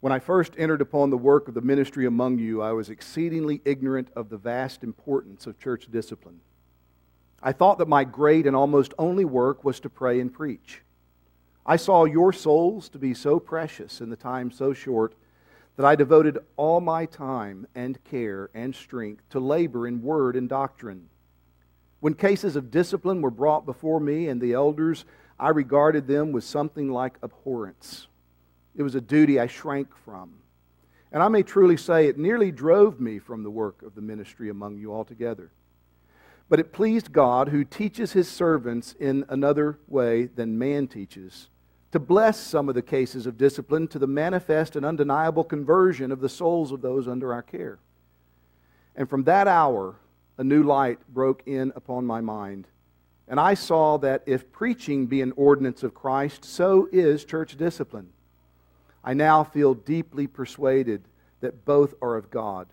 When 0.00 0.12
I 0.12 0.18
first 0.18 0.52
entered 0.58 0.80
upon 0.80 1.10
the 1.10 1.16
work 1.16 1.48
of 1.48 1.54
the 1.54 1.60
ministry 1.60 2.06
among 2.06 2.38
you, 2.38 2.60
I 2.60 2.72
was 2.72 2.90
exceedingly 2.90 3.62
ignorant 3.64 4.08
of 4.14 4.28
the 4.28 4.36
vast 4.36 4.84
importance 4.84 5.46
of 5.46 5.58
church 5.58 5.90
discipline. 5.90 6.40
I 7.42 7.52
thought 7.52 7.78
that 7.78 7.88
my 7.88 8.04
great 8.04 8.46
and 8.46 8.54
almost 8.54 8.92
only 8.98 9.24
work 9.24 9.64
was 9.64 9.80
to 9.80 9.90
pray 9.90 10.20
and 10.20 10.32
preach. 10.32 10.82
I 11.64 11.76
saw 11.76 12.04
your 12.04 12.32
souls 12.32 12.88
to 12.90 12.98
be 12.98 13.14
so 13.14 13.40
precious 13.40 14.00
in 14.00 14.10
the 14.10 14.16
time 14.16 14.50
so 14.50 14.72
short 14.72 15.14
that 15.76 15.86
I 15.86 15.96
devoted 15.96 16.38
all 16.56 16.80
my 16.80 17.06
time 17.06 17.66
and 17.74 18.02
care 18.04 18.50
and 18.54 18.74
strength 18.74 19.28
to 19.30 19.40
labor 19.40 19.86
in 19.86 20.02
word 20.02 20.36
and 20.36 20.48
doctrine. 20.48 21.08
When 22.00 22.14
cases 22.14 22.56
of 22.56 22.70
discipline 22.70 23.20
were 23.20 23.30
brought 23.30 23.66
before 23.66 24.00
me 24.00 24.28
and 24.28 24.40
the 24.40 24.52
elders, 24.52 25.04
I 25.38 25.48
regarded 25.48 26.06
them 26.06 26.32
with 26.32 26.44
something 26.44 26.90
like 26.90 27.18
abhorrence. 27.22 28.06
It 28.76 28.82
was 28.82 28.94
a 28.94 29.00
duty 29.00 29.40
I 29.40 29.46
shrank 29.46 29.88
from. 30.04 30.34
And 31.12 31.22
I 31.22 31.28
may 31.28 31.42
truly 31.42 31.76
say 31.76 32.06
it 32.06 32.18
nearly 32.18 32.52
drove 32.52 33.00
me 33.00 33.18
from 33.18 33.42
the 33.42 33.50
work 33.50 33.82
of 33.82 33.94
the 33.94 34.00
ministry 34.00 34.50
among 34.50 34.76
you 34.76 34.92
altogether. 34.92 35.50
But 36.48 36.60
it 36.60 36.72
pleased 36.72 37.12
God, 37.12 37.48
who 37.48 37.64
teaches 37.64 38.12
his 38.12 38.28
servants 38.28 38.94
in 39.00 39.24
another 39.28 39.78
way 39.88 40.26
than 40.26 40.58
man 40.58 40.86
teaches, 40.86 41.48
to 41.92 41.98
bless 41.98 42.38
some 42.38 42.68
of 42.68 42.74
the 42.74 42.82
cases 42.82 43.26
of 43.26 43.38
discipline 43.38 43.88
to 43.88 43.98
the 43.98 44.06
manifest 44.06 44.76
and 44.76 44.84
undeniable 44.84 45.44
conversion 45.44 46.12
of 46.12 46.20
the 46.20 46.28
souls 46.28 46.70
of 46.70 46.82
those 46.82 47.08
under 47.08 47.32
our 47.32 47.42
care. 47.42 47.78
And 48.94 49.08
from 49.08 49.24
that 49.24 49.48
hour, 49.48 49.96
a 50.38 50.44
new 50.44 50.62
light 50.62 50.98
broke 51.12 51.42
in 51.46 51.72
upon 51.74 52.04
my 52.04 52.20
mind. 52.20 52.68
And 53.28 53.40
I 53.40 53.54
saw 53.54 53.96
that 53.98 54.22
if 54.26 54.52
preaching 54.52 55.06
be 55.06 55.22
an 55.22 55.32
ordinance 55.36 55.82
of 55.82 55.94
Christ, 55.94 56.44
so 56.44 56.88
is 56.92 57.24
church 57.24 57.56
discipline. 57.56 58.10
I 59.06 59.14
now 59.14 59.44
feel 59.44 59.74
deeply 59.74 60.26
persuaded 60.26 61.04
that 61.38 61.64
both 61.64 61.94
are 62.02 62.16
of 62.16 62.28
God, 62.28 62.66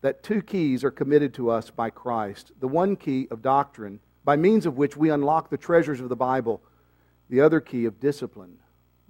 that 0.00 0.22
two 0.22 0.40
keys 0.40 0.82
are 0.82 0.90
committed 0.90 1.34
to 1.34 1.50
us 1.50 1.68
by 1.68 1.90
Christ 1.90 2.52
the 2.58 2.66
one 2.66 2.96
key 2.96 3.28
of 3.30 3.42
doctrine, 3.42 4.00
by 4.24 4.36
means 4.36 4.64
of 4.64 4.78
which 4.78 4.96
we 4.96 5.10
unlock 5.10 5.50
the 5.50 5.58
treasures 5.58 6.00
of 6.00 6.08
the 6.08 6.16
Bible, 6.16 6.62
the 7.28 7.42
other 7.42 7.60
key 7.60 7.84
of 7.84 8.00
discipline, 8.00 8.56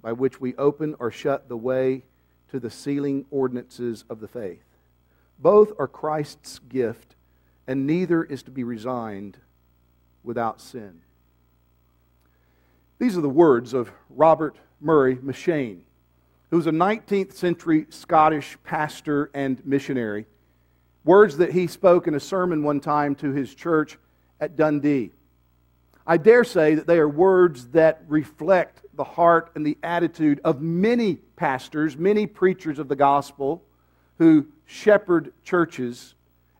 by 0.01 0.11
which 0.11 0.41
we 0.41 0.55
open 0.55 0.93
or 0.99 1.09
shut 1.09 1.47
the 1.47 1.55
way 1.55 2.03
to 2.49 2.59
the 2.59 2.69
sealing 2.69 3.25
ordinances 3.31 4.03
of 4.09 4.19
the 4.19 4.27
faith. 4.27 4.65
Both 5.39 5.71
are 5.79 5.87
Christ's 5.87 6.59
gift, 6.59 7.15
and 7.65 7.87
neither 7.87 8.23
is 8.23 8.43
to 8.43 8.51
be 8.51 8.65
resigned 8.65 9.37
without 10.21 10.59
sin. 10.59 10.99
These 12.99 13.17
are 13.17 13.21
the 13.21 13.29
words 13.29 13.73
of 13.73 13.91
Robert 14.09 14.57
Murray 14.81 15.15
M'Cheyne 15.15 15.83
who 16.49 16.57
was 16.57 16.67
a 16.67 16.71
19th 16.71 17.33
century 17.33 17.85
Scottish 17.89 18.57
pastor 18.63 19.29
and 19.33 19.63
missionary. 19.65 20.25
Words 21.03 21.37
that 21.37 21.51
he 21.51 21.67
spoke 21.67 22.07
in 22.07 22.15
a 22.15 22.19
sermon 22.19 22.63
one 22.63 22.79
time 22.79 23.15
to 23.15 23.31
his 23.31 23.53
church 23.53 23.97
at 24.39 24.55
Dundee. 24.55 25.11
I 26.05 26.17
dare 26.17 26.43
say 26.43 26.75
that 26.75 26.87
they 26.87 26.99
are 26.99 27.09
words 27.09 27.67
that 27.69 28.03
reflect 28.07 28.81
the 28.93 29.03
heart 29.03 29.51
and 29.55 29.65
the 29.65 29.77
attitude 29.83 30.39
of 30.43 30.61
many 30.61 31.15
pastors, 31.35 31.97
many 31.97 32.25
preachers 32.25 32.79
of 32.79 32.87
the 32.87 32.95
gospel 32.95 33.63
who 34.17 34.47
shepherd 34.65 35.33
churches 35.43 36.15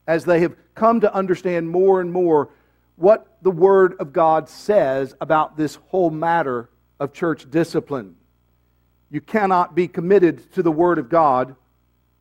as 0.06 0.24
they 0.24 0.40
have 0.40 0.54
come 0.74 1.00
to 1.00 1.12
understand 1.14 1.68
more 1.68 2.00
and 2.00 2.12
more 2.12 2.50
what 2.96 3.38
the 3.42 3.50
Word 3.50 3.94
of 4.00 4.12
God 4.12 4.48
says 4.48 5.14
about 5.20 5.56
this 5.56 5.76
whole 5.88 6.10
matter 6.10 6.68
of 7.00 7.12
church 7.12 7.50
discipline. 7.50 8.16
You 9.10 9.20
cannot 9.20 9.74
be 9.74 9.88
committed 9.88 10.52
to 10.52 10.62
the 10.62 10.72
Word 10.72 10.98
of 10.98 11.08
God, 11.08 11.56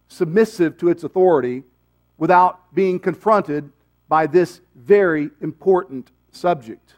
submissive 0.07 0.77
to 0.77 0.89
its 0.89 1.03
authority, 1.03 1.63
without 2.17 2.73
being 2.73 2.99
confronted 2.99 3.69
by 4.07 4.27
this 4.27 4.61
very 4.75 5.29
important 5.41 6.11
subject. 6.31 6.93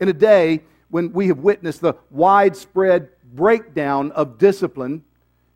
In 0.00 0.08
a 0.08 0.12
day 0.12 0.62
when 0.88 1.12
we 1.12 1.28
have 1.28 1.38
witnessed 1.38 1.80
the 1.80 1.94
widespread 2.10 3.08
breakdown 3.34 4.12
of 4.12 4.38
discipline 4.38 5.04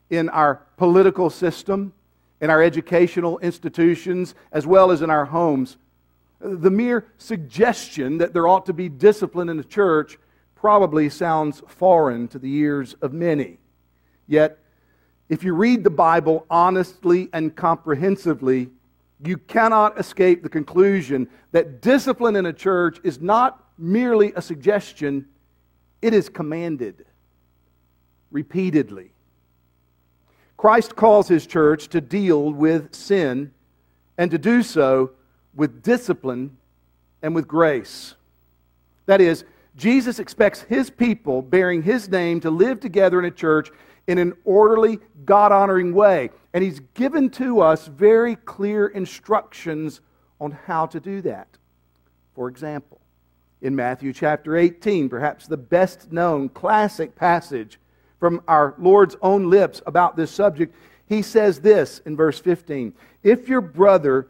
in 0.09 0.29
our 0.29 0.61
political 0.77 1.29
system, 1.29 1.93
in 2.39 2.49
our 2.49 2.61
educational 2.61 3.39
institutions, 3.39 4.35
as 4.51 4.65
well 4.67 4.91
as 4.91 5.01
in 5.01 5.09
our 5.09 5.25
homes, 5.25 5.77
the 6.39 6.69
mere 6.69 7.05
suggestion 7.17 8.19
that 8.19 8.33
there 8.33 8.47
ought 8.47 8.65
to 8.67 8.73
be 8.73 8.89
discipline 8.89 9.49
in 9.49 9.57
the 9.57 9.63
church 9.63 10.17
probably 10.59 11.09
sounds 11.09 11.61
foreign 11.67 12.27
to 12.29 12.39
the 12.39 12.51
ears 12.55 12.95
of 13.01 13.13
many. 13.13 13.59
Yet, 14.27 14.57
if 15.29 15.43
you 15.43 15.53
read 15.53 15.83
the 15.83 15.89
Bible 15.89 16.45
honestly 16.49 17.29
and 17.33 17.55
comprehensively, 17.55 18.69
you 19.23 19.37
cannot 19.37 19.99
escape 19.99 20.43
the 20.43 20.49
conclusion 20.49 21.27
that 21.51 21.81
discipline 21.81 22.35
in 22.35 22.45
a 22.45 22.53
church 22.53 22.99
is 23.03 23.21
not 23.21 23.63
merely 23.77 24.33
a 24.35 24.41
suggestion, 24.41 25.27
it 26.01 26.13
is 26.13 26.29
commanded 26.29 27.05
repeatedly. 28.31 29.11
Christ 30.57 30.95
calls 30.95 31.27
his 31.27 31.45
church 31.45 31.87
to 31.89 32.01
deal 32.01 32.51
with 32.51 32.93
sin 32.95 33.51
and 34.17 34.31
to 34.31 34.37
do 34.39 34.63
so 34.63 35.11
with 35.53 35.83
discipline 35.83 36.57
and 37.21 37.35
with 37.35 37.47
grace. 37.47 38.15
That 39.05 39.21
is, 39.21 39.45
Jesus 39.77 40.17
expects 40.19 40.61
his 40.61 40.89
people 40.89 41.41
bearing 41.41 41.83
his 41.83 42.09
name 42.09 42.39
to 42.41 42.49
live 42.49 42.79
together 42.79 43.19
in 43.19 43.25
a 43.25 43.31
church 43.31 43.69
in 44.07 44.17
an 44.17 44.33
orderly, 44.43 44.99
God 45.23 45.51
honoring 45.51 45.93
way. 45.93 46.31
And 46.53 46.63
he's 46.63 46.79
given 46.95 47.29
to 47.31 47.61
us 47.61 47.87
very 47.87 48.35
clear 48.35 48.87
instructions 48.87 50.01
on 50.41 50.51
how 50.51 50.87
to 50.87 50.99
do 50.99 51.21
that. 51.21 51.47
For 52.33 52.47
example, 52.47 53.01
in 53.61 53.75
Matthew 53.75 54.13
chapter 54.13 54.55
18, 54.57 55.09
perhaps 55.09 55.47
the 55.47 55.57
best 55.57 56.11
known 56.11 56.49
classic 56.49 57.15
passage 57.15 57.79
from 58.19 58.41
our 58.47 58.73
Lord's 58.79 59.15
own 59.21 59.49
lips 59.49 59.81
about 59.85 60.15
this 60.15 60.31
subject, 60.31 60.75
he 61.07 61.21
says 61.21 61.59
this 61.59 61.99
in 62.05 62.15
verse 62.15 62.39
15 62.39 62.93
If 63.23 63.47
your 63.47 63.61
brother 63.61 64.29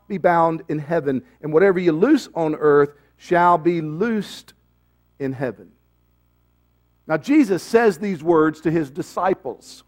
be 0.11 0.17
bound 0.17 0.61
in 0.67 0.77
heaven, 0.77 1.23
and 1.41 1.53
whatever 1.53 1.79
you 1.79 1.93
loose 1.93 2.27
on 2.35 2.53
earth 2.55 2.93
shall 3.15 3.57
be 3.57 3.79
loosed 3.79 4.53
in 5.19 5.31
heaven. 5.31 5.71
Now, 7.07 7.15
Jesus 7.15 7.63
says 7.63 7.97
these 7.97 8.21
words 8.21 8.59
to 8.61 8.71
his 8.71 8.91
disciples. 8.91 9.83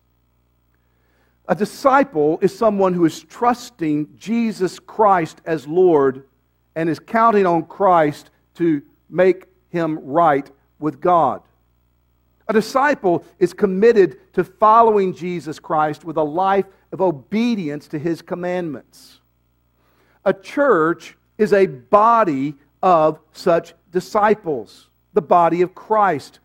A 1.50 1.56
disciple 1.56 2.40
is 2.42 2.58
someone 2.58 2.94
who 2.94 3.04
is 3.04 3.22
trusting 3.22 4.16
Jesus 4.16 4.80
Christ 4.80 5.42
as 5.46 5.68
Lord 5.68 6.26
and 6.74 6.90
is 6.90 7.00
counting 7.00 7.46
on 7.46 7.66
Christ 7.66 8.30
to 8.56 8.82
make 9.10 9.48
him 9.70 10.00
right 10.00 10.50
with 10.80 11.02
God. 11.02 11.42
A 12.48 12.54
disciple 12.54 13.26
is 13.40 13.54
committed 13.54 14.19
to 14.34 14.46
following 14.46 15.14
Jesus 15.14 15.60
Christ 15.60 16.06
with 16.06 16.16
a 16.16 16.24
life 16.24 16.66
of 16.94 17.02
obedience 17.02 17.90
to 17.90 18.00
his 18.00 18.22
commandments. 18.22 19.19
A 20.25 20.34
church 20.34 21.18
is 21.38 21.54
a 21.54 21.66
body 21.66 22.56
of 22.81 23.20
such 23.31 23.74
disciples, 23.92 24.90
the 25.14 25.22
body 25.22 25.62
of 25.62 25.75
Christ. 25.75 26.40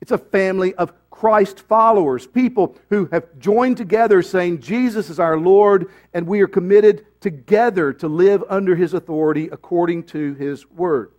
It's 0.00 0.12
a 0.12 0.18
family 0.18 0.74
of 0.74 0.92
Christ 1.10 1.60
followers, 1.60 2.26
people 2.26 2.76
who 2.88 3.06
have 3.12 3.38
joined 3.38 3.76
together 3.76 4.22
saying, 4.22 4.60
Jesus 4.60 5.10
is 5.10 5.20
our 5.20 5.38
Lord, 5.38 5.90
and 6.14 6.26
we 6.26 6.40
are 6.40 6.48
committed 6.48 7.04
together 7.20 7.92
to 7.92 8.08
live 8.08 8.42
under 8.48 8.74
his 8.74 8.94
authority 8.94 9.48
according 9.52 10.04
to 10.04 10.32
his 10.34 10.68
word. 10.70 11.12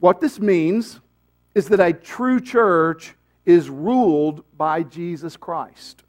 What 0.00 0.20
this 0.20 0.40
means 0.40 0.98
is 1.54 1.68
that 1.68 1.78
a 1.78 1.92
true 1.92 2.40
church 2.40 3.14
is 3.46 3.70
ruled 3.70 4.42
by 4.56 4.82
Jesus 4.82 5.36
Christ. 5.36 6.02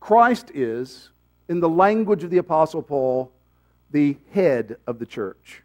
Christ 0.00 0.50
is 0.54 1.10
in 1.48 1.60
the 1.60 1.68
language 1.68 2.24
of 2.24 2.30
the 2.30 2.38
Apostle 2.38 2.82
Paul, 2.82 3.32
the 3.90 4.16
head 4.32 4.76
of 4.86 4.98
the 4.98 5.06
church. 5.06 5.62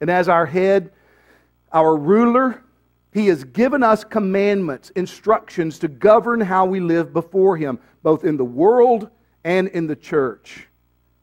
And 0.00 0.10
as 0.10 0.28
our 0.28 0.46
head, 0.46 0.90
our 1.72 1.96
ruler, 1.96 2.62
He 3.12 3.28
has 3.28 3.44
given 3.44 3.82
us 3.82 4.04
commandments, 4.04 4.90
instructions 4.90 5.78
to 5.80 5.88
govern 5.88 6.40
how 6.40 6.66
we 6.66 6.80
live 6.80 7.12
before 7.12 7.56
Him, 7.56 7.78
both 8.02 8.24
in 8.24 8.36
the 8.36 8.44
world 8.44 9.10
and 9.44 9.68
in 9.68 9.86
the 9.86 9.96
church. 9.96 10.66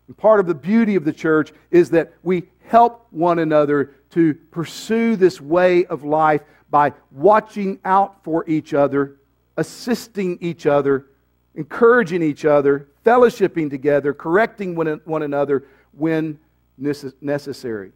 And 0.07 0.17
part 0.17 0.39
of 0.39 0.47
the 0.47 0.55
beauty 0.55 0.95
of 0.95 1.03
the 1.03 1.13
church 1.13 1.51
is 1.69 1.89
that 1.89 2.13
we 2.23 2.43
help 2.65 3.07
one 3.11 3.39
another 3.39 3.95
to 4.11 4.33
pursue 4.51 5.15
this 5.15 5.41
way 5.41 5.85
of 5.85 6.03
life 6.03 6.41
by 6.69 6.93
watching 7.11 7.79
out 7.85 8.23
for 8.23 8.47
each 8.47 8.73
other, 8.73 9.17
assisting 9.57 10.37
each 10.41 10.65
other, 10.65 11.07
encouraging 11.55 12.21
each 12.21 12.45
other, 12.45 12.87
fellowshipping 13.07 13.69
together, 13.69 14.13
correcting 14.13 14.75
one, 14.75 14.99
one 15.05 15.23
another 15.23 15.63
when 15.93 16.37
necessary. 16.77 17.93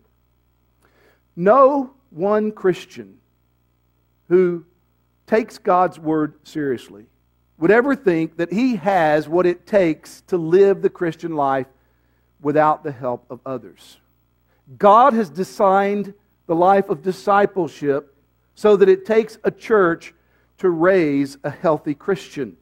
No 1.36 1.94
one 2.12 2.54
Christian 2.54 3.18
who 4.30 4.66
takes 5.28 5.58
God's 5.58 6.00
word 6.00 6.36
seriously 6.44 7.06
would 7.58 7.72
ever 7.72 7.94
think 7.94 8.38
that 8.38 8.54
he 8.54 8.78
has 8.78 9.28
what 9.28 9.46
it 9.46 9.68
takes 9.68 10.22
to 10.28 10.38
live 10.38 10.82
the 10.82 10.90
Christian 10.90 11.36
life 11.36 11.68
without 12.42 12.84
the 12.84 12.92
help 12.92 13.26
of 13.30 13.42
others. 13.46 13.98
God 14.78 15.14
has 15.14 15.30
designed 15.30 16.14
the 16.48 16.56
life 16.56 16.90
of 16.90 17.02
discipleship 17.02 18.16
so 18.56 18.78
that 18.78 18.88
it 18.88 19.06
takes 19.06 19.38
a 19.44 19.52
church 19.52 20.14
to 20.60 20.70
raise 20.70 21.38
a 21.44 21.50
healthy 21.50 21.94
Christian. 21.94 22.56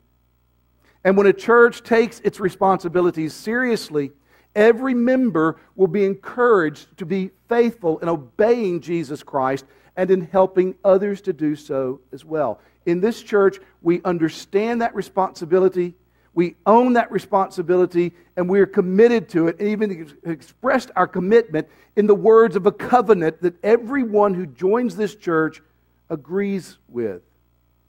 And 1.04 1.16
when 1.16 1.28
a 1.28 1.34
church 1.34 1.84
takes 1.84 2.19
its 2.22 2.40
responsibilities 2.40 3.34
seriously, 3.34 4.12
every 4.56 4.94
member 4.94 5.60
will 5.75 5.88
be 5.88 6.06
encouraged 6.06 6.98
to 6.98 7.06
be 7.06 7.31
faithful 7.48 8.00
in 8.00 8.10
obeying 8.10 8.81
Jesus 8.81 9.24
Christ 9.24 9.66
and 9.96 10.12
in 10.12 10.22
helping 10.22 10.75
others 10.84 11.22
to 11.22 11.34
do 11.34 11.56
so 11.56 12.01
as 12.12 12.25
well. 12.25 12.60
In 12.86 13.01
this 13.01 13.22
church, 13.22 13.60
we 13.81 14.01
understand 14.04 14.81
that 14.81 14.96
responsibility, 14.96 15.96
we 16.34 16.56
own 16.66 16.94
that 16.94 17.12
responsibility, 17.12 18.13
and 18.36 18.50
we 18.50 18.60
are 18.60 18.66
committed 18.66 19.30
to 19.30 19.48
it, 19.48 19.60
and 19.60 19.68
even 19.68 20.16
expressed 20.25 20.92
our 20.96 21.07
commitment 21.07 21.68
in 21.96 22.07
the 22.07 22.16
words 22.16 22.56
of 22.56 22.66
a 22.66 22.72
covenant 22.72 23.42
that 23.42 23.56
everyone 23.63 24.34
who 24.34 24.46
joins 24.46 24.96
this 24.96 25.16
church 25.16 25.62
agrees 26.10 26.78
with. 26.88 27.22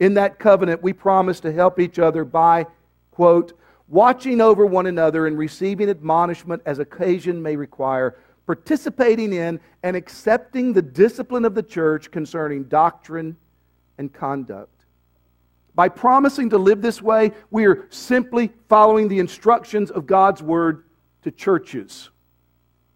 In 0.00 0.14
that 0.14 0.38
covenant, 0.38 0.82
we 0.82 0.92
promise 0.92 1.40
to 1.40 1.52
help 1.52 1.78
each 1.78 1.98
other 1.98 2.24
by, 2.24 2.66
quote, 3.20 3.52
watching 3.86 4.40
over 4.40 4.64
one 4.64 4.86
another 4.86 5.26
and 5.26 5.36
receiving 5.36 5.90
admonishment 5.90 6.62
as 6.64 6.78
occasion 6.78 7.42
may 7.42 7.54
require 7.54 8.16
participating 8.46 9.34
in 9.34 9.60
and 9.82 9.94
accepting 9.94 10.72
the 10.72 10.80
discipline 10.80 11.44
of 11.44 11.54
the 11.54 11.62
church 11.62 12.10
concerning 12.10 12.64
doctrine 12.64 13.36
and 13.98 14.10
conduct. 14.10 14.86
By 15.74 15.90
promising 15.90 16.48
to 16.48 16.56
live 16.56 16.80
this 16.80 17.02
way, 17.02 17.32
we 17.50 17.66
are 17.66 17.86
simply 17.90 18.50
following 18.70 19.06
the 19.06 19.18
instructions 19.18 19.90
of 19.90 20.06
God's 20.06 20.42
word 20.42 20.84
to 21.20 21.30
churches. 21.30 22.08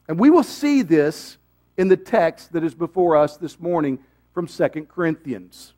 And 0.08 0.18
we 0.18 0.30
will 0.30 0.42
see 0.42 0.80
this 0.80 1.36
in 1.76 1.88
the 1.88 1.98
text 1.98 2.54
that 2.54 2.64
is 2.64 2.74
before 2.74 3.14
us 3.14 3.36
this 3.36 3.60
morning 3.60 3.98
from 4.32 4.46
2 4.46 4.86
Corinthians. 4.88 5.74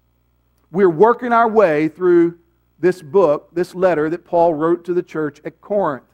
We're 0.71 0.89
working 0.89 1.33
our 1.33 1.49
way 1.49 1.89
through 1.89 2.39
this 2.79 3.03
book, 3.03 3.49
this 3.53 3.75
letter 3.75 4.11
that 4.11 4.25
Paul 4.25 4.55
wrote 4.55 4.85
to 4.85 4.95
the 4.95 5.03
church 5.03 5.41
at 5.45 5.61
Corinth. 5.61 6.05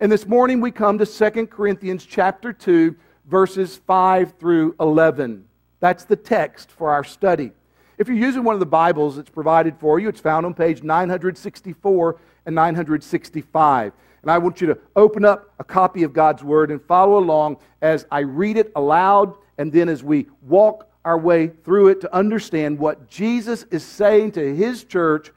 And 0.00 0.10
this 0.10 0.26
morning 0.26 0.60
we 0.60 0.70
come 0.70 0.98
to 0.98 1.06
2 1.06 1.46
Corinthians 1.46 2.04
chapter 2.04 2.52
2 2.52 2.94
verses 3.26 3.76
5 3.86 4.34
through 4.38 4.74
11. 4.78 5.44
That's 5.80 6.04
the 6.04 6.16
text 6.16 6.70
for 6.70 6.90
our 6.90 7.04
study. 7.04 7.52
If 7.98 8.08
you're 8.08 8.16
using 8.16 8.44
one 8.44 8.54
of 8.54 8.60
the 8.60 8.66
Bibles 8.66 9.16
that's 9.16 9.30
provided 9.30 9.78
for 9.78 9.98
you, 9.98 10.08
it's 10.08 10.20
found 10.20 10.44
on 10.46 10.54
page 10.54 10.82
964 10.82 12.20
and 12.44 12.54
965. 12.54 13.92
And 14.22 14.30
I 14.30 14.38
want 14.38 14.60
you 14.60 14.66
to 14.66 14.78
open 14.96 15.24
up 15.24 15.52
a 15.58 15.64
copy 15.64 16.02
of 16.02 16.12
God's 16.12 16.44
Word 16.44 16.70
and 16.70 16.82
follow 16.82 17.18
along 17.18 17.58
as 17.80 18.06
I 18.10 18.20
read 18.20 18.56
it 18.56 18.72
aloud 18.76 19.34
and 19.58 19.72
then 19.72 19.88
as 19.88 20.02
we 20.02 20.26
walk 20.42 20.88
our 21.04 21.18
way 21.18 21.48
through 21.48 21.88
it 21.88 22.00
to 22.00 22.14
understand 22.14 22.78
what 22.78 23.08
Jesus 23.08 23.64
is 23.70 23.84
saying 23.84 24.32
to 24.32 24.54
his 24.54 24.84
church 24.84 25.32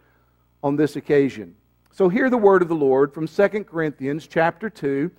on 0.63 0.75
this 0.75 0.95
occasion. 0.95 1.55
So 1.91 2.09
hear 2.09 2.29
the 2.29 2.37
word 2.37 2.61
of 2.61 2.67
the 2.67 2.75
Lord 2.75 3.13
from 3.13 3.27
2 3.27 3.47
Corinthians 3.65 4.27
chapter 4.27 4.69
2 4.69 5.11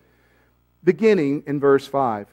beginning 0.83 1.43
in 1.47 1.61
verse 1.61 1.87
5. 1.87 2.27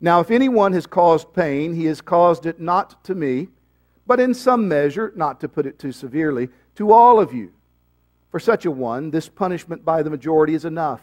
Now, 0.00 0.20
if 0.20 0.30
anyone 0.30 0.72
has 0.72 0.86
caused 0.86 1.32
pain, 1.32 1.74
he 1.74 1.86
has 1.86 2.00
caused 2.00 2.46
it 2.46 2.60
not 2.60 3.02
to 3.04 3.14
me, 3.14 3.48
but 4.06 4.20
in 4.20 4.34
some 4.34 4.68
measure, 4.68 5.12
not 5.16 5.40
to 5.40 5.48
put 5.48 5.66
it 5.66 5.78
too 5.78 5.92
severely, 5.92 6.48
to 6.76 6.92
all 6.92 7.20
of 7.20 7.32
you. 7.32 7.52
For 8.30 8.40
such 8.40 8.66
a 8.66 8.70
one, 8.70 9.10
this 9.10 9.28
punishment 9.28 9.84
by 9.84 10.02
the 10.02 10.10
majority 10.10 10.54
is 10.54 10.64
enough. 10.64 11.00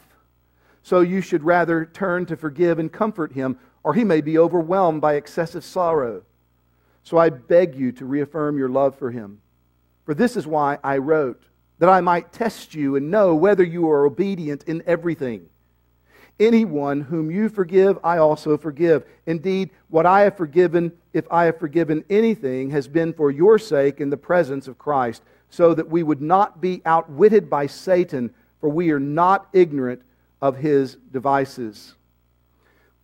So 0.83 1.01
you 1.01 1.21
should 1.21 1.43
rather 1.43 1.85
turn 1.85 2.25
to 2.27 2.35
forgive 2.35 2.77
and 2.77 2.91
comfort 2.91 3.33
him, 3.33 3.57
or 3.83 3.93
he 3.93 4.03
may 4.03 4.21
be 4.21 4.37
overwhelmed 4.37 5.01
by 5.01 5.15
excessive 5.15 5.63
sorrow. 5.63 6.23
So 7.03 7.17
I 7.17 7.29
beg 7.29 7.75
you 7.75 7.91
to 7.93 8.05
reaffirm 8.05 8.57
your 8.57 8.69
love 8.69 8.97
for 8.97 9.11
him. 9.11 9.41
For 10.05 10.13
this 10.13 10.35
is 10.35 10.47
why 10.47 10.77
I 10.83 10.97
wrote, 10.97 11.43
that 11.79 11.89
I 11.89 12.01
might 12.01 12.31
test 12.31 12.75
you 12.75 12.95
and 12.95 13.09
know 13.09 13.35
whether 13.35 13.63
you 13.63 13.89
are 13.89 14.05
obedient 14.05 14.63
in 14.65 14.83
everything. 14.85 15.47
Anyone 16.39 17.01
whom 17.01 17.29
you 17.29 17.49
forgive, 17.49 17.99
I 18.03 18.17
also 18.17 18.57
forgive. 18.57 19.03
Indeed, 19.27 19.69
what 19.89 20.05
I 20.05 20.21
have 20.21 20.37
forgiven, 20.37 20.91
if 21.13 21.25
I 21.31 21.45
have 21.45 21.59
forgiven 21.59 22.03
anything, 22.09 22.71
has 22.71 22.87
been 22.87 23.13
for 23.13 23.29
your 23.29 23.59
sake 23.59 24.01
in 24.01 24.09
the 24.09 24.17
presence 24.17 24.67
of 24.67 24.79
Christ, 24.79 25.21
so 25.49 25.73
that 25.73 25.89
we 25.89 26.01
would 26.01 26.21
not 26.21 26.61
be 26.61 26.81
outwitted 26.85 27.49
by 27.49 27.67
Satan, 27.67 28.33
for 28.59 28.69
we 28.69 28.91
are 28.91 28.99
not 28.99 29.49
ignorant 29.53 30.01
of 30.41 30.57
his 30.57 30.97
devices. 31.11 31.95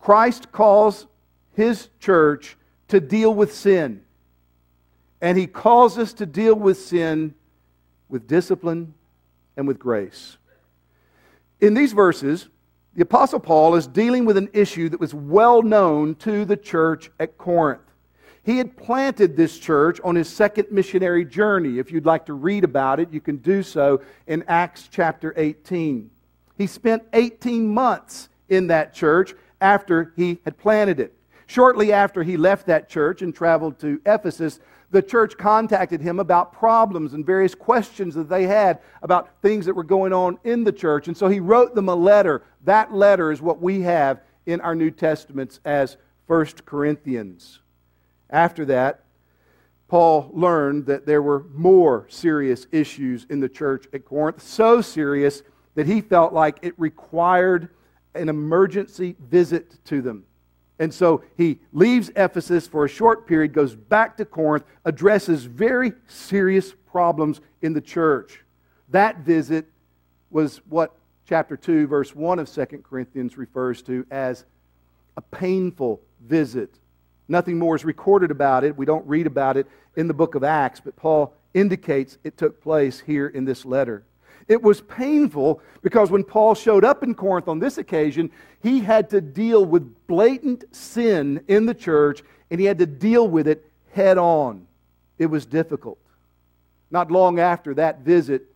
Christ 0.00 0.50
calls 0.50 1.06
his 1.54 1.88
church 2.00 2.56
to 2.88 3.00
deal 3.00 3.34
with 3.34 3.54
sin. 3.54 4.02
And 5.20 5.36
he 5.36 5.46
calls 5.46 5.98
us 5.98 6.12
to 6.14 6.26
deal 6.26 6.54
with 6.54 6.78
sin 6.78 7.34
with 8.08 8.26
discipline 8.26 8.94
and 9.56 9.66
with 9.66 9.78
grace. 9.78 10.38
In 11.60 11.74
these 11.74 11.92
verses, 11.92 12.48
the 12.94 13.02
Apostle 13.02 13.40
Paul 13.40 13.74
is 13.74 13.86
dealing 13.86 14.24
with 14.24 14.36
an 14.36 14.48
issue 14.52 14.88
that 14.88 15.00
was 15.00 15.14
well 15.14 15.62
known 15.62 16.14
to 16.16 16.44
the 16.44 16.56
church 16.56 17.10
at 17.20 17.36
Corinth. 17.38 17.82
He 18.44 18.56
had 18.58 18.76
planted 18.76 19.36
this 19.36 19.58
church 19.58 20.00
on 20.02 20.14
his 20.14 20.28
second 20.28 20.68
missionary 20.70 21.24
journey. 21.24 21.78
If 21.78 21.92
you'd 21.92 22.06
like 22.06 22.24
to 22.26 22.32
read 22.32 22.64
about 22.64 22.98
it, 22.98 23.12
you 23.12 23.20
can 23.20 23.36
do 23.36 23.62
so 23.62 24.00
in 24.26 24.42
Acts 24.48 24.88
chapter 24.90 25.34
18. 25.36 26.10
He 26.56 26.66
spent 26.66 27.02
18 27.12 27.68
months 27.68 28.30
in 28.48 28.68
that 28.68 28.94
church 28.94 29.34
after 29.60 30.12
he 30.16 30.40
had 30.44 30.56
planted 30.56 30.98
it. 30.98 31.14
Shortly 31.46 31.92
after 31.92 32.22
he 32.22 32.36
left 32.36 32.66
that 32.66 32.88
church 32.88 33.22
and 33.22 33.34
traveled 33.34 33.78
to 33.80 34.00
Ephesus, 34.06 34.60
the 34.90 35.02
church 35.02 35.36
contacted 35.36 36.00
him 36.00 36.18
about 36.18 36.52
problems 36.52 37.12
and 37.12 37.24
various 37.24 37.54
questions 37.54 38.14
that 38.14 38.28
they 38.28 38.44
had 38.44 38.80
about 39.02 39.28
things 39.42 39.66
that 39.66 39.74
were 39.74 39.84
going 39.84 40.12
on 40.12 40.38
in 40.44 40.64
the 40.64 40.72
church. 40.72 41.08
And 41.08 41.16
so 41.16 41.28
he 41.28 41.40
wrote 41.40 41.74
them 41.74 41.88
a 41.88 41.94
letter. 41.94 42.42
That 42.64 42.94
letter 42.94 43.30
is 43.30 43.42
what 43.42 43.60
we 43.60 43.82
have 43.82 44.20
in 44.46 44.60
our 44.62 44.74
New 44.74 44.90
Testaments 44.90 45.60
as 45.64 45.98
1 46.26 46.46
Corinthians. 46.64 47.60
After 48.30 48.64
that, 48.66 49.04
Paul 49.88 50.30
learned 50.32 50.86
that 50.86 51.06
there 51.06 51.22
were 51.22 51.44
more 51.54 52.06
serious 52.08 52.66
issues 52.72 53.26
in 53.30 53.40
the 53.40 53.48
church 53.48 53.86
at 53.92 54.04
Corinth, 54.04 54.42
so 54.42 54.80
serious 54.80 55.42
that 55.74 55.86
he 55.86 56.00
felt 56.00 56.32
like 56.32 56.58
it 56.62 56.74
required 56.78 57.68
an 58.14 58.28
emergency 58.28 59.16
visit 59.30 59.82
to 59.86 60.02
them. 60.02 60.24
And 60.78 60.94
so 60.94 61.24
he 61.36 61.58
leaves 61.72 62.10
Ephesus 62.14 62.68
for 62.68 62.84
a 62.84 62.88
short 62.88 63.26
period, 63.26 63.52
goes 63.52 63.74
back 63.74 64.16
to 64.18 64.24
Corinth, 64.24 64.64
addresses 64.84 65.44
very 65.44 65.92
serious 66.06 66.72
problems 66.90 67.40
in 67.62 67.72
the 67.72 67.80
church. 67.80 68.44
That 68.90 69.18
visit 69.18 69.66
was 70.30 70.58
what 70.68 70.94
chapter 71.26 71.56
2, 71.56 71.86
verse 71.86 72.14
1 72.14 72.38
of 72.38 72.50
2 72.50 72.64
Corinthians 72.88 73.36
refers 73.36 73.82
to 73.82 74.06
as 74.10 74.44
a 75.16 75.20
painful 75.20 76.00
visit. 76.20 76.78
Nothing 77.28 77.58
more 77.58 77.76
is 77.76 77.84
recorded 77.84 78.30
about 78.30 78.64
it. 78.64 78.76
We 78.76 78.86
don't 78.86 79.06
read 79.06 79.26
about 79.26 79.56
it 79.56 79.66
in 79.96 80.08
the 80.08 80.14
book 80.14 80.34
of 80.34 80.44
Acts, 80.44 80.80
but 80.80 80.96
Paul 80.96 81.34
indicates 81.52 82.18
it 82.24 82.38
took 82.38 82.62
place 82.62 83.00
here 83.00 83.26
in 83.26 83.44
this 83.44 83.64
letter. 83.64 84.04
It 84.48 84.62
was 84.62 84.80
painful 84.80 85.60
because 85.82 86.10
when 86.10 86.24
Paul 86.24 86.54
showed 86.54 86.84
up 86.84 87.02
in 87.02 87.14
Corinth 87.14 87.48
on 87.48 87.58
this 87.58 87.78
occasion, 87.78 88.30
he 88.62 88.80
had 88.80 89.10
to 89.10 89.20
deal 89.20 89.64
with 89.64 90.06
blatant 90.06 90.64
sin 90.74 91.44
in 91.48 91.66
the 91.66 91.74
church 91.74 92.22
and 92.50 92.58
he 92.58 92.66
had 92.66 92.78
to 92.78 92.86
deal 92.86 93.28
with 93.28 93.46
it 93.46 93.64
head 93.92 94.16
on. 94.16 94.66
It 95.18 95.26
was 95.26 95.44
difficult. 95.44 95.98
Not 96.90 97.10
long 97.10 97.38
after 97.38 97.74
that 97.74 98.00
visit, 98.00 98.46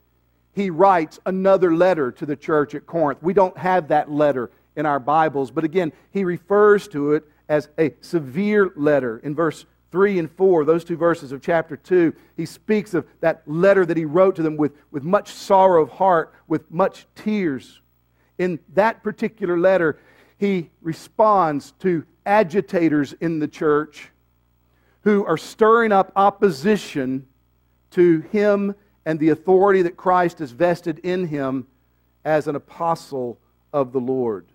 he 0.54 0.70
writes 0.70 1.20
another 1.26 1.74
letter 1.74 2.10
to 2.12 2.26
the 2.26 2.36
church 2.36 2.74
at 2.74 2.86
Corinth. 2.86 3.22
We 3.22 3.34
don't 3.34 3.56
have 3.58 3.88
that 3.88 4.10
letter 4.10 4.50
in 4.76 4.86
our 4.86 5.00
Bibles, 5.00 5.50
but 5.50 5.64
again, 5.64 5.92
he 6.10 6.24
refers 6.24 6.88
to 6.88 7.12
it 7.12 7.24
as 7.48 7.68
a 7.78 7.94
severe 8.00 8.72
letter. 8.76 9.18
In 9.18 9.34
verse 9.34 9.66
3 9.92 10.18
and 10.18 10.30
4, 10.32 10.64
those 10.64 10.84
two 10.84 10.96
verses 10.96 11.30
of 11.32 11.42
chapter 11.42 11.76
2, 11.76 12.14
he 12.36 12.46
speaks 12.46 12.94
of 12.94 13.06
that 13.20 13.42
letter 13.46 13.84
that 13.86 13.96
he 13.96 14.06
wrote 14.06 14.34
to 14.36 14.42
them 14.42 14.56
with, 14.56 14.72
with 14.90 15.04
much 15.04 15.28
sorrow 15.30 15.82
of 15.82 15.90
heart, 15.90 16.34
with 16.48 16.68
much 16.70 17.06
tears. 17.14 17.80
In 18.38 18.58
that 18.72 19.02
particular 19.02 19.58
letter, 19.58 20.00
he 20.38 20.70
responds 20.80 21.72
to 21.80 22.04
agitators 22.24 23.12
in 23.20 23.38
the 23.38 23.46
church 23.46 24.08
who 25.02 25.24
are 25.26 25.36
stirring 25.36 25.92
up 25.92 26.10
opposition 26.16 27.26
to 27.90 28.20
him 28.32 28.74
and 29.04 29.18
the 29.18 29.28
authority 29.28 29.82
that 29.82 29.96
Christ 29.96 30.38
has 30.38 30.52
vested 30.52 31.00
in 31.00 31.26
him 31.26 31.66
as 32.24 32.46
an 32.46 32.56
apostle 32.56 33.38
of 33.72 33.92
the 33.92 34.00
Lord. 34.00 34.46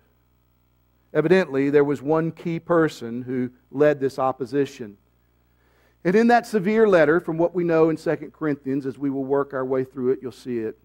Evidently, 1.14 1.70
there 1.70 1.84
was 1.84 2.02
one 2.02 2.32
key 2.32 2.58
person 2.58 3.22
who 3.22 3.50
led 3.70 4.00
this 4.00 4.18
opposition. 4.18 4.96
And 6.08 6.16
in 6.16 6.28
that 6.28 6.46
severe 6.46 6.88
letter, 6.88 7.20
from 7.20 7.36
what 7.36 7.54
we 7.54 7.64
know 7.64 7.90
in 7.90 7.96
2 7.96 8.32
Corinthians, 8.32 8.86
as 8.86 8.96
we 8.96 9.10
will 9.10 9.26
work 9.26 9.52
our 9.52 9.66
way 9.66 9.84
through 9.84 10.12
it, 10.12 10.20
you'll 10.22 10.32
see 10.32 10.60
it. 10.60 10.78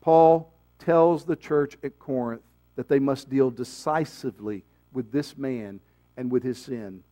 Paul 0.00 0.52
tells 0.78 1.24
the 1.24 1.34
church 1.34 1.76
at 1.82 1.98
Corinth 1.98 2.44
that 2.76 2.88
they 2.88 3.00
must 3.00 3.28
deal 3.28 3.50
decisively 3.50 4.62
with 4.92 5.10
this 5.10 5.36
man 5.36 5.80
and 6.16 6.30
with 6.30 6.44
his 6.44 6.56
sin, 6.56 7.02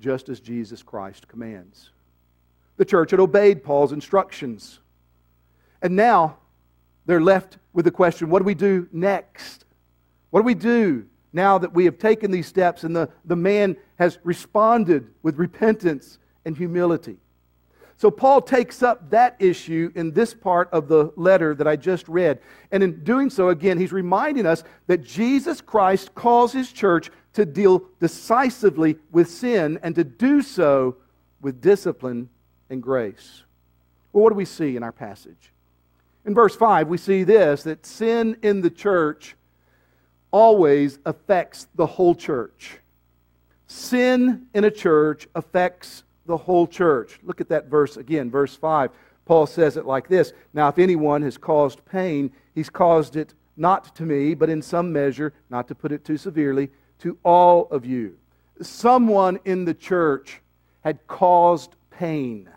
just 0.00 0.30
as 0.30 0.40
Jesus 0.40 0.82
Christ 0.82 1.28
commands. 1.28 1.90
The 2.78 2.86
church 2.86 3.10
had 3.10 3.20
obeyed 3.20 3.62
Paul's 3.62 3.92
instructions. 3.92 4.78
And 5.82 5.94
now 5.94 6.38
they're 7.04 7.20
left 7.20 7.58
with 7.74 7.84
the 7.84 7.90
question 7.90 8.30
what 8.30 8.38
do 8.38 8.46
we 8.46 8.54
do 8.54 8.88
next? 8.92 9.66
What 10.30 10.40
do 10.40 10.46
we 10.46 10.54
do 10.54 11.04
now 11.34 11.58
that 11.58 11.74
we 11.74 11.84
have 11.84 11.98
taken 11.98 12.30
these 12.30 12.46
steps 12.46 12.82
and 12.82 12.96
the, 12.96 13.10
the 13.26 13.36
man 13.36 13.76
has 13.98 14.18
responded 14.24 15.10
with 15.22 15.36
repentance 15.36 16.18
and 16.48 16.56
humility. 16.56 17.18
So, 17.98 18.10
Paul 18.10 18.40
takes 18.40 18.82
up 18.82 19.10
that 19.10 19.36
issue 19.38 19.90
in 19.94 20.12
this 20.12 20.32
part 20.32 20.70
of 20.72 20.88
the 20.88 21.12
letter 21.16 21.54
that 21.54 21.66
I 21.66 21.76
just 21.76 22.08
read. 22.08 22.40
And 22.70 22.82
in 22.82 23.02
doing 23.04 23.28
so, 23.28 23.48
again, 23.48 23.76
he's 23.76 23.92
reminding 23.92 24.46
us 24.46 24.64
that 24.86 25.02
Jesus 25.02 25.60
Christ 25.60 26.14
calls 26.14 26.52
his 26.52 26.72
church 26.72 27.10
to 27.34 27.44
deal 27.44 27.82
decisively 28.00 28.96
with 29.10 29.28
sin 29.28 29.78
and 29.82 29.94
to 29.96 30.04
do 30.04 30.42
so 30.42 30.96
with 31.40 31.60
discipline 31.60 32.28
and 32.70 32.82
grace. 32.82 33.42
Well, 34.12 34.22
what 34.22 34.30
do 34.30 34.36
we 34.36 34.44
see 34.44 34.76
in 34.76 34.82
our 34.82 34.92
passage? 34.92 35.52
In 36.24 36.34
verse 36.34 36.54
5, 36.54 36.88
we 36.88 36.98
see 36.98 37.24
this 37.24 37.64
that 37.64 37.84
sin 37.84 38.38
in 38.42 38.60
the 38.60 38.70
church 38.70 39.34
always 40.30 40.98
affects 41.04 41.66
the 41.74 41.86
whole 41.86 42.14
church. 42.14 42.78
Sin 43.66 44.46
in 44.54 44.64
a 44.64 44.70
church 44.70 45.26
affects 45.34 46.04
the 46.28 46.36
whole 46.36 46.68
church. 46.68 47.18
Look 47.24 47.40
at 47.40 47.48
that 47.48 47.66
verse 47.66 47.96
again, 47.96 48.30
verse 48.30 48.54
5. 48.54 48.90
Paul 49.24 49.46
says 49.46 49.76
it 49.76 49.84
like 49.84 50.06
this 50.06 50.32
Now, 50.54 50.68
if 50.68 50.78
anyone 50.78 51.22
has 51.22 51.36
caused 51.36 51.84
pain, 51.84 52.30
he's 52.54 52.70
caused 52.70 53.16
it 53.16 53.34
not 53.56 53.96
to 53.96 54.04
me, 54.04 54.34
but 54.34 54.48
in 54.48 54.62
some 54.62 54.92
measure, 54.92 55.34
not 55.50 55.66
to 55.68 55.74
put 55.74 55.90
it 55.90 56.04
too 56.04 56.16
severely, 56.16 56.70
to 57.00 57.18
all 57.24 57.66
of 57.70 57.84
you. 57.84 58.16
Someone 58.62 59.40
in 59.44 59.64
the 59.64 59.74
church 59.74 60.40
had 60.82 61.04
caused 61.08 61.74
pain. 61.90 62.48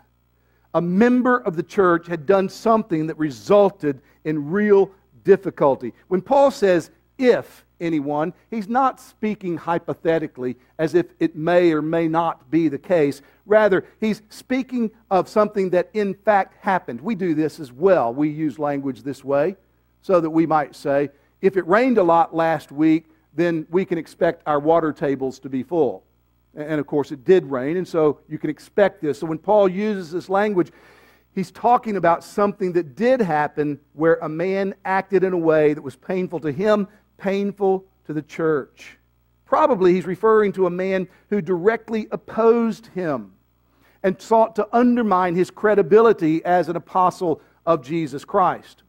A 0.74 0.80
member 0.80 1.38
of 1.38 1.56
the 1.56 1.62
church 1.62 2.06
had 2.06 2.24
done 2.24 2.48
something 2.48 3.06
that 3.08 3.18
resulted 3.18 4.00
in 4.24 4.50
real 4.50 4.90
difficulty. 5.24 5.92
When 6.08 6.22
Paul 6.22 6.50
says, 6.50 6.90
if 7.18 7.64
anyone, 7.82 8.32
he's 8.50 8.68
not 8.68 9.00
speaking 9.00 9.56
hypothetically 9.56 10.56
as 10.78 10.94
if 10.94 11.06
it 11.18 11.36
may 11.36 11.72
or 11.72 11.82
may 11.82 12.08
not 12.08 12.50
be 12.50 12.68
the 12.68 12.78
case. 12.78 13.20
Rather, 13.44 13.84
he's 14.00 14.22
speaking 14.30 14.90
of 15.10 15.28
something 15.28 15.70
that 15.70 15.90
in 15.92 16.14
fact 16.14 16.56
happened. 16.60 17.00
We 17.00 17.14
do 17.14 17.34
this 17.34 17.60
as 17.60 17.72
well. 17.72 18.14
We 18.14 18.28
use 18.30 18.58
language 18.58 19.02
this 19.02 19.24
way 19.24 19.56
so 20.00 20.20
that 20.20 20.30
we 20.30 20.46
might 20.46 20.74
say, 20.74 21.10
if 21.40 21.56
it 21.56 21.66
rained 21.66 21.98
a 21.98 22.02
lot 22.02 22.34
last 22.34 22.70
week, 22.72 23.06
then 23.34 23.66
we 23.70 23.84
can 23.84 23.98
expect 23.98 24.42
our 24.46 24.60
water 24.60 24.92
tables 24.92 25.38
to 25.40 25.48
be 25.48 25.62
full. 25.62 26.04
And 26.54 26.78
of 26.78 26.86
course, 26.86 27.12
it 27.12 27.24
did 27.24 27.46
rain, 27.46 27.78
and 27.78 27.88
so 27.88 28.20
you 28.28 28.38
can 28.38 28.50
expect 28.50 29.00
this. 29.00 29.18
So 29.18 29.26
when 29.26 29.38
Paul 29.38 29.68
uses 29.68 30.10
this 30.10 30.28
language, 30.28 30.70
he's 31.34 31.50
talking 31.50 31.96
about 31.96 32.22
something 32.22 32.72
that 32.74 32.94
did 32.94 33.20
happen 33.20 33.80
where 33.94 34.16
a 34.16 34.28
man 34.28 34.74
acted 34.84 35.24
in 35.24 35.32
a 35.32 35.38
way 35.38 35.72
that 35.72 35.80
was 35.80 35.96
painful 35.96 36.40
to 36.40 36.52
him 36.52 36.88
painful 37.22 37.84
to 38.04 38.12
the 38.12 38.22
church. 38.22 38.98
Probably 39.46 39.94
he's 39.94 40.06
referring 40.06 40.52
to 40.52 40.66
a 40.66 40.70
man 40.70 41.06
who 41.30 41.40
directly 41.40 42.08
opposed 42.10 42.88
him 42.88 43.32
and 44.02 44.20
sought 44.20 44.56
to 44.56 44.66
undermine 44.72 45.36
his 45.36 45.50
credibility 45.50 46.44
as 46.44 46.68
an 46.68 46.74
apostle 46.74 47.40
of 47.64 47.84
Jesus 47.84 48.24
Christ. 48.24 48.82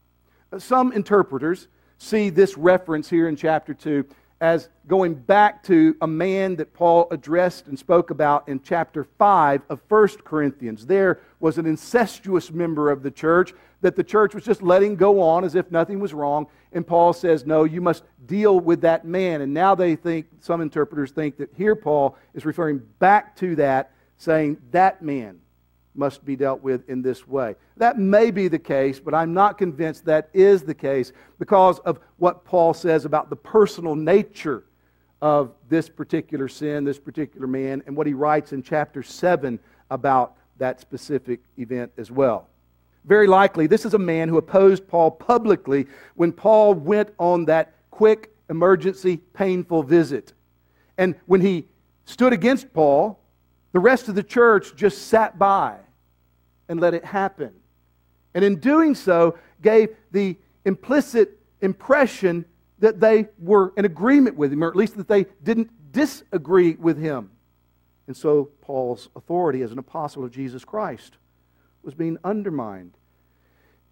Some 0.58 0.92
interpreters 0.94 1.68
see 2.00 2.32
this 2.32 2.58
reference 2.58 3.08
here 3.08 3.28
in 3.28 3.36
chapter 3.36 3.74
2 3.74 4.04
as 4.44 4.68
going 4.88 5.14
back 5.14 5.64
to 5.64 5.96
a 6.02 6.08
man 6.08 6.58
that 6.58 6.74
Paul 6.74 7.08
addressed 7.12 7.68
and 7.68 7.80
spoke 7.80 8.10
about 8.10 8.50
in 8.50 8.62
chapter 8.62 9.06
5 9.18 9.62
of 9.70 9.80
1 9.88 10.08
Corinthians. 10.26 10.86
There 10.86 11.22
was 11.40 11.58
an 11.58 11.66
incestuous 11.66 12.52
member 12.52 12.92
of 12.92 13.04
the 13.04 13.10
church 13.10 13.54
that 13.80 13.96
the 13.96 14.04
church 14.04 14.36
was 14.36 14.44
just 14.44 14.62
letting 14.62 14.98
go 14.98 15.22
on 15.22 15.46
as 15.46 15.56
if 15.56 15.72
nothing 15.72 15.98
was 15.98 16.14
wrong. 16.14 16.48
And 16.74 16.86
Paul 16.86 17.14
says, 17.14 17.46
no, 17.46 17.64
you 17.64 17.80
must 17.80 18.04
deal 18.26 18.60
with 18.60 18.82
that 18.82 19.06
man. 19.06 19.40
And 19.40 19.54
now 19.54 19.76
they 19.76 19.96
think, 19.96 20.28
some 20.42 20.60
interpreters 20.60 21.12
think 21.12 21.38
that 21.38 21.50
here 21.56 21.74
Paul 21.74 22.18
is 22.34 22.46
referring 22.46 22.82
back 23.00 23.38
to 23.38 23.56
that, 23.56 23.94
saying 24.18 24.58
that 24.72 25.02
man 25.02 25.40
must 25.96 26.26
be 26.26 26.36
dealt 26.36 26.62
with 26.62 26.90
in 26.90 27.02
this 27.02 27.28
way. 27.28 27.56
That 27.78 27.98
may 28.00 28.32
be 28.32 28.48
the 28.48 28.60
case, 28.60 29.00
but 29.00 29.14
I'm 29.14 29.34
not 29.34 29.58
convinced 29.58 30.06
that 30.06 30.30
is 30.34 30.64
the 30.64 30.74
case 30.74 31.12
because 31.40 31.80
of 31.80 32.00
what 32.18 32.46
Paul 32.46 32.74
says 32.74 33.06
about 33.06 33.30
the 33.30 33.36
personal 33.36 33.96
nature 33.96 34.64
of 35.22 35.54
this 35.70 35.88
particular 35.88 36.48
sin, 36.48 36.84
this 36.84 37.00
particular 37.00 37.48
man, 37.48 37.84
and 37.86 37.96
what 37.96 38.08
he 38.08 38.14
writes 38.14 38.54
in 38.54 38.62
chapter 38.62 39.02
7 39.04 39.60
about 39.90 40.36
that 40.58 40.82
specific 40.82 41.40
event 41.58 41.92
as 41.98 42.12
well. 42.12 42.50
Very 43.06 43.28
likely, 43.28 43.68
this 43.68 43.86
is 43.86 43.94
a 43.94 44.00
man 44.00 44.30
who 44.30 44.38
opposed 44.38 44.88
Paul 44.88 45.12
publicly 45.12 45.88
when 46.16 46.32
Paul 46.32 46.74
went 46.74 47.14
on 47.20 47.46
that 47.46 47.74
quick, 47.92 48.34
emergency, 48.50 49.18
painful 49.18 49.84
visit. 49.84 50.34
And 50.98 51.16
when 51.26 51.42
he 51.42 51.68
stood 52.06 52.34
against 52.34 52.74
Paul, 52.74 53.20
the 53.74 53.80
rest 53.80 54.08
of 54.08 54.16
the 54.16 54.24
church 54.24 54.76
just 54.76 55.08
sat 55.08 55.38
by 55.38 55.78
and 56.70 56.80
let 56.80 56.94
it 56.94 57.04
happen. 57.04 57.52
And 58.34 58.46
in 58.46 58.60
doing 58.60 58.96
so, 58.96 59.38
gave 59.62 59.90
the 60.12 60.38
implicit 60.66 61.38
impression 61.62 62.46
that 62.80 63.00
they 63.00 63.28
were 63.40 63.74
in 63.76 63.86
agreement 63.86 64.38
with 64.38 64.54
him, 64.54 64.64
or 64.64 64.70
at 64.70 64.76
least 64.76 64.98
that 64.98 65.08
they 65.08 65.26
didn't 65.44 65.92
disagree 65.92 66.76
with 66.76 66.98
him. 66.98 67.32
And 68.08 68.16
so 68.16 68.50
Paul's 68.62 69.10
authority 69.16 69.62
as 69.62 69.72
an 69.72 69.80
apostle 69.80 70.24
of 70.24 70.32
Jesus 70.32 70.66
Christ 70.66 71.18
was 71.84 71.94
being 71.94 72.18
undermined 72.24 72.94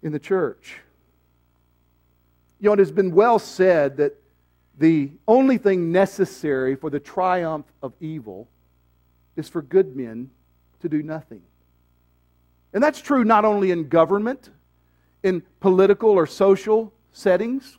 in 0.02 0.12
the 0.12 0.18
church. 0.18 0.78
You 2.60 2.68
know, 2.68 2.74
it 2.74 2.78
has 2.78 2.92
been 2.92 3.12
well 3.12 3.38
said 3.38 3.96
that 3.96 4.16
the 4.78 5.10
only 5.26 5.58
thing 5.58 5.92
necessary 5.92 6.76
for 6.76 6.90
the 6.90 7.00
triumph 7.00 7.66
of 7.82 7.92
evil 8.00 8.48
is 9.36 9.48
for 9.48 9.62
good 9.62 9.96
men 9.96 10.30
to 10.80 10.88
do 10.88 11.02
nothing. 11.02 11.42
And 12.72 12.82
that's 12.82 13.00
true 13.00 13.24
not 13.24 13.44
only 13.44 13.70
in 13.70 13.88
government, 13.88 14.50
in 15.22 15.42
political 15.60 16.10
or 16.10 16.26
social 16.26 16.92
settings, 17.12 17.78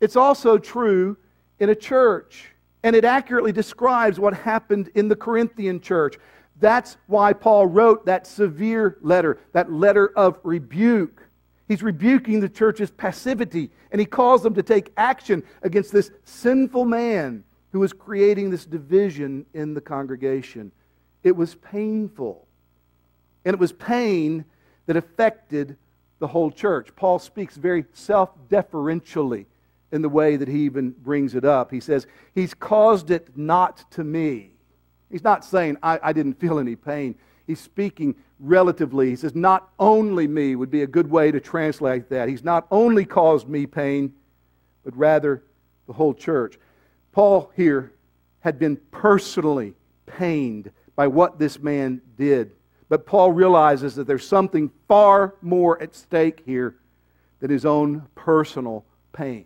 it's 0.00 0.16
also 0.16 0.58
true 0.58 1.16
in 1.58 1.70
a 1.70 1.74
church. 1.74 2.52
And 2.82 2.94
it 2.94 3.04
accurately 3.04 3.52
describes 3.52 4.20
what 4.20 4.34
happened 4.34 4.90
in 4.94 5.08
the 5.08 5.16
Corinthian 5.16 5.80
church. 5.80 6.16
That's 6.60 6.96
why 7.06 7.32
Paul 7.32 7.66
wrote 7.66 8.06
that 8.06 8.26
severe 8.26 8.98
letter, 9.00 9.40
that 9.52 9.72
letter 9.72 10.12
of 10.16 10.38
rebuke. 10.42 11.24
He's 11.66 11.82
rebuking 11.82 12.40
the 12.40 12.48
church's 12.48 12.90
passivity, 12.90 13.70
and 13.92 14.00
he 14.00 14.06
calls 14.06 14.42
them 14.42 14.54
to 14.54 14.62
take 14.62 14.92
action 14.96 15.42
against 15.62 15.92
this 15.92 16.10
sinful 16.24 16.84
man 16.84 17.44
who 17.72 17.80
was 17.80 17.92
creating 17.92 18.50
this 18.50 18.64
division 18.64 19.46
in 19.54 19.74
the 19.74 19.80
congregation. 19.80 20.72
It 21.22 21.36
was 21.36 21.54
painful. 21.56 22.46
And 23.44 23.54
it 23.54 23.60
was 23.60 23.72
pain 23.72 24.44
that 24.86 24.96
affected 24.96 25.76
the 26.18 26.26
whole 26.26 26.50
church. 26.50 26.88
Paul 26.96 27.18
speaks 27.18 27.56
very 27.56 27.84
self 27.92 28.30
deferentially 28.48 29.46
in 29.92 30.02
the 30.02 30.08
way 30.08 30.36
that 30.36 30.48
he 30.48 30.60
even 30.60 30.90
brings 30.90 31.34
it 31.34 31.44
up. 31.44 31.70
He 31.70 31.80
says, 31.80 32.06
He's 32.34 32.54
caused 32.54 33.10
it 33.10 33.36
not 33.36 33.90
to 33.92 34.04
me. 34.04 34.52
He's 35.10 35.24
not 35.24 35.44
saying, 35.44 35.78
I, 35.82 35.98
I 36.02 36.12
didn't 36.12 36.40
feel 36.40 36.58
any 36.58 36.76
pain. 36.76 37.14
He's 37.46 37.60
speaking 37.60 38.14
relatively. 38.40 39.08
He 39.08 39.16
says, 39.16 39.34
Not 39.34 39.70
only 39.78 40.26
me 40.26 40.56
would 40.56 40.70
be 40.70 40.82
a 40.82 40.86
good 40.86 41.10
way 41.10 41.30
to 41.30 41.40
translate 41.40 42.08
that. 42.10 42.28
He's 42.28 42.44
not 42.44 42.66
only 42.70 43.04
caused 43.04 43.48
me 43.48 43.66
pain, 43.66 44.12
but 44.84 44.96
rather 44.96 45.44
the 45.86 45.92
whole 45.92 46.14
church. 46.14 46.58
Paul 47.12 47.50
here 47.56 47.92
had 48.40 48.58
been 48.58 48.76
personally 48.90 49.74
pained 50.06 50.70
by 50.96 51.06
what 51.06 51.38
this 51.38 51.58
man 51.58 52.00
did. 52.16 52.52
But 52.88 53.06
Paul 53.06 53.32
realizes 53.32 53.94
that 53.96 54.06
there's 54.06 54.26
something 54.26 54.70
far 54.88 55.34
more 55.42 55.80
at 55.82 55.94
stake 55.94 56.42
here 56.46 56.76
than 57.40 57.50
his 57.50 57.64
own 57.64 58.06
personal 58.14 58.84
pain. 59.12 59.44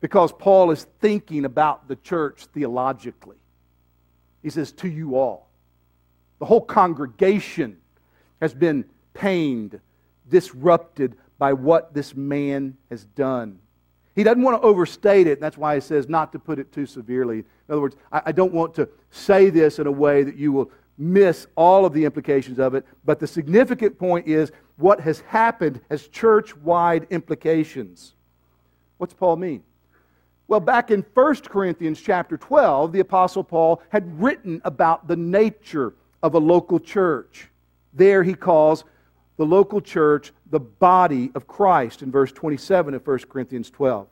Because 0.00 0.32
Paul 0.32 0.70
is 0.70 0.86
thinking 1.00 1.44
about 1.44 1.88
the 1.88 1.96
church 1.96 2.46
theologically. 2.54 3.36
He 4.42 4.50
says, 4.50 4.72
To 4.72 4.88
you 4.88 5.16
all. 5.16 5.48
The 6.38 6.46
whole 6.46 6.60
congregation 6.60 7.78
has 8.40 8.54
been 8.54 8.84
pained, 9.12 9.80
disrupted 10.28 11.16
by 11.38 11.52
what 11.52 11.92
this 11.94 12.14
man 12.14 12.76
has 12.90 13.04
done. 13.04 13.58
He 14.18 14.24
doesn't 14.24 14.42
want 14.42 14.60
to 14.60 14.66
overstate 14.66 15.28
it, 15.28 15.34
and 15.34 15.40
that's 15.40 15.56
why 15.56 15.76
he 15.76 15.80
says 15.80 16.08
not 16.08 16.32
to 16.32 16.40
put 16.40 16.58
it 16.58 16.72
too 16.72 16.86
severely. 16.86 17.38
In 17.38 17.44
other 17.70 17.80
words, 17.80 17.94
I, 18.10 18.22
I 18.26 18.32
don't 18.32 18.52
want 18.52 18.74
to 18.74 18.88
say 19.12 19.48
this 19.48 19.78
in 19.78 19.86
a 19.86 19.92
way 19.92 20.24
that 20.24 20.34
you 20.34 20.50
will 20.50 20.72
miss 20.98 21.46
all 21.54 21.86
of 21.86 21.92
the 21.92 22.04
implications 22.04 22.58
of 22.58 22.74
it, 22.74 22.84
but 23.04 23.20
the 23.20 23.28
significant 23.28 23.96
point 23.96 24.26
is 24.26 24.50
what 24.76 24.98
has 25.02 25.20
happened 25.20 25.80
has 25.88 26.08
church 26.08 26.56
wide 26.56 27.06
implications. 27.10 28.14
What's 28.96 29.14
Paul 29.14 29.36
mean? 29.36 29.62
Well, 30.48 30.58
back 30.58 30.90
in 30.90 31.06
1 31.14 31.36
Corinthians 31.42 32.00
chapter 32.00 32.36
12, 32.36 32.90
the 32.90 32.98
Apostle 32.98 33.44
Paul 33.44 33.80
had 33.90 34.20
written 34.20 34.60
about 34.64 35.06
the 35.06 35.14
nature 35.14 35.94
of 36.24 36.34
a 36.34 36.40
local 36.40 36.80
church. 36.80 37.50
There 37.92 38.24
he 38.24 38.34
calls 38.34 38.82
the 39.38 39.46
local 39.46 39.80
church 39.80 40.32
the 40.50 40.60
body 40.60 41.30
of 41.34 41.46
Christ 41.46 42.02
in 42.02 42.10
verse 42.10 42.32
27 42.32 42.94
of 42.94 43.06
1 43.06 43.18
Corinthians 43.30 43.70
12. 43.70 44.06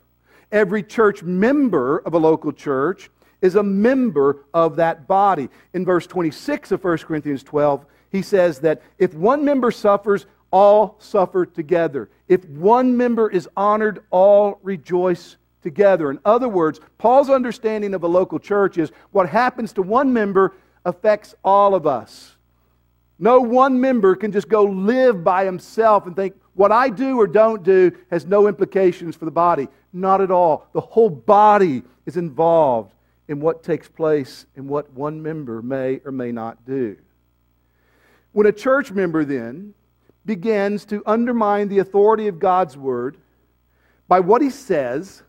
Every 0.52 0.82
church 0.82 1.22
member 1.22 1.98
of 1.98 2.14
a 2.14 2.18
local 2.18 2.52
church 2.52 3.10
is 3.42 3.56
a 3.56 3.62
member 3.62 4.44
of 4.54 4.76
that 4.76 5.06
body. 5.06 5.48
In 5.74 5.84
verse 5.84 6.06
26 6.06 6.72
of 6.72 6.82
1 6.82 6.98
Corinthians 6.98 7.42
12, 7.42 7.84
he 8.10 8.22
says 8.22 8.60
that 8.60 8.80
if 8.98 9.12
one 9.14 9.44
member 9.44 9.70
suffers, 9.70 10.26
all 10.50 10.96
suffer 11.00 11.44
together. 11.44 12.08
If 12.28 12.48
one 12.48 12.96
member 12.96 13.28
is 13.28 13.48
honored, 13.56 14.04
all 14.10 14.58
rejoice 14.62 15.36
together. 15.62 16.10
In 16.10 16.20
other 16.24 16.48
words, 16.48 16.80
Paul's 16.98 17.28
understanding 17.28 17.92
of 17.94 18.04
a 18.04 18.08
local 18.08 18.38
church 18.38 18.78
is 18.78 18.92
what 19.10 19.28
happens 19.28 19.72
to 19.74 19.82
one 19.82 20.12
member 20.12 20.54
affects 20.84 21.34
all 21.44 21.74
of 21.74 21.86
us. 21.86 22.35
No 23.18 23.40
one 23.40 23.80
member 23.80 24.14
can 24.14 24.32
just 24.32 24.48
go 24.48 24.64
live 24.64 25.24
by 25.24 25.44
himself 25.44 26.06
and 26.06 26.14
think, 26.14 26.34
what 26.54 26.72
I 26.72 26.88
do 26.88 27.18
or 27.18 27.26
don't 27.26 27.62
do 27.62 27.92
has 28.10 28.26
no 28.26 28.46
implications 28.48 29.16
for 29.16 29.24
the 29.24 29.30
body. 29.30 29.68
Not 29.92 30.20
at 30.20 30.30
all. 30.30 30.68
The 30.72 30.80
whole 30.80 31.10
body 31.10 31.82
is 32.04 32.16
involved 32.16 32.92
in 33.28 33.40
what 33.40 33.62
takes 33.62 33.88
place 33.88 34.46
and 34.54 34.68
what 34.68 34.90
one 34.92 35.22
member 35.22 35.62
may 35.62 36.00
or 36.04 36.12
may 36.12 36.32
not 36.32 36.64
do. 36.64 36.96
When 38.32 38.46
a 38.46 38.52
church 38.52 38.90
member 38.92 39.24
then 39.24 39.74
begins 40.24 40.84
to 40.86 41.02
undermine 41.06 41.68
the 41.68 41.78
authority 41.78 42.28
of 42.28 42.38
God's 42.38 42.76
word 42.76 43.16
by 44.08 44.20
what 44.20 44.42
he 44.42 44.50
says, 44.50 45.22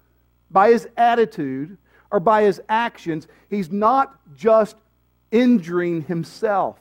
by 0.51 0.71
his 0.71 0.87
attitude, 0.97 1.77
or 2.11 2.19
by 2.19 2.43
his 2.43 2.61
actions, 2.69 3.27
he's 3.49 3.71
not 3.71 4.17
just 4.35 4.77
injuring 5.31 6.03
himself 6.03 6.79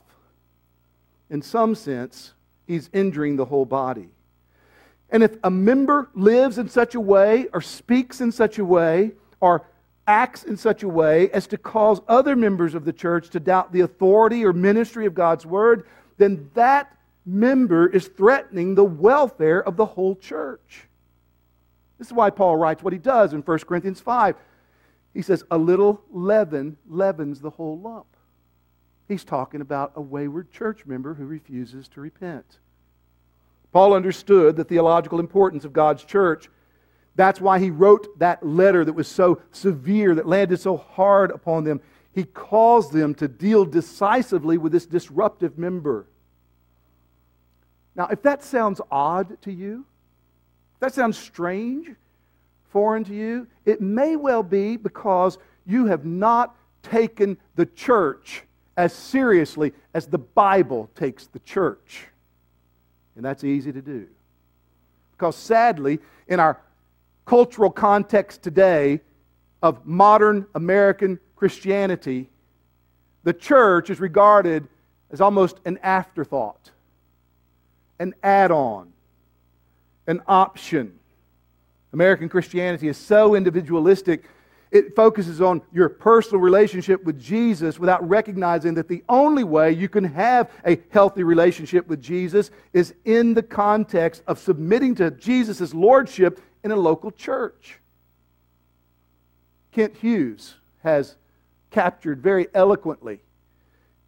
in 1.31 1.43
some 1.43 1.75
sense, 1.75 2.33
he's 2.67 2.91
injuring 2.93 3.37
the 3.37 3.45
whole 3.45 3.65
body. 3.65 4.09
And 5.11 5.23
if 5.23 5.37
a 5.45 5.51
member 5.51 6.09
lives 6.15 6.59
in 6.59 6.69
such 6.69 6.95
a 6.95 7.01
way, 7.01 7.47
or 7.53 7.61
speaks 7.61 8.21
in 8.21 8.33
such 8.33 8.59
a 8.59 8.65
way, 8.65 9.13
or 9.41 9.67
acts 10.07 10.45
in 10.45 10.57
such 10.57 10.83
a 10.83 10.89
way 10.89 11.31
as 11.31 11.47
to 11.49 11.59
cause 11.59 12.01
other 12.09 12.37
members 12.37 12.75
of 12.75 12.85
the 12.85 12.93
church 12.93 13.31
to 13.31 13.41
doubt 13.41 13.73
the 13.73 13.81
authority 13.81 14.45
or 14.45 14.53
ministry 14.53 15.07
of 15.07 15.15
God's 15.15 15.45
word, 15.45 15.87
then 16.19 16.51
that 16.55 16.97
member 17.25 17.89
is 17.89 18.09
threatening 18.09 18.75
the 18.75 18.85
welfare 18.85 19.63
of 19.63 19.77
the 19.77 19.87
whole 19.87 20.15
church. 20.15 20.87
This 21.99 22.09
is 22.09 22.13
why 22.13 22.31
Paul 22.31 22.57
writes 22.57 22.83
what 22.83 22.93
he 22.93 22.99
does 22.99 23.33
in 23.33 23.43
1 23.43 23.59
Corinthians 23.61 24.01
5. 24.01 24.37
He 25.15 25.23
says, 25.23 25.45
A 25.51 25.59
little 25.59 26.03
leaven 26.11 26.77
leavens 26.89 27.41
the 27.41 27.51
whole 27.51 27.79
lump. 27.79 28.07
He's 29.09 29.25
talking 29.25 29.61
about 29.61 29.93
a 29.95 30.01
wayward 30.01 30.51
church 30.51 30.85
member 30.85 31.15
who 31.15 31.27
refuses 31.27 31.89
to 31.89 32.01
repent. 32.01 32.59
Paul 33.73 33.95
understood 33.95 34.57
the 34.57 34.65
theological 34.65 35.21
importance 35.21 35.65
of 35.65 35.73
God's 35.73 36.05
church. 36.05 36.49
That's 37.15 37.41
why 37.41 37.59
he 37.59 37.71
wrote 37.71 38.19
that 38.19 38.45
letter 38.45 38.85
that 38.85 38.93
was 38.93 39.09
so 39.09 39.41
severe, 39.53 40.15
that 40.15 40.27
landed 40.27 40.61
so 40.61 40.77
hard 40.77 41.31
upon 41.31 41.65
them. 41.65 41.81
He 42.13 42.25
calls 42.25 42.91
them 42.91 43.15
to 43.17 43.29
deal 43.29 43.65
decisively 43.65 44.59
with 44.59 44.73
this 44.73 44.87
disruptive 44.87 45.59
member. 45.59 46.07
Now, 47.95 48.09
if 48.11 48.23
that 48.23 48.43
sounds 48.43 48.81
odd 48.91 49.41
to 49.43 49.53
you, 49.53 49.85
that 50.81 50.95
sounds 50.95 51.17
strange, 51.17 51.91
foreign 52.71 53.05
to 53.05 53.15
you, 53.15 53.47
it 53.65 53.81
may 53.81 54.17
well 54.17 54.43
be 54.43 54.77
because 54.77 55.39
you 55.65 55.87
have 55.87 56.05
not 56.05 56.57
taken 56.83 57.39
the 57.55 57.67
church 57.67 58.43
as 58.77 58.93
seriously 58.93 59.73
as 59.95 60.07
the 60.07 60.19
Bible 60.19 60.91
takes 60.95 61.27
the 61.27 61.39
church. 61.41 62.07
And 63.17 63.25
that's 63.25 63.45
easy 63.45 63.73
to 63.73 63.81
do. 63.81 64.07
Because 65.13 65.37
sadly, 65.37 65.99
in 66.29 66.41
our 66.41 66.61
cultural 67.25 67.71
context 67.71 68.43
today 68.43 69.01
of 69.63 69.87
modern 69.87 70.47
American 70.55 71.19
Christianity, 71.35 72.29
the 73.25 73.33
church 73.33 73.91
is 73.91 73.99
regarded 73.99 74.69
as 75.11 75.21
almost 75.21 75.59
an 75.65 75.79
afterthought, 75.83 76.71
an 77.99 78.15
add 78.23 78.51
on, 78.51 78.93
an 80.07 80.21
option. 80.27 80.99
American 81.93 82.29
Christianity 82.29 82.89
is 82.89 82.97
so 82.97 83.35
individualistic 83.35 84.25
it 84.77 84.95
focuses 84.95 85.41
on 85.41 85.63
your 85.73 85.89
personal 85.89 86.41
relationship 86.41 87.03
with 87.03 87.21
Jesus 87.21 87.79
without 87.79 88.07
recognizing 88.07 88.75
that 88.75 88.89
the 88.89 89.03
only 89.09 89.43
way 89.43 89.73
you 89.73 89.89
can 89.89 90.05
have 90.05 90.51
a 90.65 90.79
healthy 90.91 91.23
relationship 91.23 91.89
with 91.89 92.01
Jesus 92.01 92.51
is 92.73 92.95
in 93.05 93.35
the 93.35 93.43
context 93.43 94.23
of 94.27 94.39
submitting 94.39 94.95
to 94.97 95.11
Jesus' 95.11 95.73
lordship 95.73 96.41
in 96.63 96.71
a 96.71 96.77
local 96.77 97.11
church. 97.11 97.81
Kent 99.73 99.97
Hughes 99.97 100.55
has 100.83 101.17
captured 101.71 102.23
very 102.23 102.49
eloquently 102.55 103.21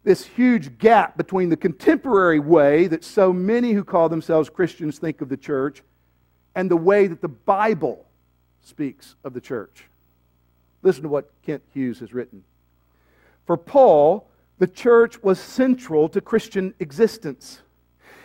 this 0.03 0.25
huge 0.25 0.77
gap 0.77 1.17
between 1.17 1.49
the 1.49 1.57
contemporary 1.57 2.39
way 2.39 2.87
that 2.87 3.03
so 3.03 3.33
many 3.33 3.73
who 3.73 3.83
call 3.83 4.07
themselves 4.07 4.49
Christians 4.49 4.97
think 4.97 5.21
of 5.21 5.29
the 5.29 5.37
church 5.37 5.83
and 6.55 6.71
the 6.71 6.77
way 6.77 7.07
that 7.07 7.21
the 7.21 7.27
Bible 7.27 8.05
speaks 8.61 9.15
of 9.23 9.33
the 9.33 9.41
church. 9.41 9.85
Listen 10.81 11.03
to 11.03 11.09
what 11.09 11.31
Kent 11.43 11.63
Hughes 11.73 11.99
has 11.99 12.13
written. 12.13 12.43
For 13.45 13.57
Paul, 13.57 14.29
the 14.59 14.67
church 14.67 15.21
was 15.23 15.39
central 15.39 16.09
to 16.09 16.21
Christian 16.21 16.73
existence. 16.79 17.61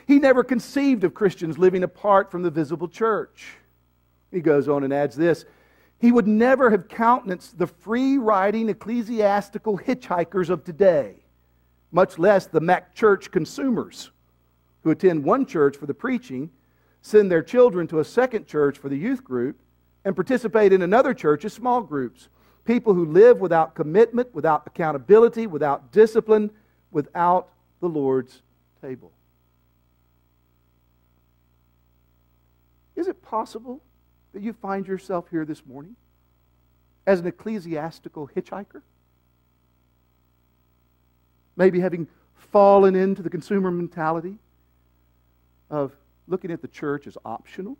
He 0.06 0.18
never 0.18 0.44
conceived 0.44 1.04
of 1.04 1.14
Christians 1.14 1.58
living 1.58 1.82
apart 1.82 2.30
from 2.30 2.42
the 2.42 2.50
visible 2.50 2.88
church. 2.88 3.56
He 4.30 4.40
goes 4.40 4.68
on 4.68 4.84
and 4.84 4.92
adds 4.92 5.16
this 5.16 5.44
He 5.98 6.12
would 6.12 6.26
never 6.26 6.70
have 6.70 6.88
countenanced 6.88 7.58
the 7.58 7.66
free 7.66 8.18
riding 8.18 8.68
ecclesiastical 8.68 9.78
hitchhikers 9.78 10.50
of 10.50 10.64
today, 10.64 11.16
much 11.90 12.18
less 12.18 12.46
the 12.46 12.60
McChurch 12.60 13.30
consumers 13.30 14.10
who 14.82 14.90
attend 14.90 15.24
one 15.24 15.46
church 15.46 15.76
for 15.76 15.86
the 15.86 15.94
preaching, 15.94 16.50
send 17.00 17.30
their 17.30 17.42
children 17.42 17.86
to 17.86 18.00
a 18.00 18.04
second 18.04 18.46
church 18.46 18.76
for 18.76 18.88
the 18.88 18.98
youth 18.98 19.24
group, 19.24 19.58
and 20.04 20.14
participate 20.14 20.72
in 20.72 20.82
another 20.82 21.14
church 21.14 21.44
as 21.46 21.52
small 21.54 21.80
groups 21.80 22.28
people 22.64 22.94
who 22.94 23.05
live 23.05 23.40
without 23.40 23.74
commitment, 23.74 24.35
without 24.35 24.62
accountability, 24.66 25.46
without 25.46 25.92
discipline, 25.92 26.50
without 26.90 27.48
the 27.81 27.88
Lord's 27.88 28.42
table. 28.81 29.12
Is 32.96 33.09
it 33.09 33.22
possible 33.22 33.81
that 34.33 34.42
you 34.42 34.53
find 34.53 34.87
yourself 34.87 35.27
here 35.31 35.44
this 35.44 35.66
morning 35.66 35.96
as 37.07 37.20
an 37.20 37.27
ecclesiastical 37.27 38.31
hitchhiker? 38.35 38.83
Maybe 41.57 41.81
having 41.81 42.07
fallen 42.37 42.94
into 42.94 43.22
the 43.22 43.31
consumer 43.31 43.70
mentality 43.70 44.38
of 45.70 45.92
looking 46.29 46.50
at 46.50 46.62
the 46.62 46.68
church 46.68 47.07
as 47.07 47.18
optional? 47.24 47.77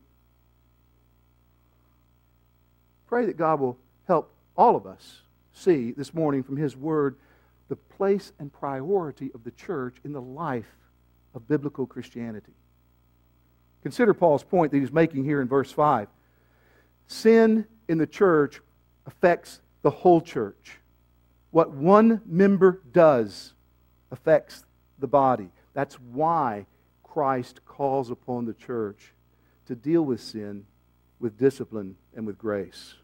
Pray 3.07 3.27
that 3.27 3.37
God 3.37 3.61
will 3.61 3.79
help 4.07 4.34
all 4.57 4.77
of 4.77 4.87
us 4.87 5.23
see 5.53 5.93
this 5.93 6.15
morning 6.15 6.43
from 6.43 6.57
His 6.57 6.77
Word 6.77 7.17
the 7.69 7.77
place 7.77 8.33
and 8.39 8.53
priority 8.53 9.31
of 9.35 9.45
the 9.45 9.51
church 9.53 9.97
in 10.05 10.13
the 10.13 10.21
life 10.21 10.77
of 11.35 11.49
biblical 11.49 11.87
Christianity. 11.87 12.53
Consider 13.83 14.15
Paul's 14.15 14.45
point 14.45 14.73
that 14.73 14.79
he's 14.79 14.93
making 14.93 15.25
here 15.25 15.41
in 15.41 15.49
verse 15.49 15.71
5. 15.71 16.09
Sin 17.07 17.67
in 17.89 17.99
the 17.99 18.07
church 18.07 18.61
affects 19.07 19.61
the 19.83 19.91
whole 19.91 20.21
church. 20.21 20.79
What 21.51 21.71
one 21.73 22.23
member 22.25 22.81
does 22.93 23.53
affects 24.11 24.65
the 24.99 25.07
body. 25.07 25.51
That's 25.75 25.97
why 25.97 26.67
Christ 27.03 27.65
calls 27.67 28.11
upon 28.11 28.47
the 28.47 28.55
church 28.55 29.13
to 29.67 29.75
deal 29.75 30.03
with 30.03 30.21
sin 30.21 30.65
with 31.21 31.39
discipline 31.39 31.97
and 32.15 32.27
with 32.27 32.39
grace. 32.39 32.95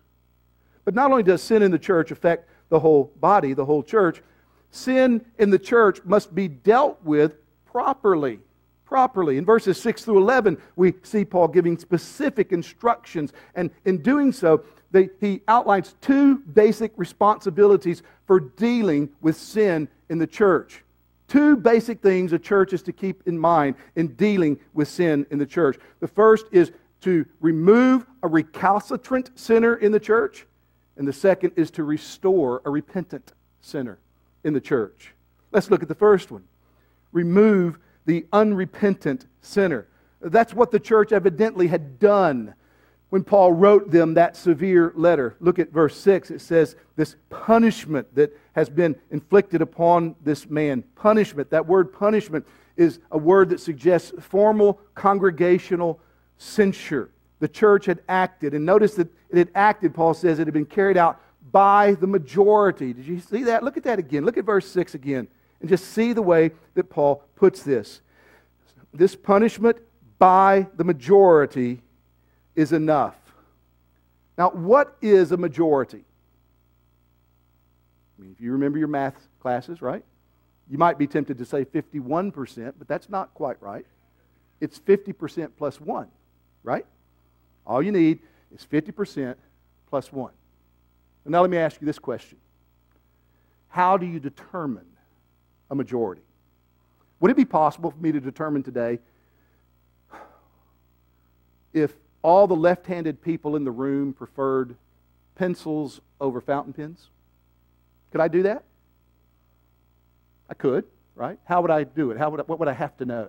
But 0.85 0.95
not 0.95 1.11
only 1.11 1.23
does 1.23 1.43
sin 1.43 1.63
in 1.63 1.71
the 1.71 1.79
church 1.79 2.11
affect 2.11 2.49
the 2.69 2.81
whole 2.81 3.13
body, 3.21 3.53
the 3.53 3.65
whole 3.65 3.83
church, 3.83 4.23
sin 4.71 5.25
in 5.39 5.51
the 5.51 5.59
church 5.59 6.01
must 6.05 6.35
be 6.35 6.49
dealt 6.49 7.03
with 7.05 7.35
properly. 7.65 8.41
Properly. 8.85 9.37
In 9.37 9.45
verses 9.45 9.81
6 9.81 10.05
through 10.05 10.19
11, 10.19 10.61
we 10.77 10.95
see 11.03 11.25
Paul 11.25 11.49
giving 11.49 11.79
specific 11.79 12.53
instructions. 12.53 13.33
And 13.55 13.71
in 13.85 14.03
doing 14.03 14.33
so, 14.33 14.65
they, 14.91 15.11
he 15.21 15.43
outlines 15.47 15.95
two 16.01 16.39
basic 16.39 16.93
responsibilities 16.97 18.03
for 18.27 18.41
dealing 18.41 19.11
with 19.21 19.37
sin 19.37 19.89
in 20.09 20.19
the 20.19 20.27
church. 20.27 20.83
Two 21.29 21.57
basic 21.57 22.03
things 22.03 22.33
a 22.33 22.39
church 22.41 22.73
is 22.73 22.83
to 22.83 22.93
keep 22.93 23.23
in 23.29 23.39
mind 23.39 23.77
in 23.95 24.09
dealing 24.15 24.59
with 24.75 24.89
sin 24.89 25.25
in 25.31 25.39
the 25.39 25.47
church. 25.47 25.79
The 26.01 26.09
first 26.09 26.47
is 26.51 26.73
to 27.03 27.25
remove 27.41 28.05
a 28.25 28.29
recalcitrant 28.29 29.31
sinner 29.39 29.77
in 29.77 29.93
the 29.93 30.01
church, 30.01 30.47
and 31.01 31.09
the 31.09 31.15
second 31.15 31.53
is 31.57 31.71
to 31.71 31.83
restore 31.83 32.61
a 32.67 32.71
repentant 32.71 33.33
sinner 33.63 33.99
in 34.45 34.53
the 34.53 34.61
church. 34.61 35.15
Let's 35.51 35.71
look 35.71 35.81
at 35.83 35.89
the 35.89 35.95
first 35.95 36.31
one 36.31 36.45
remove 37.11 37.79
the 38.05 38.27
unrepentant 38.35 39.25
sinner. 39.41 39.89
That's 40.21 40.53
what 40.53 40.71
the 40.71 40.79
church 40.79 41.11
evidently 41.11 41.69
had 41.69 41.99
done 41.99 42.53
when 43.09 43.25
Paul 43.25 43.53
wrote 43.53 43.91
them 43.91 44.13
that 44.15 44.37
severe 44.37 44.93
letter. 44.95 45.37
Look 45.41 45.59
at 45.59 45.73
verse 45.73 45.97
6. 45.97 46.31
It 46.33 46.43
says, 46.43 46.77
This 46.97 47.17
punishment 47.31 48.15
that 48.15 48.39
has 48.53 48.69
been 48.69 48.95
inflicted 49.11 49.63
upon 49.63 50.17
this 50.23 50.51
man. 50.51 50.83
Punishment. 50.97 51.49
That 51.49 51.67
word 51.67 51.95
punishment 51.95 52.47
is 52.77 53.01
a 53.11 53.17
word 53.17 53.49
that 53.49 53.61
suggests 53.61 54.13
formal 54.21 54.79
congregational 54.95 55.99
censure. 56.37 57.11
The 57.41 57.49
church 57.49 57.87
had 57.87 58.03
acted, 58.09 58.55
and 58.55 58.65
notice 58.65 58.95
that 58.95 59.09
it 59.31 59.39
had 59.39 59.51
acted, 59.55 59.95
Paul 59.95 60.15
says, 60.15 60.39
it 60.39 60.47
had 60.47 60.55
been 60.55 60.67
carried 60.67 60.97
out 60.97 61.21
by 61.51 61.95
the 61.95 62.07
majority. 62.07 62.93
Did 62.93 63.07
you 63.07 63.19
see 63.19 63.45
that? 63.45 63.63
Look 63.63 63.77
at 63.77 63.85
that 63.85 63.99
again. 63.99 64.25
Look 64.25 64.37
at 64.37 64.45
verse 64.45 64.69
6 64.69 64.95
again, 64.95 65.27
and 65.61 65.69
just 65.69 65.87
see 65.93 66.13
the 66.13 66.23
way 66.23 66.53
that 66.75 66.91
Paul 66.91 67.25
puts 67.37 67.63
this. 67.63 68.03
This 68.93 69.17
punishment 69.17 69.79
by 70.19 70.67
the 70.77 70.85
majority 70.85 71.83
is 72.55 72.73
enough. 72.73 73.17
Now, 74.37 74.51
what 74.51 74.97
is 75.01 75.33
a 75.33 75.37
majority? 75.37 76.05
I 78.19 78.23
mean, 78.23 78.33
if 78.33 78.41
you 78.41 78.53
remember 78.53 78.79
your 78.79 78.89
math 78.89 79.15
classes, 79.41 79.81
right? 79.81 80.05
You 80.69 80.79
might 80.79 80.99
be 80.99 81.07
tempted 81.07 81.39
to 81.39 81.45
say 81.45 81.65
51%, 81.65 82.75
but 82.79 82.87
that's 82.87 83.09
not 83.09 83.33
quite 83.35 83.61
right. 83.63 83.87
It's 84.61 84.79
50% 84.79 85.51
plus 85.57 85.81
1 85.81 86.09
right? 86.63 86.87
All 87.71 87.81
you 87.81 87.93
need 87.93 88.19
is 88.53 88.67
50% 88.69 89.37
plus 89.89 90.13
1. 90.13 90.33
And 91.25 91.31
now 91.31 91.41
let 91.41 91.51
me 91.51 91.57
ask 91.57 91.81
you 91.81 91.87
this 91.87 92.01
question 92.01 92.37
How 93.69 93.97
do 93.97 94.07
you 94.07 94.19
determine 94.19 94.87
a 95.71 95.77
majority? 95.77 96.23
Would 97.21 97.31
it 97.31 97.37
be 97.37 97.45
possible 97.45 97.93
for 97.93 97.99
me 97.99 98.11
to 98.11 98.19
determine 98.19 98.65
today 98.65 98.99
if 101.73 101.93
all 102.23 102.49
the 102.49 102.57
left 102.57 102.87
handed 102.87 103.23
people 103.23 103.55
in 103.55 103.63
the 103.63 103.71
room 103.71 104.15
preferred 104.15 104.75
pencils 105.37 106.01
over 106.21 106.41
fountain 106.41 106.73
pens? 106.73 107.07
Could 108.11 108.21
I 108.21 108.27
do 108.27 108.43
that? 108.43 108.65
I 110.49 110.55
could, 110.55 110.87
right? 111.15 111.39
How 111.45 111.63
would 111.63 111.71
I 111.71 111.85
do 111.85 112.11
it? 112.11 112.19
How 112.19 112.31
would 112.31 112.41
I, 112.41 112.43
what 112.43 112.59
would 112.59 112.67
I 112.69 112.73
have 112.73 112.97
to 112.97 113.05
know? 113.05 113.29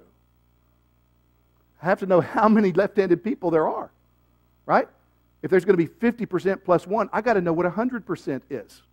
I 1.79 1.85
have 1.85 1.99
to 1.99 2.07
know 2.07 2.21
how 2.21 2.49
many 2.49 2.71
left 2.71 2.97
handed 2.97 3.23
people 3.23 3.51
there 3.51 3.67
are, 3.67 3.91
right? 4.65 4.87
If 5.41 5.49
there's 5.49 5.65
going 5.65 5.77
to 5.77 5.85
be 5.85 5.87
50% 5.87 6.63
plus 6.63 6.85
one, 6.85 7.09
I 7.11 7.21
got 7.21 7.33
to 7.33 7.41
know 7.41 7.53
what 7.53 7.65
100% 7.65 8.41
is. 8.49 8.83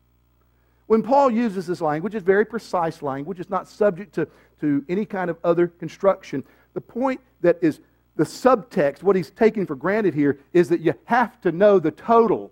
When 0.86 1.02
Paul 1.02 1.30
uses 1.30 1.66
this 1.66 1.82
language, 1.82 2.14
it's 2.14 2.24
very 2.24 2.46
precise 2.46 3.02
language. 3.02 3.40
It's 3.40 3.50
not 3.50 3.68
subject 3.68 4.14
to, 4.14 4.26
to 4.60 4.84
any 4.88 5.04
kind 5.04 5.28
of 5.28 5.36
other 5.44 5.68
construction. 5.68 6.42
The 6.72 6.80
point 6.80 7.20
that 7.42 7.58
is 7.60 7.80
the 8.16 8.24
subtext, 8.24 9.02
what 9.02 9.14
he's 9.14 9.30
taking 9.30 9.66
for 9.66 9.76
granted 9.76 10.14
here, 10.14 10.38
is 10.54 10.70
that 10.70 10.80
you 10.80 10.94
have 11.04 11.40
to 11.42 11.52
know 11.52 11.78
the 11.78 11.90
total 11.90 12.50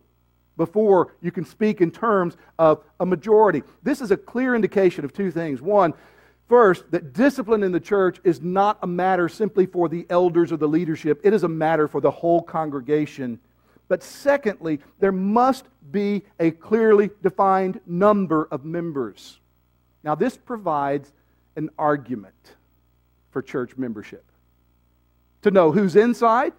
before 0.58 1.14
you 1.22 1.30
can 1.30 1.44
speak 1.44 1.80
in 1.80 1.90
terms 1.90 2.36
of 2.58 2.82
a 3.00 3.06
majority. 3.06 3.62
This 3.82 4.00
is 4.00 4.10
a 4.10 4.16
clear 4.16 4.54
indication 4.54 5.04
of 5.04 5.12
two 5.12 5.30
things. 5.30 5.62
One, 5.62 5.94
First, 6.48 6.90
that 6.92 7.12
discipline 7.12 7.62
in 7.62 7.72
the 7.72 7.80
church 7.80 8.18
is 8.22 8.40
not 8.40 8.78
a 8.82 8.86
matter 8.86 9.28
simply 9.28 9.66
for 9.66 9.88
the 9.88 10.06
elders 10.10 10.52
or 10.52 10.56
the 10.56 10.68
leadership, 10.68 11.20
it 11.24 11.32
is 11.32 11.42
a 11.42 11.48
matter 11.48 11.88
for 11.88 12.00
the 12.00 12.10
whole 12.10 12.42
congregation. 12.42 13.40
But 13.88 14.02
secondly, 14.02 14.80
there 14.98 15.12
must 15.12 15.66
be 15.90 16.22
a 16.40 16.50
clearly 16.50 17.10
defined 17.22 17.80
number 17.86 18.48
of 18.50 18.64
members. 18.64 19.38
Now, 20.02 20.14
this 20.14 20.36
provides 20.36 21.12
an 21.56 21.70
argument 21.78 22.34
for 23.30 23.42
church 23.42 23.76
membership 23.76 24.24
to 25.42 25.50
know 25.50 25.70
who's 25.70 25.96
inside 25.96 26.52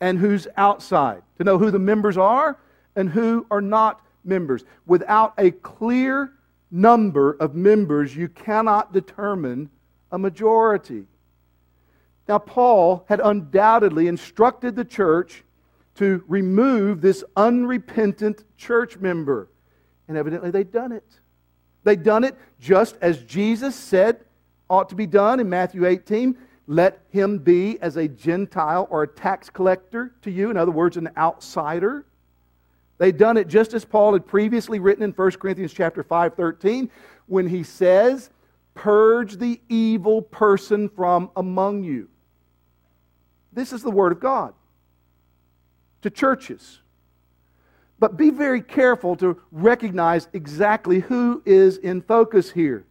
and 0.00 0.18
who's 0.18 0.46
outside, 0.56 1.22
to 1.38 1.44
know 1.44 1.58
who 1.58 1.70
the 1.70 1.78
members 1.78 2.16
are 2.18 2.58
and 2.96 3.08
who 3.08 3.46
are 3.50 3.60
not 3.60 4.00
members. 4.24 4.64
Without 4.86 5.34
a 5.38 5.50
clear 5.50 6.32
number 6.70 7.32
of 7.32 7.54
members, 7.54 8.14
you 8.14 8.28
cannot 8.28 8.92
determine 8.92 9.70
a 10.10 10.18
majority. 10.18 11.06
Now, 12.28 12.38
Paul 12.38 13.04
had 13.08 13.20
undoubtedly 13.20 14.08
instructed 14.08 14.76
the 14.76 14.84
church 14.84 15.44
to 15.96 16.24
remove 16.26 17.00
this 17.00 17.22
unrepentant 17.36 18.44
church 18.56 18.96
member. 18.98 19.48
And 20.08 20.16
evidently, 20.16 20.50
they'd 20.50 20.72
done 20.72 20.92
it. 20.92 21.04
They'd 21.84 22.02
done 22.02 22.24
it 22.24 22.36
just 22.60 22.96
as 23.00 23.22
Jesus 23.22 23.74
said 23.74 24.20
ought 24.70 24.88
to 24.88 24.94
be 24.94 25.06
done 25.06 25.40
in 25.40 25.48
Matthew 25.48 25.86
18. 25.86 26.36
Let 26.66 27.02
him 27.10 27.38
be 27.38 27.78
as 27.80 27.96
a 27.96 28.08
Gentile 28.08 28.88
or 28.90 29.02
a 29.02 29.08
tax 29.08 29.50
collector 29.50 30.14
to 30.22 30.30
you, 30.30 30.50
in 30.50 30.56
other 30.56 30.70
words, 30.70 30.96
an 30.96 31.10
outsider. 31.16 32.06
They'd 32.98 33.16
done 33.16 33.36
it 33.36 33.48
just 33.48 33.74
as 33.74 33.84
Paul 33.84 34.12
had 34.12 34.26
previously 34.26 34.78
written 34.78 35.02
in 35.02 35.10
1 35.10 35.30
Corinthians 35.32 35.72
chapter 35.72 36.02
5, 36.02 36.34
13, 36.34 36.90
when 37.26 37.48
he 37.48 37.62
says, 37.62 38.30
Purge 38.74 39.36
the 39.36 39.60
evil 39.68 40.22
person 40.22 40.88
from 40.88 41.30
among 41.36 41.84
you. 41.84 42.08
This 43.52 43.72
is 43.72 43.82
the 43.82 43.90
word 43.90 44.12
of 44.12 44.20
God 44.20 44.52
to 46.02 46.10
churches. 46.10 46.80
But 47.98 48.16
be 48.16 48.30
very 48.30 48.60
careful 48.60 49.16
to 49.16 49.40
recognize 49.52 50.28
exactly 50.32 51.00
who 51.00 51.42
is 51.46 51.78
in 51.78 52.02
focus 52.02 52.50
here. 52.50 52.84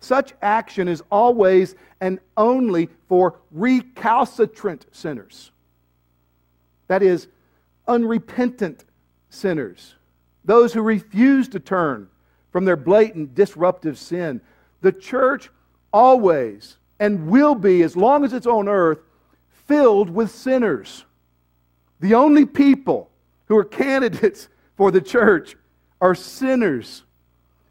Such 0.00 0.34
action 0.42 0.88
is 0.88 1.02
always 1.10 1.74
and 2.00 2.18
only 2.36 2.88
for 3.08 3.38
recalcitrant 3.52 4.86
sinners. 4.92 5.52
That 6.88 7.02
is, 7.02 7.28
unrepentant 7.86 8.84
sinners, 9.30 9.94
those 10.44 10.72
who 10.72 10.82
refuse 10.82 11.48
to 11.48 11.60
turn 11.60 12.08
from 12.50 12.64
their 12.64 12.76
blatant 12.76 13.34
disruptive 13.34 13.98
sin. 13.98 14.40
The 14.82 14.92
church 14.92 15.50
always 15.92 16.76
and 16.98 17.28
will 17.28 17.54
be, 17.54 17.82
as 17.82 17.96
long 17.96 18.24
as 18.24 18.32
it's 18.32 18.46
on 18.46 18.68
earth, 18.68 18.98
filled 19.66 20.10
with 20.10 20.30
sinners. 20.30 21.04
The 22.00 22.14
only 22.14 22.44
people 22.44 23.10
who 23.46 23.56
are 23.56 23.64
candidates 23.84 24.48
for 24.76 24.90
the 24.90 25.00
church 25.00 25.56
are 26.00 26.14
sinners. 26.14 27.04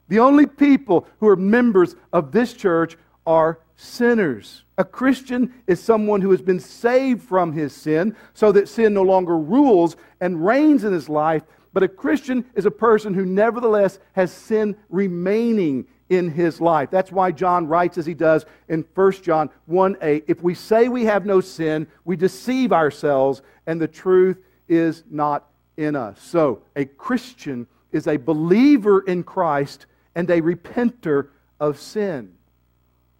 The 0.07 0.19
only 0.19 0.47
people 0.47 1.07
who 1.19 1.27
are 1.27 1.35
members 1.35 1.95
of 2.11 2.31
this 2.31 2.53
church 2.53 2.97
are 3.25 3.59
sinners. 3.79 4.65
A 4.77 4.83
Christian 4.83 5.53
is 5.65 5.79
someone 5.81 6.19
who 6.19 6.31
has 6.31 6.41
been 6.41 6.59
saved 6.59 7.23
from 7.23 7.53
his 7.53 7.73
sin 7.73 8.13
so 8.33 8.51
that 8.51 8.67
sin 8.67 8.93
no 8.93 9.03
longer 9.03 9.37
rules 9.37 9.95
and 10.19 10.45
reigns 10.45 10.83
in 10.83 10.91
his 10.91 11.07
life. 11.07 11.43
But 11.71 11.83
a 11.83 11.87
Christian 11.87 12.43
is 12.55 12.65
a 12.65 12.71
person 12.71 13.13
who 13.13 13.25
nevertheless 13.25 13.99
has 14.13 14.33
sin 14.33 14.75
remaining 14.89 15.85
in 16.09 16.29
his 16.29 16.59
life. 16.59 16.89
That's 16.91 17.11
why 17.11 17.31
John 17.31 17.67
writes 17.67 17.97
as 17.97 18.05
he 18.05 18.13
does 18.13 18.45
in 18.67 18.83
1 18.95 19.11
John 19.23 19.49
1 19.67 19.97
8. 20.01 20.25
If 20.27 20.43
we 20.43 20.55
say 20.55 20.89
we 20.89 21.05
have 21.05 21.25
no 21.25 21.39
sin, 21.39 21.87
we 22.03 22.17
deceive 22.17 22.73
ourselves, 22.73 23.41
and 23.65 23.79
the 23.79 23.87
truth 23.87 24.39
is 24.67 25.03
not 25.09 25.47
in 25.77 25.95
us. 25.95 26.21
So, 26.21 26.63
a 26.75 26.83
Christian 26.83 27.65
is 27.93 28.07
a 28.07 28.17
believer 28.17 29.01
in 29.01 29.23
Christ 29.23 29.85
and 30.15 30.29
a 30.29 30.41
repenter 30.41 31.29
of 31.61 31.79
sin. 31.79 32.33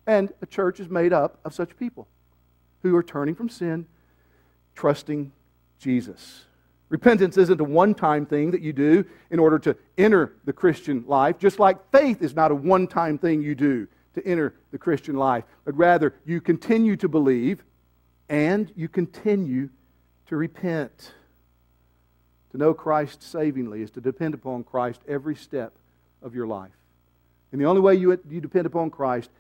And 0.10 0.34
a 0.42 0.48
church 0.48 0.80
is 0.80 0.90
made 0.90 1.14
up 1.14 1.38
of 1.46 1.54
such 1.54 1.78
people 1.78 2.08
who 2.82 2.96
are 2.96 3.04
turning 3.04 3.36
from 3.36 3.48
sin, 3.48 3.86
trusting 4.74 5.32
Jesus. 5.78 6.46
Repentance 6.90 7.38
isn't 7.38 7.62
a 7.62 7.64
one 7.64 7.94
time 7.94 8.26
thing 8.26 8.50
that 8.50 8.62
you 8.62 8.74
do 8.74 9.06
in 9.30 9.38
order 9.38 9.60
to 9.60 9.78
enter 10.00 10.34
the 10.46 10.52
Christian 10.52 11.06
life, 11.06 11.38
just 11.38 11.60
like 11.60 11.92
faith 11.92 12.24
is 12.24 12.34
not 12.34 12.50
a 12.50 12.56
one 12.56 12.88
time 12.88 13.20
thing 13.20 13.44
you 13.44 13.54
do 13.54 13.88
to 14.16 14.26
enter 14.26 14.56
the 14.72 14.80
Christian 14.80 15.16
life, 15.16 15.44
but 15.64 15.78
rather 15.78 16.16
you 16.26 16.42
continue 16.42 16.96
to 16.96 17.08
believe 17.08 17.64
and 18.30 18.74
you 18.76 18.88
continue 18.88 19.70
to 20.26 20.36
repent. 20.38 21.14
To 22.50 22.58
know 22.58 22.74
Christ 22.74 23.22
savingly 23.22 23.84
is 23.84 23.92
to 23.92 24.02
depend 24.02 24.34
upon 24.34 24.64
Christ 24.64 25.02
every 25.08 25.36
step 25.36 25.74
of 26.24 26.34
your 26.34 26.48
life. 26.48 26.72
And 27.52 27.62
the 27.62 27.66
only 27.66 27.82
way 27.82 27.94
you, 27.94 28.20
you 28.28 28.42
depend 28.42 28.66
upon 28.66 28.90
Christ 28.90 29.30
is 29.30 29.40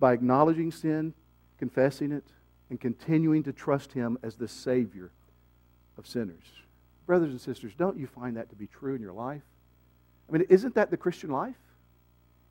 by 0.00 0.12
acknowledging 0.12 0.72
sin, 0.72 1.14
confessing 1.58 2.10
it, 2.10 2.24
and 2.70 2.80
continuing 2.80 3.42
to 3.44 3.52
trust 3.52 3.92
Him 3.92 4.18
as 4.22 4.34
the 4.34 4.48
Savior 4.48 5.10
of 5.98 6.06
sinners. 6.06 6.42
Brothers 7.06 7.30
and 7.30 7.40
sisters, 7.40 7.72
don't 7.76 7.98
you 7.98 8.06
find 8.06 8.36
that 8.36 8.48
to 8.50 8.56
be 8.56 8.66
true 8.66 8.94
in 8.94 9.02
your 9.02 9.12
life? 9.12 9.42
I 10.28 10.32
mean, 10.32 10.46
isn't 10.48 10.74
that 10.76 10.90
the 10.90 10.96
Christian 10.96 11.30
life? 11.30 11.56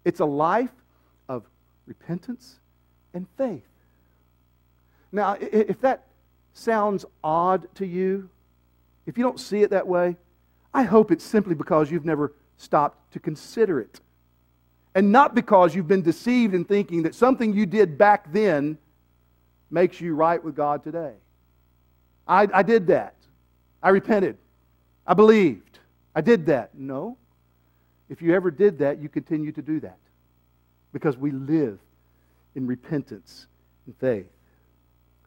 It's 0.05 0.19
a 0.19 0.25
life 0.25 0.69
of 1.27 1.43
repentance 1.87 2.59
and 3.13 3.25
faith. 3.37 3.63
Now, 5.11 5.37
if 5.39 5.81
that 5.81 6.05
sounds 6.53 7.05
odd 7.23 7.73
to 7.75 7.85
you, 7.85 8.29
if 9.05 9.17
you 9.17 9.23
don't 9.23 9.39
see 9.39 9.63
it 9.63 9.71
that 9.71 9.87
way, 9.87 10.17
I 10.73 10.83
hope 10.83 11.11
it's 11.11 11.23
simply 11.23 11.55
because 11.55 11.89
you've 11.89 12.05
never 12.05 12.33
stopped 12.57 13.11
to 13.13 13.19
consider 13.19 13.79
it. 13.79 14.01
And 14.99 15.13
not 15.13 15.33
because 15.33 15.73
you've 15.73 15.87
been 15.87 16.01
deceived 16.01 16.53
in 16.53 16.65
thinking 16.65 17.03
that 17.03 17.15
something 17.15 17.53
you 17.53 17.65
did 17.65 17.97
back 17.97 18.33
then 18.33 18.77
makes 19.71 20.01
you 20.01 20.13
right 20.13 20.43
with 20.43 20.57
God 20.57 20.83
today. 20.83 21.13
I, 22.27 22.49
I 22.53 22.63
did 22.63 22.87
that. 22.87 23.15
I 23.81 23.91
repented. 23.91 24.37
I 25.07 25.13
believed. 25.13 25.79
I 26.13 26.19
did 26.19 26.47
that. 26.47 26.75
No. 26.75 27.15
If 28.09 28.21
you 28.21 28.35
ever 28.35 28.51
did 28.51 28.79
that, 28.79 29.01
you 29.01 29.07
continue 29.07 29.53
to 29.53 29.61
do 29.61 29.79
that 29.79 29.99
because 30.91 31.15
we 31.15 31.31
live 31.31 31.79
in 32.55 32.67
repentance 32.67 33.47
and 33.85 33.95
faith. 33.99 34.27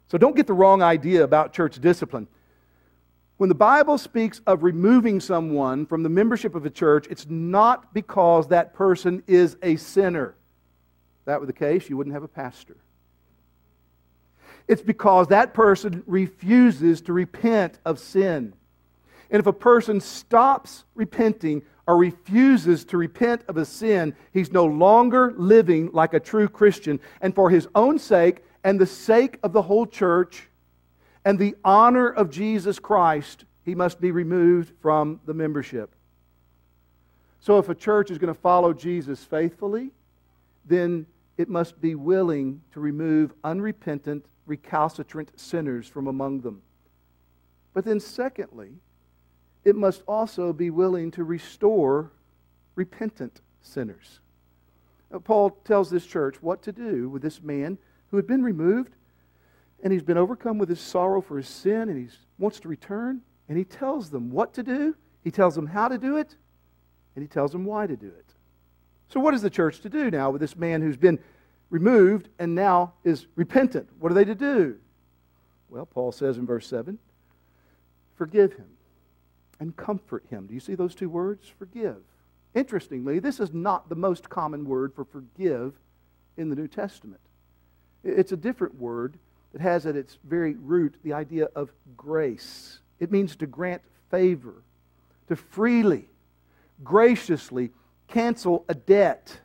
So 0.09 0.19
don't 0.19 0.37
get 0.37 0.47
the 0.47 0.53
wrong 0.53 0.83
idea 0.83 1.25
about 1.25 1.55
church 1.55 1.81
discipline. 1.81 2.29
When 3.39 3.49
the 3.49 3.55
Bible 3.55 3.99
speaks 3.99 4.41
of 4.47 4.63
removing 4.63 5.19
someone 5.19 5.87
from 5.87 6.03
the 6.03 6.09
membership 6.09 6.55
of 6.55 6.65
a 6.65 6.71
church, 6.71 7.07
it's 7.11 7.27
not 7.29 7.93
because 7.93 8.49
that 8.49 8.75
person 8.75 9.23
is 9.27 9.57
a 9.63 9.77
sinner. 9.77 10.35
If 11.21 11.25
that 11.27 11.41
were 11.41 11.47
the 11.47 11.53
case, 11.53 11.89
you 11.89 11.97
wouldn't 11.97 12.15
have 12.15 12.23
a 12.23 12.29
pastor. 12.29 12.77
It's 14.69 14.83
because 14.83 15.29
that 15.29 15.55
person 15.55 16.03
refuses 16.07 17.01
to 17.03 17.13
repent 17.13 17.79
of 17.85 17.99
sin. 17.99 18.55
And 19.31 19.41
if 19.41 19.47
a 19.47 19.53
person 19.53 20.01
stops 20.01 20.85
repenting 20.95 21.63
or 21.87 21.97
refuses 21.97 22.85
to 22.87 22.97
repent 22.97 23.43
of 23.49 23.57
a 23.57 23.65
sin, 23.65 24.15
he's 24.33 24.53
no 24.53 24.67
longer 24.67 25.33
living 25.37 25.91
like 25.93 26.15
a 26.15 26.21
true 26.21 26.49
Christian. 26.49 27.01
And 27.21 27.35
for 27.35 27.51
his 27.51 27.67
own 27.75 27.99
sake 27.99 28.45
and 28.63 28.79
the 28.79 28.87
sake 28.87 29.39
of 29.43 29.53
the 29.53 29.63
whole 29.63 29.87
church 29.87 30.49
and 31.25 31.39
the 31.39 31.57
honor 31.65 32.09
of 32.09 32.31
Jesus 32.31 32.79
Christ, 32.79 33.45
he 33.65 33.75
must 33.75 34.01
be 34.01 34.11
removed 34.11 34.73
from 34.81 35.21
the 35.25 35.35
membership. 35.35 35.95
So 37.41 37.59
if 37.59 37.69
a 37.69 37.75
church 37.75 38.11
is 38.11 38.19
going 38.19 38.33
to 38.33 38.41
follow 38.41 38.73
Jesus 38.73 39.23
faithfully, 39.25 39.91
then 40.65 41.07
it 41.37 41.49
must 41.49 41.81
be 41.81 41.95
willing 41.95 42.61
to 42.73 42.81
remove 42.81 43.33
unrepentant, 43.43 44.27
recalcitrant 44.47 45.39
sinners 45.39 45.89
from 45.89 46.07
among 46.07 46.41
them. 46.41 46.63
But 47.75 47.85
then, 47.85 48.01
secondly, 48.01 48.73
it 49.65 49.77
must 49.77 50.03
also 50.07 50.53
be 50.53 50.71
willing 50.71 51.11
to 51.13 51.25
restore 51.25 52.11
repentant 52.75 53.41
sinners. 53.61 54.21
Now, 55.11 55.21
Paul 55.21 55.51
tells 55.65 55.91
this 55.91 56.07
church 56.07 56.43
what 56.43 56.63
to 56.63 56.73
do 56.73 57.09
with 57.09 57.23
this 57.23 57.43
man 57.43 57.79
who 58.11 58.17
had 58.17 58.27
been 58.27 58.43
removed 58.43 58.93
and 59.83 59.93
he's 59.93 60.03
been 60.03 60.19
overcome 60.19 60.59
with 60.59 60.69
his 60.69 60.81
sorrow 60.81 61.21
for 61.21 61.37
his 61.37 61.49
sin 61.49 61.89
and 61.89 61.99
he 61.99 62.15
wants 62.39 62.61
to 62.61 62.69
return. 62.69 63.21
And 63.49 63.59
he 63.59 63.65
tells 63.65 64.11
them 64.11 64.31
what 64.31 64.55
to 64.55 64.63
do, 64.63 64.97
he 65.23 65.31
tells 65.31 65.55
them 65.55 65.67
how 65.67 65.89
to 65.89 65.99
do 65.99 66.17
it, 66.17 66.37
and 67.15 67.23
he 67.23 67.29
tells 67.29 67.53
them 67.53 67.65
why 67.65 67.87
to 67.87 67.97
do 67.97 68.07
it. 68.07 68.35
So, 69.09 69.21
what 69.21 69.35
is 69.35 69.43
the 69.43 69.51
church 69.51 69.81
to 69.81 69.91
do 69.91 70.11
now 70.11 70.31
with 70.31 70.41
this 70.41 70.57
man 70.57 70.81
who's 70.81 70.97
been 70.97 71.19
removed 71.69 72.29
and 72.39 72.55
now 72.55 72.95
is 73.05 73.27
repentant? 73.35 73.89
What 73.99 74.11
are 74.11 74.15
they 74.15 74.25
to 74.25 74.35
do? 74.35 74.79
Well, 75.69 75.85
Paul 75.85 76.13
says 76.13 76.39
in 76.39 76.47
verse 76.47 76.67
7 76.67 76.99
forgive 78.17 78.55
him 78.55 78.69
and 79.59 79.77
comfort 79.77 80.25
him. 80.31 80.47
Do 80.47 80.55
you 80.55 80.61
see 80.61 80.75
those 80.75 80.95
two 80.95 81.09
words? 81.09 81.53
Forgive. 81.59 81.99
Interestingly, 82.55 83.19
this 83.19 83.41
is 83.41 83.53
not 83.53 83.89
the 83.89 83.97
most 83.97 84.29
common 84.29 84.65
word 84.65 84.95
for 84.95 85.05
forgive 85.05 85.75
in 86.37 86.49
the 86.49 86.57
New 86.57 86.69
Testament. 86.69 87.21
It's 88.05 88.33
a 88.33 88.37
different 88.37 88.81
word 88.81 89.19
that 89.53 89.61
has 89.61 89.87
at 89.87 89.97
its 89.97 90.19
very 90.25 90.55
root 90.55 90.95
the 91.03 91.13
idea 91.13 91.49
of 91.55 91.73
grace. 91.97 92.81
It 93.01 93.11
means 93.11 93.37
to 93.37 93.47
grant 93.47 93.83
favor, 94.11 94.63
to 95.29 95.37
freely, 95.37 96.09
graciously 96.83 97.71
cancel 98.09 98.65
a 98.69 98.75
debt. 98.75 99.39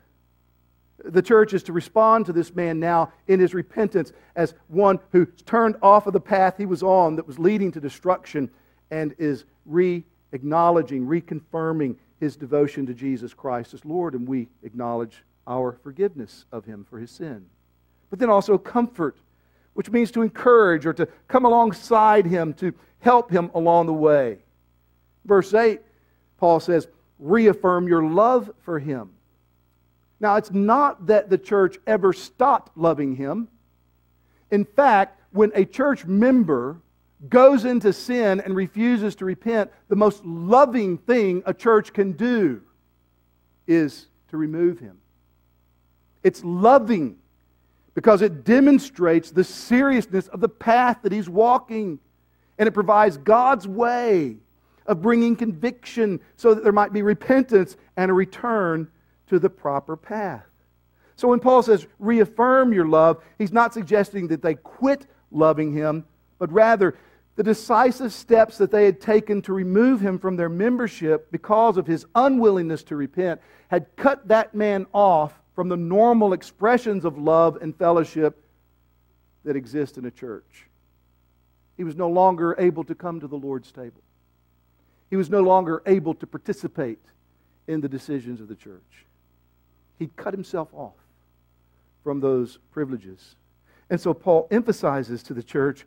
The 1.04 1.22
church 1.22 1.54
is 1.54 1.62
to 1.64 1.72
respond 1.72 2.26
to 2.26 2.32
this 2.32 2.54
man 2.54 2.80
now 2.80 3.12
in 3.26 3.40
his 3.40 3.54
repentance 3.54 4.12
as 4.34 4.54
one 4.68 4.98
who 5.12 5.26
turned 5.26 5.76
off 5.82 6.06
of 6.06 6.12
the 6.12 6.20
path 6.20 6.56
he 6.58 6.66
was 6.66 6.82
on 6.82 7.16
that 7.16 7.26
was 7.26 7.38
leading 7.38 7.72
to 7.72 7.80
destruction 7.80 8.50
and 8.90 9.14
is 9.18 9.44
re 9.64 10.04
acknowledging, 10.32 11.06
reconfirming 11.06 11.96
his 12.20 12.36
devotion 12.36 12.86
to 12.86 12.94
Jesus 12.94 13.32
Christ 13.32 13.74
as 13.74 13.84
Lord, 13.84 14.14
and 14.14 14.26
we 14.26 14.48
acknowledge 14.62 15.24
our 15.46 15.78
forgiveness 15.82 16.44
of 16.52 16.64
him 16.64 16.84
for 16.88 16.98
his 16.98 17.10
sin. 17.10 17.46
But 18.10 18.18
then 18.18 18.28
also 18.28 18.58
comfort, 18.58 19.16
which 19.78 19.90
means 19.92 20.10
to 20.10 20.22
encourage 20.22 20.86
or 20.86 20.92
to 20.92 21.06
come 21.28 21.44
alongside 21.44 22.26
him, 22.26 22.52
to 22.52 22.74
help 22.98 23.30
him 23.30 23.48
along 23.54 23.86
the 23.86 23.92
way. 23.92 24.38
Verse 25.24 25.54
8, 25.54 25.80
Paul 26.36 26.58
says, 26.58 26.88
reaffirm 27.20 27.86
your 27.86 28.02
love 28.02 28.50
for 28.62 28.80
him. 28.80 29.10
Now, 30.18 30.34
it's 30.34 30.50
not 30.50 31.06
that 31.06 31.30
the 31.30 31.38
church 31.38 31.78
ever 31.86 32.12
stopped 32.12 32.76
loving 32.76 33.14
him. 33.14 33.46
In 34.50 34.64
fact, 34.64 35.20
when 35.30 35.52
a 35.54 35.64
church 35.64 36.04
member 36.04 36.80
goes 37.28 37.64
into 37.64 37.92
sin 37.92 38.40
and 38.40 38.56
refuses 38.56 39.14
to 39.14 39.24
repent, 39.24 39.70
the 39.88 39.94
most 39.94 40.24
loving 40.24 40.98
thing 40.98 41.40
a 41.46 41.54
church 41.54 41.92
can 41.92 42.14
do 42.14 42.62
is 43.68 44.06
to 44.30 44.38
remove 44.38 44.80
him. 44.80 44.98
It's 46.24 46.42
loving 46.42 47.18
because 47.98 48.22
it 48.22 48.44
demonstrates 48.44 49.32
the 49.32 49.42
seriousness 49.42 50.28
of 50.28 50.38
the 50.38 50.48
path 50.48 50.98
that 51.02 51.10
he's 51.10 51.28
walking. 51.28 51.98
And 52.56 52.68
it 52.68 52.70
provides 52.70 53.16
God's 53.16 53.66
way 53.66 54.36
of 54.86 55.02
bringing 55.02 55.34
conviction 55.34 56.20
so 56.36 56.54
that 56.54 56.62
there 56.62 56.72
might 56.72 56.92
be 56.92 57.02
repentance 57.02 57.76
and 57.96 58.08
a 58.08 58.14
return 58.14 58.86
to 59.26 59.40
the 59.40 59.50
proper 59.50 59.96
path. 59.96 60.46
So 61.16 61.26
when 61.26 61.40
Paul 61.40 61.60
says 61.64 61.88
reaffirm 61.98 62.72
your 62.72 62.86
love, 62.86 63.20
he's 63.36 63.50
not 63.50 63.74
suggesting 63.74 64.28
that 64.28 64.42
they 64.42 64.54
quit 64.54 65.08
loving 65.32 65.72
him, 65.72 66.04
but 66.38 66.52
rather 66.52 66.96
the 67.34 67.42
decisive 67.42 68.12
steps 68.12 68.58
that 68.58 68.70
they 68.70 68.84
had 68.84 69.00
taken 69.00 69.42
to 69.42 69.52
remove 69.52 70.00
him 70.00 70.20
from 70.20 70.36
their 70.36 70.48
membership 70.48 71.32
because 71.32 71.76
of 71.76 71.88
his 71.88 72.06
unwillingness 72.14 72.84
to 72.84 72.94
repent 72.94 73.40
had 73.66 73.88
cut 73.96 74.28
that 74.28 74.54
man 74.54 74.86
off 74.92 75.40
from 75.58 75.68
the 75.68 75.76
normal 75.76 76.34
expressions 76.34 77.04
of 77.04 77.18
love 77.18 77.58
and 77.60 77.74
fellowship 77.74 78.44
that 79.42 79.56
exist 79.56 79.98
in 79.98 80.04
a 80.04 80.10
church. 80.12 80.68
He 81.76 81.82
was 81.82 81.96
no 81.96 82.08
longer 82.08 82.54
able 82.60 82.84
to 82.84 82.94
come 82.94 83.18
to 83.18 83.26
the 83.26 83.34
Lord's 83.34 83.72
table. 83.72 84.00
He 85.10 85.16
was 85.16 85.30
no 85.30 85.40
longer 85.40 85.82
able 85.84 86.14
to 86.14 86.28
participate 86.28 87.00
in 87.66 87.80
the 87.80 87.88
decisions 87.88 88.40
of 88.40 88.46
the 88.46 88.54
church. 88.54 89.04
He'd 89.98 90.14
cut 90.14 90.32
himself 90.32 90.68
off 90.72 90.94
from 92.04 92.20
those 92.20 92.60
privileges. 92.70 93.34
And 93.90 94.00
so 94.00 94.14
Paul 94.14 94.46
emphasizes 94.52 95.24
to 95.24 95.34
the 95.34 95.42
church 95.42 95.84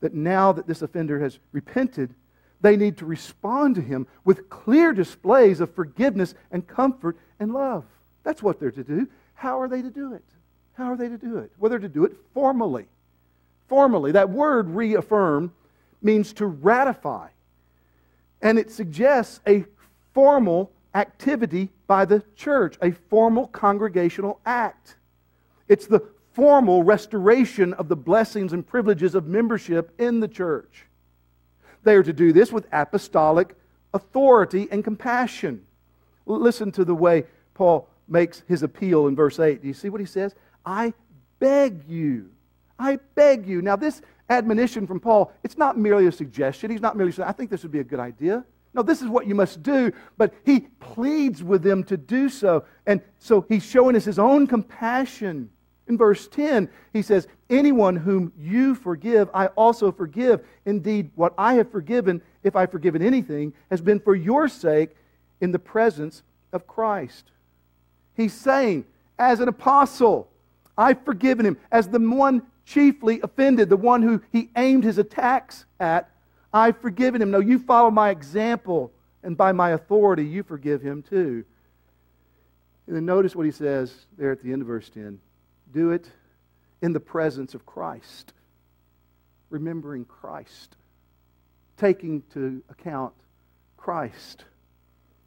that 0.00 0.12
now 0.12 0.52
that 0.52 0.66
this 0.66 0.82
offender 0.82 1.18
has 1.20 1.38
repented, 1.52 2.14
they 2.60 2.76
need 2.76 2.98
to 2.98 3.06
respond 3.06 3.76
to 3.76 3.80
him 3.80 4.06
with 4.26 4.50
clear 4.50 4.92
displays 4.92 5.60
of 5.60 5.74
forgiveness 5.74 6.34
and 6.50 6.66
comfort 6.66 7.16
and 7.40 7.54
love. 7.54 7.84
That's 8.24 8.42
what 8.42 8.58
they're 8.58 8.72
to 8.72 8.82
do. 8.82 9.06
How 9.34 9.60
are 9.60 9.68
they 9.68 9.82
to 9.82 9.90
do 9.90 10.14
it? 10.14 10.24
How 10.72 10.90
are 10.90 10.96
they 10.96 11.08
to 11.08 11.18
do 11.18 11.38
it? 11.38 11.52
Well, 11.58 11.70
they're 11.70 11.78
to 11.78 11.88
do 11.88 12.04
it 12.04 12.16
formally. 12.32 12.86
Formally. 13.68 14.12
That 14.12 14.30
word 14.30 14.68
reaffirm 14.70 15.52
means 16.02 16.32
to 16.34 16.46
ratify. 16.46 17.28
And 18.42 18.58
it 18.58 18.70
suggests 18.70 19.40
a 19.46 19.64
formal 20.12 20.72
activity 20.94 21.70
by 21.86 22.04
the 22.04 22.22
church, 22.36 22.76
a 22.82 22.90
formal 22.90 23.46
congregational 23.48 24.40
act. 24.44 24.96
It's 25.68 25.86
the 25.86 26.02
formal 26.32 26.82
restoration 26.82 27.72
of 27.74 27.88
the 27.88 27.96
blessings 27.96 28.52
and 28.52 28.66
privileges 28.66 29.14
of 29.14 29.26
membership 29.26 29.92
in 30.00 30.20
the 30.20 30.28
church. 30.28 30.86
They 31.84 31.94
are 31.94 32.02
to 32.02 32.12
do 32.12 32.32
this 32.32 32.50
with 32.50 32.66
apostolic 32.72 33.54
authority 33.92 34.68
and 34.70 34.82
compassion. 34.82 35.64
Listen 36.26 36.72
to 36.72 36.84
the 36.84 36.94
way 36.94 37.24
Paul 37.54 37.88
makes 38.08 38.42
his 38.46 38.62
appeal 38.62 39.06
in 39.06 39.16
verse 39.16 39.38
8. 39.38 39.62
Do 39.62 39.68
you 39.68 39.74
see 39.74 39.88
what 39.88 40.00
he 40.00 40.06
says? 40.06 40.34
I 40.64 40.92
beg 41.38 41.88
you. 41.88 42.30
I 42.78 42.98
beg 43.14 43.46
you. 43.46 43.62
Now, 43.62 43.76
this 43.76 44.02
admonition 44.30 44.86
from 44.86 45.00
Paul, 45.00 45.32
it's 45.42 45.56
not 45.56 45.78
merely 45.78 46.06
a 46.06 46.12
suggestion. 46.12 46.70
He's 46.70 46.80
not 46.80 46.96
merely 46.96 47.12
saying, 47.12 47.28
I 47.28 47.32
think 47.32 47.50
this 47.50 47.62
would 47.62 47.72
be 47.72 47.80
a 47.80 47.84
good 47.84 48.00
idea. 48.00 48.44
No, 48.72 48.82
this 48.82 49.02
is 49.02 49.08
what 49.08 49.26
you 49.26 49.34
must 49.34 49.62
do. 49.62 49.92
But 50.18 50.34
he 50.44 50.60
pleads 50.80 51.42
with 51.42 51.62
them 51.62 51.84
to 51.84 51.96
do 51.96 52.28
so. 52.28 52.64
And 52.86 53.00
so 53.18 53.44
he's 53.48 53.64
showing 53.64 53.96
us 53.96 54.04
his 54.04 54.18
own 54.18 54.46
compassion. 54.46 55.50
In 55.86 55.98
verse 55.98 56.26
10, 56.28 56.70
he 56.92 57.02
says, 57.02 57.28
Anyone 57.50 57.96
whom 57.96 58.32
you 58.38 58.74
forgive, 58.74 59.28
I 59.34 59.46
also 59.48 59.92
forgive. 59.92 60.44
Indeed, 60.64 61.10
what 61.14 61.34
I 61.36 61.54
have 61.54 61.70
forgiven, 61.70 62.22
if 62.42 62.56
I've 62.56 62.70
forgiven 62.70 63.02
anything, 63.02 63.52
has 63.70 63.82
been 63.82 64.00
for 64.00 64.14
your 64.14 64.48
sake 64.48 64.96
in 65.40 65.52
the 65.52 65.58
presence 65.58 66.22
of 66.52 66.66
Christ. 66.66 67.30
He's 68.16 68.32
saying, 68.32 68.84
as 69.18 69.40
an 69.40 69.48
apostle, 69.48 70.28
I've 70.76 71.04
forgiven 71.04 71.46
him. 71.46 71.58
As 71.70 71.88
the 71.88 71.98
one 71.98 72.42
chiefly 72.64 73.20
offended, 73.22 73.68
the 73.68 73.76
one 73.76 74.02
who 74.02 74.22
he 74.32 74.50
aimed 74.56 74.84
his 74.84 74.98
attacks 74.98 75.64
at, 75.78 76.10
I've 76.52 76.78
forgiven 76.78 77.20
him. 77.20 77.30
No, 77.30 77.40
you 77.40 77.58
follow 77.58 77.90
my 77.90 78.10
example, 78.10 78.92
and 79.22 79.36
by 79.36 79.52
my 79.52 79.70
authority, 79.70 80.24
you 80.24 80.42
forgive 80.42 80.82
him 80.82 81.02
too. 81.02 81.44
And 82.86 82.94
then 82.94 83.04
notice 83.04 83.34
what 83.34 83.46
he 83.46 83.52
says 83.52 84.06
there 84.16 84.30
at 84.30 84.42
the 84.42 84.52
end 84.52 84.62
of 84.62 84.68
verse 84.68 84.88
10 84.90 85.18
do 85.72 85.90
it 85.90 86.08
in 86.82 86.92
the 86.92 87.00
presence 87.00 87.54
of 87.54 87.66
Christ, 87.66 88.32
remembering 89.50 90.04
Christ, 90.04 90.76
taking 91.76 92.22
to 92.34 92.62
account 92.70 93.12
Christ, 93.76 94.44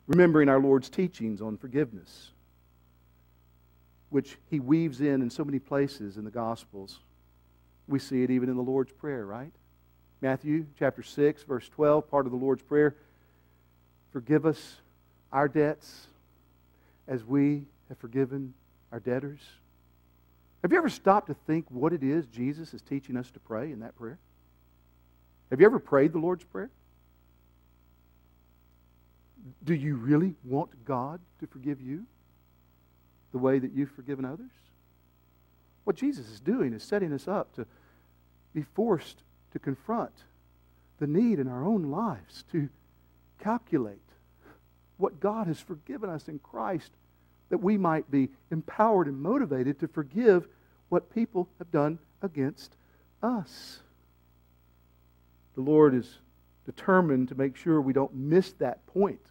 remembering 0.08 0.47
our 0.47 0.60
Lord's 0.60 0.89
teachings 0.89 1.41
on 1.41 1.58
forgiveness, 1.58 2.32
which 4.09 4.37
he 4.49 4.59
weaves 4.59 5.01
in 5.01 5.21
in 5.21 5.29
so 5.29 5.43
many 5.43 5.59
places 5.59 6.17
in 6.17 6.23
the 6.23 6.31
Gospels. 6.31 6.99
We 7.87 7.99
see 7.99 8.23
it 8.23 8.29
even 8.29 8.49
in 8.49 8.55
the 8.55 8.63
Lord's 8.63 8.91
Prayer, 8.91 9.25
right? 9.25 9.51
Matthew 10.21 10.65
chapter 10.79 11.03
6, 11.03 11.43
verse 11.43 11.69
12, 11.69 12.09
part 12.09 12.25
of 12.25 12.31
the 12.31 12.37
Lord's 12.37 12.63
Prayer. 12.63 12.95
Forgive 14.11 14.45
us 14.45 14.77
our 15.31 15.47
debts 15.47 16.07
as 17.07 17.23
we 17.23 17.63
have 17.89 17.97
forgiven 17.97 18.53
our 18.91 18.99
debtors. 18.99 19.39
Have 20.61 20.71
you 20.71 20.77
ever 20.77 20.89
stopped 20.89 21.27
to 21.27 21.35
think 21.45 21.65
what 21.69 21.93
it 21.93 22.03
is 22.03 22.25
Jesus 22.27 22.73
is 22.73 22.81
teaching 22.81 23.15
us 23.15 23.29
to 23.31 23.39
pray 23.39 23.71
in 23.71 23.81
that 23.81 23.95
prayer? 23.95 24.17
Have 25.49 25.59
you 25.59 25.65
ever 25.65 25.79
prayed 25.79 26.13
the 26.13 26.19
Lord's 26.19 26.43
Prayer? 26.43 26.69
Do 29.63 29.73
you 29.73 29.95
really 29.95 30.33
want 30.43 30.69
God 30.83 31.19
to 31.39 31.47
forgive 31.47 31.79
you 31.79 32.05
the 33.31 33.37
way 33.37 33.59
that 33.59 33.73
you've 33.73 33.91
forgiven 33.91 34.25
others? 34.25 34.51
What 35.83 35.95
Jesus 35.95 36.29
is 36.29 36.39
doing 36.39 36.73
is 36.73 36.83
setting 36.83 37.13
us 37.13 37.27
up 37.27 37.53
to 37.55 37.65
be 38.53 38.61
forced 38.61 39.23
to 39.53 39.59
confront 39.59 40.11
the 40.99 41.07
need 41.07 41.39
in 41.39 41.47
our 41.47 41.63
own 41.63 41.91
lives 41.91 42.43
to 42.51 42.69
calculate 43.39 44.01
what 44.97 45.19
God 45.19 45.47
has 45.47 45.59
forgiven 45.59 46.09
us 46.09 46.27
in 46.27 46.39
Christ 46.39 46.91
that 47.49 47.59
we 47.59 47.77
might 47.77 48.09
be 48.11 48.29
empowered 48.51 49.07
and 49.07 49.21
motivated 49.21 49.79
to 49.79 49.87
forgive 49.87 50.47
what 50.89 51.13
people 51.13 51.47
have 51.59 51.71
done 51.71 51.99
against 52.21 52.75
us. 53.23 53.79
The 55.55 55.61
Lord 55.61 55.95
is 55.95 56.19
determined 56.65 57.29
to 57.29 57.35
make 57.35 57.55
sure 57.55 57.79
we 57.79 57.93
don't 57.93 58.13
miss 58.13 58.51
that 58.53 58.85
point 58.87 59.21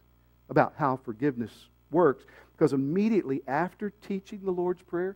about 0.49 0.73
how 0.77 0.97
forgiveness 0.97 1.51
works. 1.91 2.25
Because 2.57 2.73
immediately 2.73 3.43
after 3.47 3.91
teaching 4.07 4.41
the 4.43 4.51
Lord's 4.51 4.81
Prayer 4.81 5.15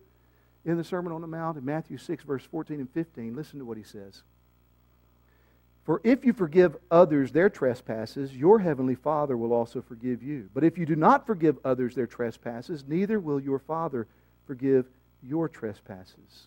in 0.64 0.76
the 0.76 0.84
Sermon 0.84 1.12
on 1.12 1.20
the 1.20 1.26
Mount 1.26 1.58
in 1.58 1.64
Matthew 1.64 1.98
6, 1.98 2.22
verse 2.22 2.44
14 2.44 2.78
and 2.78 2.90
15, 2.90 3.34
listen 3.34 3.58
to 3.58 3.64
what 3.64 3.76
he 3.76 3.82
says. 3.82 4.22
For 5.84 6.00
if 6.04 6.24
you 6.24 6.32
forgive 6.32 6.76
others 6.92 7.32
their 7.32 7.50
trespasses, 7.50 8.32
your 8.32 8.60
heavenly 8.60 8.94
Father 8.94 9.36
will 9.36 9.52
also 9.52 9.82
forgive 9.82 10.22
you. 10.22 10.48
But 10.54 10.62
if 10.62 10.78
you 10.78 10.86
do 10.86 10.94
not 10.94 11.26
forgive 11.26 11.58
others 11.64 11.96
their 11.96 12.06
trespasses, 12.06 12.84
neither 12.86 13.18
will 13.18 13.40
your 13.40 13.58
Father 13.58 14.06
forgive 14.46 14.86
your 15.20 15.48
trespasses. 15.48 16.46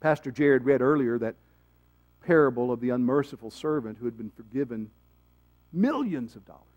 Pastor 0.00 0.30
Jared 0.30 0.64
read 0.64 0.82
earlier 0.82 1.18
that 1.18 1.34
parable 2.26 2.70
of 2.70 2.80
the 2.80 2.90
unmerciful 2.90 3.50
servant 3.50 3.96
who 3.98 4.04
had 4.04 4.18
been 4.18 4.30
forgiven 4.30 4.90
millions 5.72 6.36
of 6.36 6.44
dollars. 6.46 6.67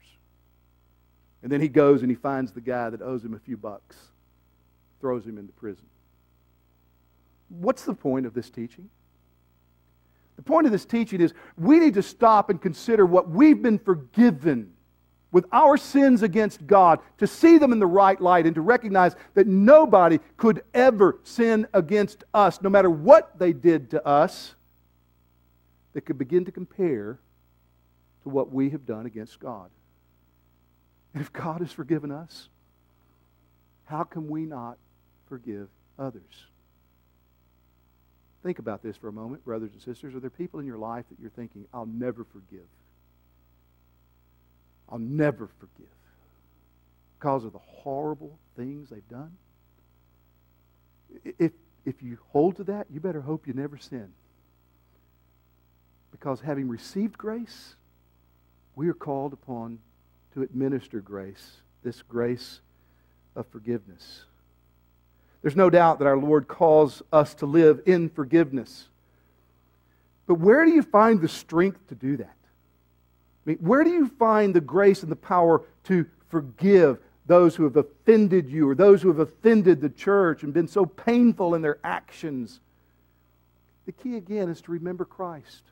And 1.43 1.51
then 1.51 1.61
he 1.61 1.67
goes 1.67 2.01
and 2.01 2.11
he 2.11 2.15
finds 2.15 2.51
the 2.51 2.61
guy 2.61 2.89
that 2.89 3.01
owes 3.01 3.23
him 3.23 3.33
a 3.33 3.39
few 3.39 3.57
bucks, 3.57 3.95
throws 4.99 5.25
him 5.25 5.37
into 5.37 5.51
prison. 5.53 5.85
What's 7.49 7.83
the 7.83 7.93
point 7.93 8.25
of 8.25 8.33
this 8.33 8.49
teaching? 8.49 8.89
The 10.35 10.43
point 10.43 10.65
of 10.65 10.71
this 10.71 10.85
teaching 10.85 11.21
is 11.21 11.33
we 11.57 11.79
need 11.79 11.95
to 11.95 12.03
stop 12.03 12.49
and 12.49 12.61
consider 12.61 13.05
what 13.05 13.29
we've 13.29 13.61
been 13.61 13.79
forgiven 13.79 14.73
with 15.31 15.45
our 15.51 15.77
sins 15.77 16.23
against 16.23 16.67
God, 16.67 16.99
to 17.17 17.25
see 17.25 17.57
them 17.57 17.71
in 17.71 17.79
the 17.79 17.87
right 17.87 18.19
light 18.19 18.45
and 18.45 18.55
to 18.55 18.61
recognize 18.61 19.15
that 19.33 19.47
nobody 19.47 20.19
could 20.35 20.61
ever 20.73 21.19
sin 21.23 21.65
against 21.73 22.25
us, 22.33 22.61
no 22.61 22.69
matter 22.69 22.89
what 22.89 23.39
they 23.39 23.53
did 23.53 23.91
to 23.91 24.05
us, 24.05 24.55
that 25.93 26.01
could 26.01 26.17
begin 26.17 26.45
to 26.45 26.51
compare 26.51 27.17
to 28.23 28.29
what 28.29 28.51
we 28.51 28.69
have 28.71 28.85
done 28.85 29.05
against 29.05 29.39
God. 29.39 29.69
And 31.13 31.21
if 31.21 31.31
God 31.33 31.61
has 31.61 31.71
forgiven 31.71 32.11
us, 32.11 32.49
how 33.85 34.03
can 34.03 34.29
we 34.29 34.45
not 34.45 34.77
forgive 35.27 35.67
others? 35.99 36.45
Think 38.43 38.59
about 38.59 38.81
this 38.81 38.97
for 38.97 39.07
a 39.07 39.13
moment, 39.13 39.45
brothers 39.45 39.71
and 39.73 39.81
sisters. 39.81 40.15
Are 40.15 40.19
there 40.19 40.29
people 40.29 40.59
in 40.59 40.65
your 40.65 40.77
life 40.77 41.05
that 41.09 41.19
you're 41.19 41.29
thinking, 41.29 41.65
I'll 41.73 41.85
never 41.85 42.23
forgive? 42.23 42.65
I'll 44.89 44.99
never 44.99 45.49
forgive 45.59 45.87
because 47.21 47.43
of 47.43 47.53
the 47.53 47.59
horrible 47.59 48.39
things 48.55 48.89
they've 48.89 49.07
done? 49.07 49.31
If, 51.37 51.51
if 51.85 52.01
you 52.01 52.17
hold 52.29 52.55
to 52.57 52.63
that, 52.63 52.87
you 52.89 52.99
better 52.99 53.21
hope 53.21 53.45
you 53.45 53.53
never 53.53 53.77
sin. 53.77 54.11
Because 56.11 56.41
having 56.41 56.67
received 56.67 57.19
grace, 57.19 57.75
we 58.75 58.89
are 58.89 58.95
called 58.95 59.33
upon 59.33 59.77
to 60.33 60.43
administer 60.43 60.99
grace, 60.99 61.57
this 61.83 62.01
grace 62.01 62.61
of 63.35 63.45
forgiveness. 63.47 64.23
There's 65.41 65.55
no 65.55 65.69
doubt 65.69 65.99
that 65.99 66.07
our 66.07 66.17
Lord 66.17 66.47
calls 66.47 67.01
us 67.11 67.33
to 67.35 67.45
live 67.45 67.81
in 67.85 68.09
forgiveness. 68.09 68.87
But 70.27 70.35
where 70.35 70.63
do 70.65 70.71
you 70.71 70.83
find 70.83 71.19
the 71.19 71.27
strength 71.27 71.87
to 71.87 71.95
do 71.95 72.17
that? 72.17 72.35
I 73.45 73.49
mean, 73.49 73.57
where 73.57 73.83
do 73.83 73.89
you 73.89 74.07
find 74.07 74.53
the 74.53 74.61
grace 74.61 75.01
and 75.01 75.11
the 75.11 75.15
power 75.15 75.63
to 75.85 76.05
forgive 76.29 76.99
those 77.25 77.55
who 77.55 77.63
have 77.63 77.75
offended 77.75 78.49
you 78.49 78.69
or 78.69 78.75
those 78.75 79.01
who 79.01 79.07
have 79.07 79.19
offended 79.19 79.81
the 79.81 79.89
church 79.89 80.43
and 80.43 80.53
been 80.53 80.67
so 80.67 80.85
painful 80.85 81.55
in 81.55 81.61
their 81.61 81.79
actions? 81.83 82.59
The 83.87 83.91
key 83.91 84.15
again 84.15 84.47
is 84.47 84.61
to 84.61 84.71
remember 84.71 85.05
Christ, 85.05 85.63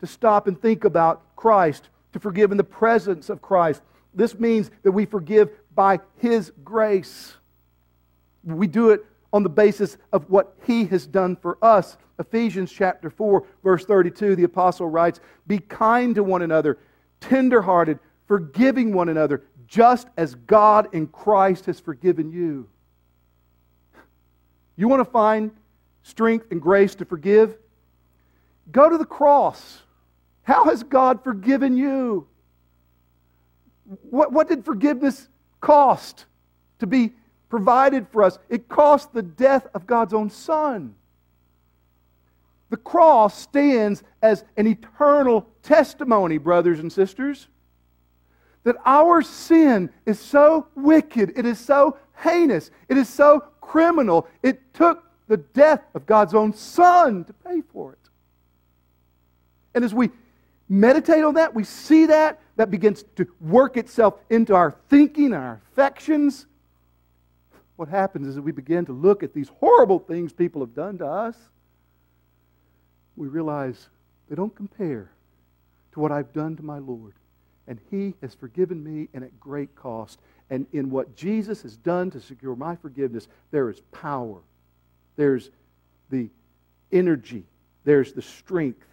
to 0.00 0.06
stop 0.06 0.46
and 0.46 0.60
think 0.60 0.84
about 0.84 1.36
Christ, 1.36 1.90
to 2.12 2.20
forgive 2.20 2.50
in 2.50 2.56
the 2.56 2.64
presence 2.64 3.28
of 3.28 3.42
Christ. 3.42 3.82
This 4.14 4.38
means 4.38 4.70
that 4.82 4.92
we 4.92 5.04
forgive 5.04 5.50
by 5.74 6.00
His 6.16 6.52
grace. 6.64 7.34
We 8.44 8.66
do 8.66 8.90
it 8.90 9.04
on 9.32 9.42
the 9.42 9.48
basis 9.48 9.96
of 10.12 10.28
what 10.28 10.56
he 10.64 10.84
has 10.86 11.06
done 11.06 11.36
for 11.36 11.58
us. 11.62 11.96
Ephesians 12.18 12.70
chapter 12.70 13.10
4, 13.10 13.44
verse 13.62 13.84
32, 13.84 14.36
the 14.36 14.44
apostle 14.44 14.88
writes, 14.88 15.20
Be 15.46 15.58
kind 15.58 16.14
to 16.16 16.22
one 16.24 16.42
another, 16.42 16.78
tenderhearted, 17.20 17.98
forgiving 18.26 18.92
one 18.92 19.08
another, 19.08 19.44
just 19.66 20.08
as 20.16 20.34
God 20.34 20.88
in 20.92 21.06
Christ 21.06 21.66
has 21.66 21.78
forgiven 21.78 22.32
you. 22.32 22.68
You 24.76 24.88
want 24.88 25.00
to 25.00 25.10
find 25.10 25.52
strength 26.02 26.46
and 26.50 26.60
grace 26.60 26.94
to 26.96 27.04
forgive? 27.04 27.56
Go 28.72 28.88
to 28.88 28.98
the 28.98 29.04
cross. 29.04 29.82
How 30.50 30.64
has 30.64 30.82
God 30.82 31.22
forgiven 31.22 31.76
you? 31.76 32.26
What, 34.02 34.32
what 34.32 34.48
did 34.48 34.64
forgiveness 34.64 35.28
cost 35.60 36.24
to 36.80 36.88
be 36.88 37.12
provided 37.48 38.08
for 38.08 38.24
us. 38.24 38.36
It 38.48 38.68
cost 38.68 39.12
the 39.12 39.22
death 39.22 39.68
of 39.74 39.86
God's 39.86 40.12
own 40.12 40.28
Son. 40.28 40.96
The 42.70 42.76
cross 42.76 43.38
stands 43.38 44.02
as 44.22 44.44
an 44.56 44.66
eternal 44.66 45.46
testimony, 45.62 46.38
brothers 46.38 46.80
and 46.80 46.92
sisters, 46.92 47.46
that 48.64 48.74
our 48.84 49.22
sin 49.22 49.90
is 50.04 50.18
so 50.18 50.66
wicked, 50.74 51.32
it 51.36 51.46
is 51.46 51.60
so 51.60 51.96
heinous, 52.16 52.72
it 52.88 52.96
is 52.96 53.08
so 53.08 53.44
criminal, 53.60 54.26
it 54.42 54.74
took 54.74 55.04
the 55.28 55.36
death 55.36 55.82
of 55.94 56.06
God's 56.06 56.34
own 56.34 56.52
Son 56.52 57.24
to 57.24 57.32
pay 57.32 57.62
for 57.72 57.92
it. 57.92 57.98
And 59.74 59.84
as 59.84 59.94
we 59.94 60.10
meditate 60.70 61.24
on 61.24 61.34
that, 61.34 61.54
we 61.54 61.64
see 61.64 62.06
that, 62.06 62.40
that 62.56 62.70
begins 62.70 63.04
to 63.16 63.26
work 63.40 63.76
itself 63.76 64.14
into 64.30 64.54
our 64.54 64.70
thinking, 64.88 65.26
and 65.26 65.34
our 65.34 65.60
affections. 65.72 66.46
What 67.76 67.88
happens 67.88 68.28
is 68.28 68.36
that 68.36 68.42
we 68.42 68.52
begin 68.52 68.86
to 68.86 68.92
look 68.92 69.22
at 69.22 69.34
these 69.34 69.48
horrible 69.58 69.98
things 69.98 70.32
people 70.32 70.60
have 70.60 70.74
done 70.74 70.98
to 70.98 71.06
us. 71.06 71.36
We 73.16 73.26
realize 73.26 73.88
they 74.28 74.36
don't 74.36 74.54
compare 74.54 75.10
to 75.92 76.00
what 76.00 76.12
I've 76.12 76.32
done 76.32 76.56
to 76.56 76.62
my 76.62 76.78
Lord. 76.78 77.14
And 77.66 77.80
He 77.90 78.14
has 78.22 78.34
forgiven 78.34 78.82
me 78.82 79.08
and 79.12 79.24
at 79.24 79.38
great 79.40 79.74
cost. 79.74 80.20
And 80.50 80.66
in 80.72 80.90
what 80.90 81.16
Jesus 81.16 81.62
has 81.62 81.76
done 81.76 82.10
to 82.12 82.20
secure 82.20 82.54
my 82.54 82.76
forgiveness, 82.76 83.28
there 83.50 83.70
is 83.70 83.80
power. 83.92 84.38
There's 85.16 85.50
the 86.10 86.28
energy. 86.92 87.44
There's 87.84 88.12
the 88.12 88.22
strength 88.22 88.86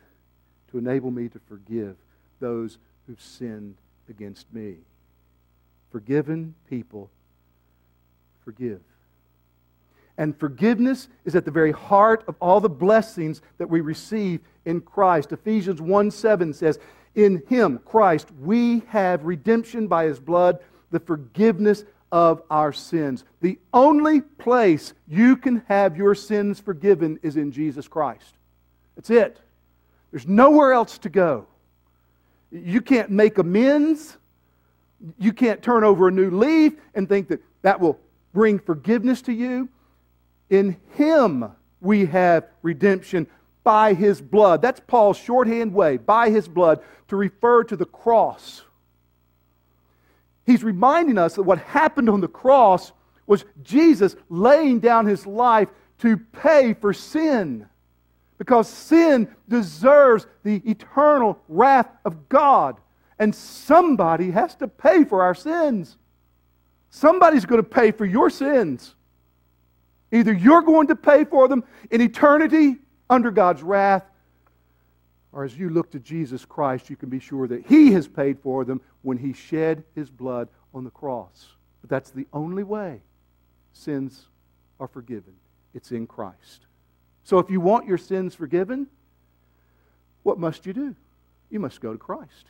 to 0.71 0.77
enable 0.77 1.11
me 1.11 1.29
to 1.29 1.39
forgive 1.47 1.95
those 2.39 2.77
who've 3.05 3.21
sinned 3.21 3.75
against 4.09 4.51
me. 4.53 4.75
Forgiven 5.91 6.53
people 6.69 7.09
forgive. 8.43 8.81
And 10.17 10.37
forgiveness 10.39 11.09
is 11.25 11.35
at 11.35 11.45
the 11.45 11.51
very 11.51 11.71
heart 11.71 12.23
of 12.27 12.35
all 12.39 12.59
the 12.59 12.69
blessings 12.69 13.41
that 13.57 13.69
we 13.69 13.81
receive 13.81 14.41
in 14.65 14.81
Christ. 14.81 15.31
Ephesians 15.31 15.81
1 15.81 16.11
7 16.11 16.53
says, 16.53 16.79
In 17.13 17.43
Him, 17.47 17.79
Christ, 17.85 18.29
we 18.41 18.81
have 18.87 19.25
redemption 19.25 19.87
by 19.87 20.05
His 20.05 20.19
blood, 20.19 20.59
the 20.91 20.99
forgiveness 20.99 21.83
of 22.11 22.41
our 22.49 22.73
sins. 22.73 23.23
The 23.41 23.59
only 23.73 24.21
place 24.21 24.93
you 25.07 25.35
can 25.35 25.63
have 25.67 25.97
your 25.97 26.15
sins 26.15 26.59
forgiven 26.59 27.19
is 27.21 27.37
in 27.37 27.51
Jesus 27.51 27.87
Christ. 27.87 28.33
That's 28.95 29.09
it. 29.09 29.39
There's 30.11 30.27
nowhere 30.27 30.73
else 30.73 30.97
to 30.99 31.09
go. 31.09 31.47
You 32.51 32.81
can't 32.81 33.09
make 33.09 33.37
amends. 33.37 34.17
You 35.19 35.33
can't 35.33 35.61
turn 35.61 35.83
over 35.83 36.07
a 36.07 36.11
new 36.11 36.31
leaf 36.31 36.73
and 36.95 37.07
think 37.07 37.27
that 37.29 37.41
that 37.61 37.79
will 37.79 37.99
bring 38.33 38.59
forgiveness 38.59 39.21
to 39.23 39.33
you. 39.33 39.69
In 40.49 40.77
Him 40.93 41.51
we 41.81 42.05
have 42.05 42.47
redemption 42.61 43.27
by 43.63 43.93
His 43.93 44.21
blood. 44.21 44.61
That's 44.61 44.79
Paul's 44.87 45.17
shorthand 45.17 45.73
way, 45.73 45.97
by 45.97 46.29
His 46.29 46.47
blood, 46.47 46.81
to 47.09 47.15
refer 47.15 47.63
to 47.65 47.75
the 47.75 47.85
cross. 47.85 48.63
He's 50.45 50.63
reminding 50.63 51.17
us 51.17 51.35
that 51.35 51.43
what 51.43 51.59
happened 51.59 52.09
on 52.09 52.21
the 52.21 52.29
cross 52.29 52.93
was 53.27 53.43
Jesus 53.61 54.15
laying 54.29 54.79
down 54.79 55.05
His 55.05 55.27
life 55.27 55.67
to 55.99 56.17
pay 56.17 56.73
for 56.73 56.93
sin. 56.93 57.67
Because 58.37 58.67
sin 58.67 59.27
deserves 59.49 60.27
the 60.43 60.61
eternal 60.69 61.39
wrath 61.47 61.89
of 62.05 62.29
God. 62.29 62.77
And 63.19 63.33
somebody 63.33 64.31
has 64.31 64.55
to 64.55 64.67
pay 64.67 65.03
for 65.03 65.23
our 65.23 65.33
sins. 65.33 65.97
Somebody's 66.89 67.45
going 67.45 67.61
to 67.61 67.67
pay 67.67 67.91
for 67.91 68.05
your 68.05 68.29
sins. 68.29 68.93
Either 70.11 70.31
you're 70.31 70.61
going 70.61 70.87
to 70.87 70.95
pay 70.95 71.25
for 71.25 71.47
them 71.47 71.63
in 71.91 71.99
eternity 72.01 72.77
under 73.09 73.31
God's 73.31 73.63
wrath, 73.63 74.03
or 75.31 75.43
as 75.43 75.57
you 75.57 75.69
look 75.69 75.91
to 75.91 75.99
Jesus 75.99 76.45
Christ, 76.45 76.89
you 76.89 76.95
can 76.95 77.09
be 77.09 77.19
sure 77.19 77.47
that 77.47 77.65
He 77.65 77.91
has 77.91 78.07
paid 78.07 78.39
for 78.39 78.63
them 78.63 78.81
when 79.01 79.17
He 79.17 79.33
shed 79.33 79.83
His 79.95 80.09
blood 80.09 80.47
on 80.73 80.83
the 80.83 80.89
cross. 80.89 81.47
But 81.81 81.89
that's 81.89 82.11
the 82.11 82.27
only 82.33 82.63
way 82.63 83.01
sins 83.73 84.27
are 84.79 84.87
forgiven. 84.87 85.33
It's 85.73 85.91
in 85.91 86.07
Christ. 86.07 86.66
So 87.27 87.39
if 87.39 87.49
you 87.49 87.59
want 87.59 87.85
your 87.85 87.97
sins 87.97 88.33
forgiven, 88.33 88.87
what 90.23 90.39
must 90.39 90.65
you 90.65 90.71
do? 90.71 90.95
You 91.49 91.59
must 91.59 91.81
go 91.81 91.91
to 91.91 91.97
Christ. 91.97 92.45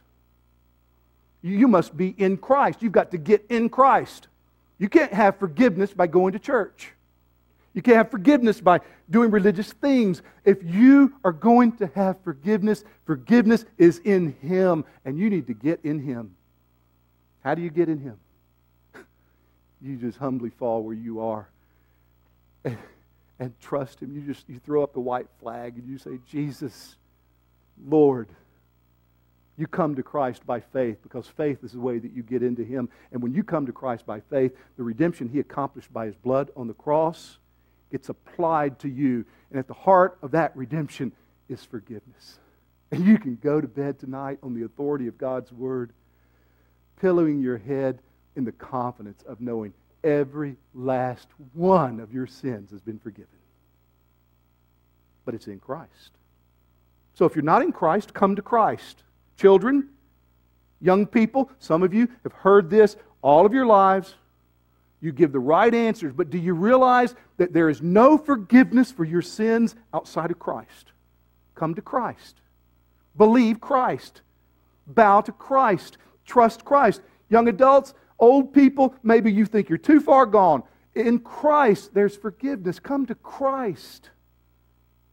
You 1.42 1.68
must 1.68 1.98
be 1.98 2.10
in 2.10 2.38
Christ. 2.38 2.84
You've 2.84 2.92
got 2.92 3.10
to 3.10 3.18
get 3.18 3.44
in 3.50 3.70
Christ. 3.70 4.28
You 4.78 4.88
can't 4.88 5.12
have 5.12 5.40
forgiveness 5.40 5.94
by 5.94 6.06
going 6.06 6.34
to 6.34 6.40
church. 6.40 6.92
You 7.74 7.82
can't 7.82 7.98
have 7.98 8.12
forgiveness 8.12 8.62
by 8.62 8.82
doing 9.10 9.32
religious 9.32 9.74
things. 9.74 10.22
If 10.46 10.64
you 10.64 11.12
are 11.24 11.32
going 11.32 11.72
to 11.78 11.88
have 11.96 12.22
forgiveness, 12.24 12.84
forgiveness 13.08 13.66
is 13.80 13.98
in 14.04 14.36
Him, 14.44 14.86
and 15.06 15.18
you 15.18 15.32
need 15.32 15.48
to 15.48 15.56
get 15.56 15.80
in 15.86 15.98
Him. 15.98 16.36
How 17.44 17.56
do 17.56 17.64
you 17.64 17.72
get 17.72 17.90
in 17.90 17.98
Him? 17.98 18.20
You 19.82 19.96
just 19.96 20.20
humbly 20.20 20.52
fall 20.52 20.84
where 20.84 20.96
you 20.96 21.22
are 21.22 21.48
and, 23.40 23.54
trust 23.60 24.02
Him. 24.02 24.14
You 24.14 24.22
just 24.22 24.48
you 24.50 24.60
throw 24.60 24.84
up 24.84 24.94
the 24.94 25.00
white 25.00 25.28
flag 25.40 25.78
and 25.78 25.88
you 25.88 25.98
say, 25.98 26.20
Jesus, 26.30 26.96
Lord. 27.86 28.30
You 29.60 29.66
come 29.66 29.96
to 29.96 30.04
Christ 30.04 30.46
by 30.46 30.60
faith 30.60 31.00
because 31.02 31.28
faith 31.28 31.64
is 31.64 31.72
the 31.72 31.80
way 31.80 31.98
that 31.98 32.12
you 32.12 32.22
get 32.22 32.44
into 32.44 32.64
Him. 32.64 32.90
And 33.12 33.24
when 33.24 33.34
you 33.34 33.44
come 33.44 33.66
to 33.66 33.72
Christ 33.72 34.06
by 34.06 34.20
faith, 34.20 34.56
the 34.78 34.84
redemption 34.84 35.30
He 35.30 35.40
accomplished 35.40 35.92
by 35.92 36.06
His 36.06 36.16
blood 36.16 36.52
on 36.56 36.68
the 36.68 36.76
cross 36.76 37.40
gets 37.92 38.10
applied 38.10 38.78
to 38.80 38.88
you. 38.88 39.26
And 39.50 39.58
at 39.58 39.68
the 39.68 39.74
heart 39.74 40.20
of 40.22 40.32
that 40.32 40.56
redemption 40.56 41.12
is 41.50 41.64
forgiveness. 41.64 42.38
And 42.92 43.06
you 43.06 43.18
can 43.18 43.36
go 43.36 43.60
to 43.60 43.68
bed 43.68 44.00
tonight 44.00 44.38
on 44.44 44.54
the 44.54 44.64
authority 44.64 45.08
of 45.08 45.18
God's 45.18 45.52
Word, 45.52 45.92
pillowing 47.02 47.42
your 47.42 47.58
head 47.58 48.00
in 48.36 48.46
the 48.46 48.52
confidence 48.52 49.24
of 49.24 49.42
knowing 49.42 49.74
every 50.08 50.56
last 50.74 51.28
one 51.54 52.00
of 52.00 52.14
your 52.14 52.26
sins 52.26 52.72
has 52.72 52.82
been 52.82 52.98
forgiven. 52.98 53.28
But 55.26 55.36
it's 55.36 55.48
in 55.48 55.60
Christ. 55.60 56.12
So 57.14 57.26
if 57.26 57.36
you're 57.36 57.44
not 57.44 57.62
in 57.62 57.74
Christ, 57.74 58.14
come 58.14 58.36
to 58.38 58.42
Christ. 58.42 59.04
Children, 59.36 59.90
young 60.80 61.06
people, 61.06 61.52
some 61.60 61.84
of 61.84 61.94
you 61.94 62.08
have 62.24 62.32
heard 62.32 62.70
this 62.70 62.96
all 63.22 63.46
of 63.46 63.54
your 63.54 63.66
lives. 63.66 64.16
You 65.02 65.12
give 65.12 65.32
the 65.32 65.40
right 65.40 65.74
answers, 65.74 66.14
but 66.14 66.30
do 66.30 66.38
you 66.38 66.54
realize 66.54 67.14
that 67.38 67.54
there 67.54 67.70
is 67.70 67.82
no 67.82 68.18
forgiveness 68.18 68.92
for 68.92 69.04
your 69.04 69.22
sins 69.22 69.76
outside 69.94 70.32
of 70.32 70.40
Christ? 70.40 70.92
Come 71.54 71.76
to 71.76 71.82
Christ. 71.82 72.38
Believe 73.18 73.60
Christ. 73.60 74.22
Bow 74.88 75.22
to 75.22 75.32
Christ. 75.32 75.98
Trust 76.26 76.64
Christ. 76.64 77.02
Young 77.30 77.48
adults, 77.48 77.94
old 78.20 78.54
people, 78.54 78.96
maybe 79.04 79.32
you 79.32 79.46
think 79.46 79.70
you're 79.70 79.78
too 79.78 80.00
far 80.00 80.26
gone. 80.26 80.64
In 80.96 81.20
Christ, 81.20 81.94
there's 81.94 82.16
forgiveness. 82.16 82.80
Come 82.80 83.06
to 83.06 83.16
Christ. 83.16 84.10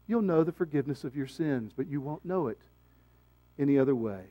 You'll 0.07 0.23
know 0.23 0.45
the 0.45 0.53
forgiveness 0.53 1.05
of 1.05 1.17
your 1.17 1.27
sins, 1.27 1.73
but 1.77 1.89
you 1.89 2.01
won't 2.01 2.25
know 2.25 2.49
it 2.49 2.59
any 3.59 3.79
other 3.79 3.95
way. 3.95 4.23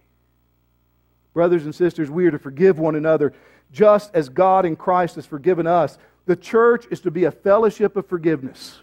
Brothers 1.33 1.65
and 1.65 1.73
sisters, 1.73 2.09
we 2.09 2.27
are 2.27 2.31
to 2.31 2.39
forgive 2.39 2.77
one 2.77 2.95
another 2.95 3.33
just 3.71 4.13
as 4.13 4.29
God 4.29 4.65
in 4.65 4.75
Christ 4.75 5.15
has 5.15 5.25
forgiven 5.25 5.65
us. 5.65 5.97
The 6.25 6.35
church 6.35 6.85
is 6.91 7.01
to 7.01 7.11
be 7.11 7.25
a 7.25 7.31
fellowship 7.31 7.95
of 7.95 8.07
forgiveness. 8.07 8.79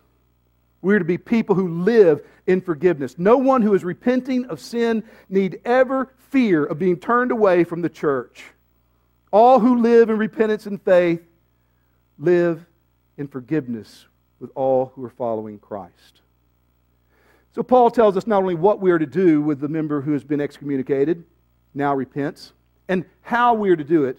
We 0.82 0.94
are 0.94 0.98
to 0.98 1.04
be 1.04 1.18
people 1.18 1.54
who 1.54 1.82
live 1.82 2.26
in 2.46 2.60
forgiveness. 2.60 3.18
No 3.18 3.36
one 3.36 3.62
who 3.62 3.74
is 3.74 3.84
repenting 3.84 4.46
of 4.46 4.60
sin 4.60 5.04
need 5.28 5.60
ever 5.64 6.12
fear 6.30 6.64
of 6.64 6.78
being 6.78 6.96
turned 6.96 7.30
away 7.30 7.64
from 7.64 7.82
the 7.82 7.88
church. 7.88 8.44
All 9.32 9.60
who 9.60 9.80
live 9.80 10.10
in 10.10 10.18
repentance 10.18 10.66
and 10.66 10.80
faith 10.82 11.22
live 12.18 12.64
in 13.16 13.28
forgiveness 13.28 14.06
with 14.40 14.50
all 14.54 14.92
who 14.94 15.04
are 15.04 15.10
following 15.10 15.58
Christ. 15.58 16.20
So, 17.52 17.62
Paul 17.62 17.90
tells 17.90 18.16
us 18.16 18.26
not 18.26 18.42
only 18.42 18.54
what 18.54 18.80
we 18.80 18.90
are 18.90 18.98
to 18.98 19.06
do 19.06 19.42
with 19.42 19.60
the 19.60 19.68
member 19.68 20.00
who 20.00 20.12
has 20.12 20.22
been 20.22 20.40
excommunicated, 20.40 21.24
now 21.74 21.94
repents, 21.94 22.52
and 22.88 23.04
how 23.22 23.54
we 23.54 23.70
are 23.70 23.76
to 23.76 23.84
do 23.84 24.04
it, 24.04 24.18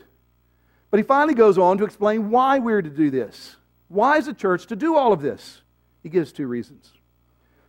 but 0.90 0.98
he 0.98 1.04
finally 1.04 1.34
goes 1.34 1.58
on 1.58 1.78
to 1.78 1.86
explain 1.86 2.30
why 2.30 2.60
we're 2.60 2.82
to 2.82 2.90
do 2.90 3.10
this. 3.10 3.56
Why 3.88 4.18
is 4.18 4.26
the 4.26 4.34
church 4.34 4.68
to 4.68 4.76
do 4.76 4.96
all 4.96 5.14
of 5.14 5.22
this? 5.22 5.62
He 6.04 6.10
gives 6.10 6.32
two 6.32 6.48
reasons. 6.48 6.92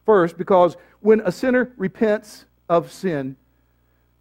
First, 0.04 0.36
because 0.36 0.76
when 1.00 1.20
a 1.20 1.30
sinner 1.30 1.72
repents 1.76 2.44
of 2.68 2.92
sin 2.92 3.36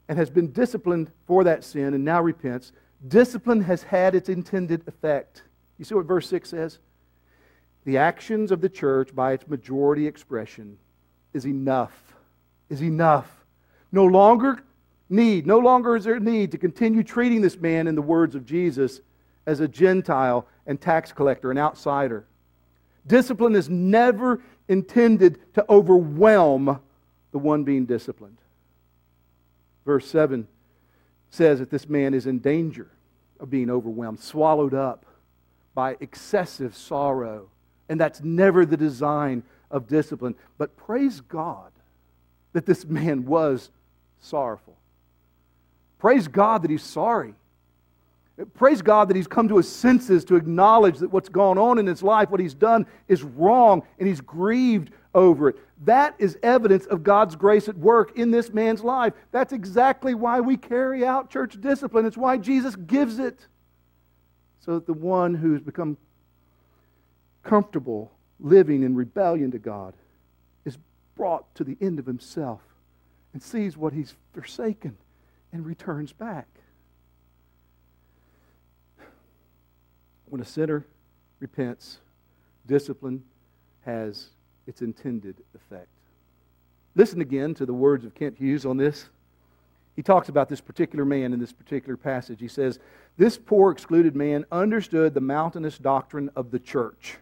and 0.07 0.17
has 0.17 0.29
been 0.29 0.51
disciplined 0.51 1.11
for 1.25 1.43
that 1.43 1.63
sin 1.63 1.93
and 1.93 2.05
now 2.05 2.21
repents, 2.21 2.71
discipline 3.07 3.61
has 3.61 3.83
had 3.83 4.15
its 4.15 4.29
intended 4.29 4.87
effect. 4.87 5.43
You 5.77 5.85
see 5.85 5.95
what 5.95 6.05
verse 6.05 6.27
6 6.27 6.49
says? 6.49 6.79
The 7.85 7.97
actions 7.97 8.51
of 8.51 8.61
the 8.61 8.69
church, 8.69 9.15
by 9.15 9.33
its 9.33 9.47
majority 9.47 10.05
expression, 10.05 10.77
is 11.33 11.45
enough. 11.45 12.15
Is 12.69 12.81
enough. 12.81 13.45
No 13.91 14.05
longer 14.05 14.63
need, 15.09 15.45
no 15.45 15.59
longer 15.59 15.95
is 15.95 16.05
there 16.05 16.19
need 16.19 16.51
to 16.51 16.57
continue 16.57 17.03
treating 17.03 17.41
this 17.41 17.57
man, 17.57 17.87
in 17.87 17.95
the 17.95 18.01
words 18.01 18.35
of 18.35 18.45
Jesus, 18.45 19.01
as 19.45 19.59
a 19.59 19.67
Gentile 19.67 20.47
and 20.67 20.79
tax 20.79 21.11
collector, 21.11 21.51
an 21.51 21.57
outsider. 21.57 22.25
Discipline 23.07 23.55
is 23.55 23.67
never 23.69 24.41
intended 24.67 25.39
to 25.55 25.65
overwhelm 25.69 26.79
the 27.31 27.39
one 27.39 27.63
being 27.63 27.85
disciplined. 27.85 28.37
Verse 29.85 30.07
7 30.07 30.47
says 31.31 31.59
that 31.59 31.71
this 31.71 31.89
man 31.89 32.13
is 32.13 32.27
in 32.27 32.39
danger 32.39 32.87
of 33.39 33.49
being 33.49 33.69
overwhelmed, 33.69 34.19
swallowed 34.19 34.73
up 34.73 35.05
by 35.73 35.97
excessive 35.99 36.75
sorrow. 36.75 37.49
And 37.89 37.99
that's 37.99 38.21
never 38.21 38.65
the 38.65 38.77
design 38.77 39.43
of 39.71 39.87
discipline. 39.87 40.35
But 40.57 40.77
praise 40.77 41.21
God 41.21 41.71
that 42.53 42.65
this 42.65 42.85
man 42.85 43.25
was 43.25 43.71
sorrowful. 44.19 44.75
Praise 45.97 46.27
God 46.27 46.63
that 46.63 46.71
he's 46.71 46.83
sorry. 46.83 47.33
Praise 48.55 48.81
God 48.81 49.07
that 49.09 49.15
he's 49.15 49.27
come 49.27 49.47
to 49.47 49.57
his 49.57 49.69
senses 49.69 50.25
to 50.25 50.35
acknowledge 50.35 50.99
that 50.99 51.11
what's 51.11 51.29
gone 51.29 51.57
on 51.57 51.77
in 51.79 51.85
his 51.85 52.01
life, 52.01 52.29
what 52.29 52.39
he's 52.39 52.53
done, 52.53 52.85
is 53.07 53.23
wrong, 53.23 53.83
and 53.99 54.07
he's 54.07 54.21
grieved 54.21 54.91
over 55.13 55.49
it. 55.49 55.55
That 55.81 56.15
is 56.19 56.37
evidence 56.43 56.85
of 56.85 57.03
God's 57.03 57.35
grace 57.35 57.67
at 57.67 57.75
work 57.75 58.17
in 58.17 58.29
this 58.29 58.53
man's 58.53 58.83
life. 58.83 59.13
That's 59.31 59.51
exactly 59.51 60.13
why 60.13 60.39
we 60.39 60.55
carry 60.55 61.03
out 61.03 61.31
church 61.31 61.59
discipline. 61.59 62.05
It's 62.05 62.17
why 62.17 62.37
Jesus 62.37 62.75
gives 62.75 63.17
it. 63.17 63.47
So 64.59 64.75
that 64.75 64.85
the 64.85 64.93
one 64.93 65.33
who's 65.33 65.61
become 65.61 65.97
comfortable 67.41 68.11
living 68.39 68.83
in 68.83 68.95
rebellion 68.95 69.49
to 69.51 69.59
God 69.59 69.95
is 70.65 70.77
brought 71.15 71.53
to 71.55 71.63
the 71.63 71.77
end 71.81 71.97
of 71.97 72.05
himself 72.05 72.61
and 73.33 73.41
sees 73.41 73.75
what 73.75 73.93
he's 73.93 74.13
forsaken 74.33 74.97
and 75.51 75.65
returns 75.65 76.13
back. 76.13 76.47
When 80.25 80.41
a 80.41 80.45
sinner 80.45 80.85
repents, 81.39 81.97
discipline 82.67 83.23
has 83.83 84.29
its 84.67 84.81
intended 84.81 85.35
effect. 85.55 85.87
Listen 86.95 87.21
again 87.21 87.53
to 87.55 87.65
the 87.65 87.73
words 87.73 88.05
of 88.05 88.13
Kent 88.13 88.37
Hughes 88.37 88.65
on 88.65 88.77
this. 88.77 89.09
He 89.95 90.03
talks 90.03 90.29
about 90.29 90.49
this 90.49 90.61
particular 90.61 91.05
man 91.05 91.33
in 91.33 91.39
this 91.39 91.51
particular 91.51 91.97
passage. 91.97 92.39
He 92.39 92.47
says, 92.47 92.79
This 93.17 93.37
poor 93.37 93.71
excluded 93.71 94.15
man 94.15 94.45
understood 94.51 95.13
the 95.13 95.21
mountainous 95.21 95.77
doctrine 95.77 96.29
of 96.35 96.51
the 96.51 96.59
church, 96.59 97.17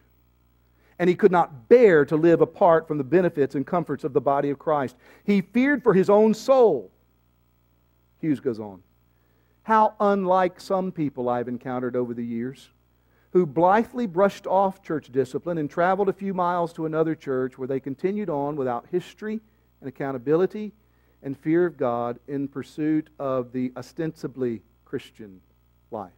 and 0.98 1.08
he 1.08 1.16
could 1.16 1.32
not 1.32 1.68
bear 1.68 2.04
to 2.04 2.16
live 2.16 2.40
apart 2.40 2.86
from 2.86 2.98
the 2.98 3.04
benefits 3.04 3.54
and 3.54 3.66
comforts 3.66 4.04
of 4.04 4.12
the 4.12 4.20
body 4.20 4.50
of 4.50 4.58
Christ. 4.58 4.96
He 5.24 5.40
feared 5.40 5.82
for 5.82 5.94
his 5.94 6.10
own 6.10 6.34
soul. 6.34 6.90
Hughes 8.20 8.40
goes 8.40 8.60
on. 8.60 8.82
How 9.62 9.94
unlike 10.00 10.60
some 10.60 10.92
people 10.92 11.28
I've 11.28 11.48
encountered 11.48 11.96
over 11.96 12.14
the 12.14 12.24
years 12.24 12.68
who 13.32 13.46
blithely 13.46 14.06
brushed 14.06 14.46
off 14.46 14.82
church 14.82 15.10
discipline 15.12 15.58
and 15.58 15.70
traveled 15.70 16.08
a 16.08 16.12
few 16.12 16.34
miles 16.34 16.72
to 16.72 16.86
another 16.86 17.14
church 17.14 17.56
where 17.56 17.68
they 17.68 17.78
continued 17.78 18.28
on 18.28 18.56
without 18.56 18.86
history 18.90 19.40
and 19.80 19.88
accountability 19.88 20.72
and 21.22 21.38
fear 21.38 21.66
of 21.66 21.76
God 21.76 22.18
in 22.26 22.48
pursuit 22.48 23.08
of 23.18 23.52
the 23.52 23.72
ostensibly 23.76 24.62
Christian 24.84 25.40
life. 25.90 26.10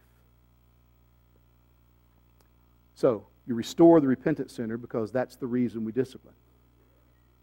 So, 2.95 3.27
you 3.45 3.55
restore 3.55 3.99
the 3.99 4.07
repentant 4.07 4.49
sinner 4.49 4.77
because 4.77 5.11
that's 5.11 5.35
the 5.35 5.47
reason 5.47 5.83
we 5.83 5.91
discipline. 5.91 6.35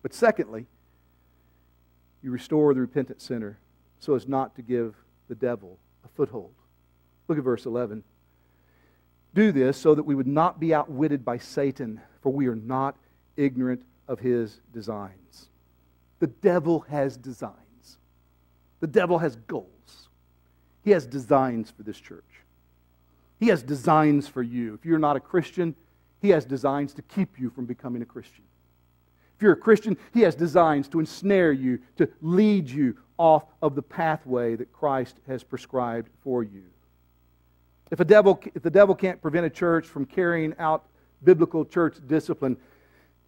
But 0.02 0.14
secondly, 0.14 0.66
you 2.22 2.30
restore 2.30 2.72
the 2.72 2.80
repentant 2.80 3.20
sinner 3.20 3.58
so 3.98 4.14
as 4.14 4.26
not 4.26 4.56
to 4.56 4.62
give 4.62 4.94
the 5.28 5.34
devil 5.34 5.78
a 6.04 6.08
foothold. 6.08 6.54
Look 7.28 7.38
at 7.38 7.44
verse 7.44 7.66
11 7.66 8.02
do 9.34 9.52
this 9.52 9.76
so 9.76 9.94
that 9.94 10.02
we 10.02 10.14
would 10.14 10.26
not 10.26 10.58
be 10.58 10.74
outwitted 10.74 11.24
by 11.24 11.38
Satan, 11.38 12.00
for 12.22 12.30
we 12.30 12.46
are 12.46 12.56
not 12.56 12.96
ignorant 13.36 13.82
of 14.08 14.18
his 14.18 14.60
designs. 14.72 15.48
The 16.18 16.26
devil 16.26 16.80
has 16.88 17.16
designs, 17.16 17.98
the 18.80 18.86
devil 18.86 19.18
has 19.18 19.36
goals. 19.36 19.66
He 20.82 20.92
has 20.92 21.04
designs 21.04 21.70
for 21.70 21.82
this 21.82 22.00
church. 22.00 22.24
He 23.38 23.48
has 23.48 23.62
designs 23.62 24.26
for 24.26 24.42
you. 24.42 24.74
If 24.74 24.86
you're 24.86 24.98
not 24.98 25.16
a 25.16 25.20
Christian, 25.20 25.74
he 26.22 26.30
has 26.30 26.44
designs 26.44 26.94
to 26.94 27.02
keep 27.02 27.38
you 27.38 27.50
from 27.50 27.66
becoming 27.66 28.02
a 28.02 28.06
Christian. 28.06 28.44
If 29.36 29.42
you're 29.42 29.52
a 29.52 29.56
Christian, 29.56 29.96
he 30.12 30.20
has 30.20 30.34
designs 30.34 30.88
to 30.88 31.00
ensnare 31.00 31.52
you, 31.52 31.80
to 31.96 32.08
lead 32.20 32.68
you 32.68 32.96
off 33.18 33.44
of 33.62 33.74
the 33.74 33.82
pathway 33.82 34.56
that 34.56 34.72
Christ 34.72 35.20
has 35.26 35.42
prescribed 35.42 36.10
for 36.22 36.42
you. 36.42 36.64
If, 37.90 38.00
a 38.00 38.04
devil, 38.04 38.40
if 38.54 38.62
the 38.62 38.70
devil 38.70 38.94
can't 38.94 39.20
prevent 39.20 39.46
a 39.46 39.50
church 39.50 39.86
from 39.86 40.06
carrying 40.06 40.54
out 40.58 40.84
biblical 41.24 41.64
church 41.64 41.96
discipline, 42.06 42.56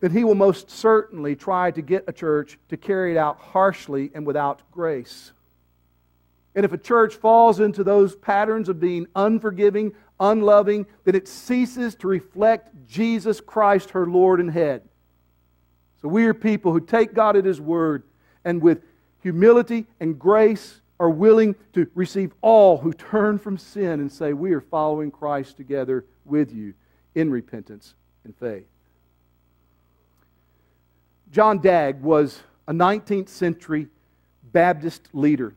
then 0.00 0.10
he 0.10 0.24
will 0.24 0.34
most 0.34 0.70
certainly 0.70 1.36
try 1.36 1.70
to 1.70 1.82
get 1.82 2.04
a 2.08 2.12
church 2.12 2.58
to 2.68 2.76
carry 2.76 3.12
it 3.12 3.16
out 3.16 3.38
harshly 3.38 4.10
and 4.14 4.26
without 4.26 4.60
grace. 4.70 5.32
And 6.54 6.64
if 6.64 6.72
a 6.72 6.78
church 6.78 7.14
falls 7.14 7.60
into 7.60 7.82
those 7.82 8.14
patterns 8.14 8.68
of 8.68 8.78
being 8.78 9.06
unforgiving, 9.16 9.94
unloving, 10.20 10.86
then 11.04 11.14
it 11.14 11.26
ceases 11.26 11.94
to 11.96 12.08
reflect 12.08 12.68
Jesus 12.86 13.40
Christ, 13.40 13.90
her 13.90 14.06
Lord 14.06 14.38
and 14.38 14.50
head. 14.50 14.82
So 16.02 16.08
we 16.08 16.26
are 16.26 16.34
people 16.34 16.72
who 16.72 16.80
take 16.80 17.14
God 17.14 17.36
at 17.36 17.44
His 17.44 17.60
word 17.60 18.02
and 18.44 18.60
with 18.60 18.82
humility 19.22 19.86
and 20.00 20.18
grace 20.18 20.81
are 21.00 21.10
willing 21.10 21.54
to 21.72 21.88
receive 21.94 22.32
all 22.40 22.78
who 22.78 22.92
turn 22.92 23.38
from 23.38 23.58
sin 23.58 24.00
and 24.00 24.10
say, 24.10 24.32
We 24.32 24.52
are 24.52 24.60
following 24.60 25.10
Christ 25.10 25.56
together 25.56 26.04
with 26.24 26.52
you 26.52 26.74
in 27.14 27.30
repentance 27.30 27.94
and 28.24 28.36
faith. 28.36 28.66
John 31.32 31.58
Dagg 31.58 32.02
was 32.02 32.40
a 32.68 32.72
19th 32.72 33.28
century 33.28 33.88
Baptist 34.52 35.08
leader 35.12 35.54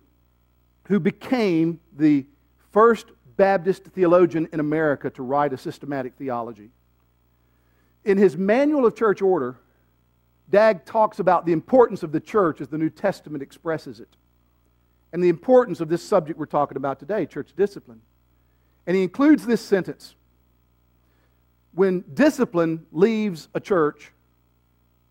who 0.88 1.00
became 1.00 1.80
the 1.98 2.26
first 2.72 3.08
Baptist 3.38 3.84
theologian 3.84 4.48
in 4.54 4.60
America 4.60 5.10
to 5.12 5.24
write 5.24 5.52
a 5.52 5.58
systematic 5.58 6.14
theology. 6.16 6.70
In 8.06 8.18
his 8.18 8.38
Manual 8.38 8.86
of 8.86 8.96
Church 8.96 9.22
Order, 9.22 9.58
Dagg 10.50 10.86
talks 10.86 11.20
about 11.20 11.46
the 11.46 11.52
importance 11.52 12.04
of 12.04 12.12
the 12.12 12.20
church 12.20 12.62
as 12.62 12.70
the 12.70 12.78
New 12.78 12.90
Testament 12.90 13.44
expresses 13.44 14.00
it 14.00 14.16
and 15.16 15.24
the 15.24 15.30
importance 15.30 15.80
of 15.80 15.88
this 15.88 16.03
subject 16.03 16.38
we're 16.38 16.45
talking 16.45 16.76
about 16.76 16.99
today 16.99 17.26
church 17.26 17.53
discipline. 17.55 18.01
And 18.86 18.97
he 18.97 19.01
includes 19.01 19.45
this 19.45 19.61
sentence 19.61 20.13
When 21.74 22.03
discipline 22.13 22.86
leaves 22.91 23.47
a 23.53 23.61
church, 23.61 24.11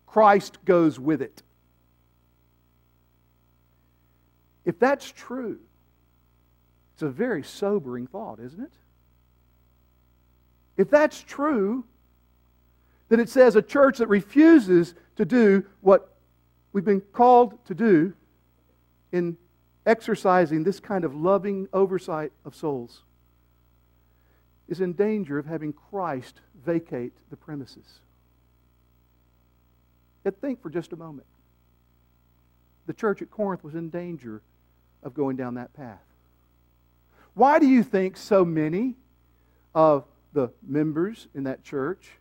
Christ 0.05 0.63
goes 0.63 0.99
with 0.99 1.23
it. 1.23 1.41
If 4.63 4.77
that's 4.77 5.11
true, 5.11 5.57
it's 6.93 7.01
a 7.01 7.09
very 7.09 7.41
sobering 7.41 8.05
thought, 8.05 8.39
isn't 8.39 8.61
it? 8.61 8.73
If 10.77 10.91
that's 10.91 11.19
true, 11.19 11.83
then 13.09 13.19
it 13.19 13.29
says 13.29 13.55
a 13.55 13.61
church 13.63 13.97
that 13.97 14.07
refuses 14.07 14.93
to 15.15 15.25
do 15.25 15.65
what 15.81 16.15
we've 16.73 16.85
been 16.85 17.01
called 17.01 17.65
to 17.65 17.73
do 17.73 18.13
in 19.11 19.35
exercising 19.85 20.63
this 20.63 20.79
kind 20.79 21.03
of 21.03 21.15
loving 21.15 21.67
oversight 21.73 22.31
of 22.43 22.55
souls 22.55 23.03
is 24.67 24.81
in 24.81 24.93
danger 24.93 25.37
of 25.37 25.45
having 25.45 25.73
Christ 25.73 26.41
vacate 26.65 27.13
the 27.29 27.35
premises. 27.35 27.99
Yet 30.23 30.35
think 30.41 30.61
for 30.61 30.69
just 30.69 30.91
a 30.91 30.95
moment. 30.95 31.27
The 32.87 32.93
church 32.93 33.21
at 33.21 33.29
Corinth 33.29 33.63
was 33.63 33.75
in 33.75 33.89
danger 33.89 34.41
of 35.03 35.13
going 35.13 35.35
down 35.35 35.55
that 35.55 35.73
path. 35.73 36.01
Why 37.35 37.59
do 37.59 37.67
you 37.67 37.83
think 37.83 38.17
so 38.17 38.43
many 38.43 38.95
of 39.75 40.05
the 40.33 40.49
members 40.65 41.27
in 41.35 41.43
that 41.43 41.63
church 41.63 42.11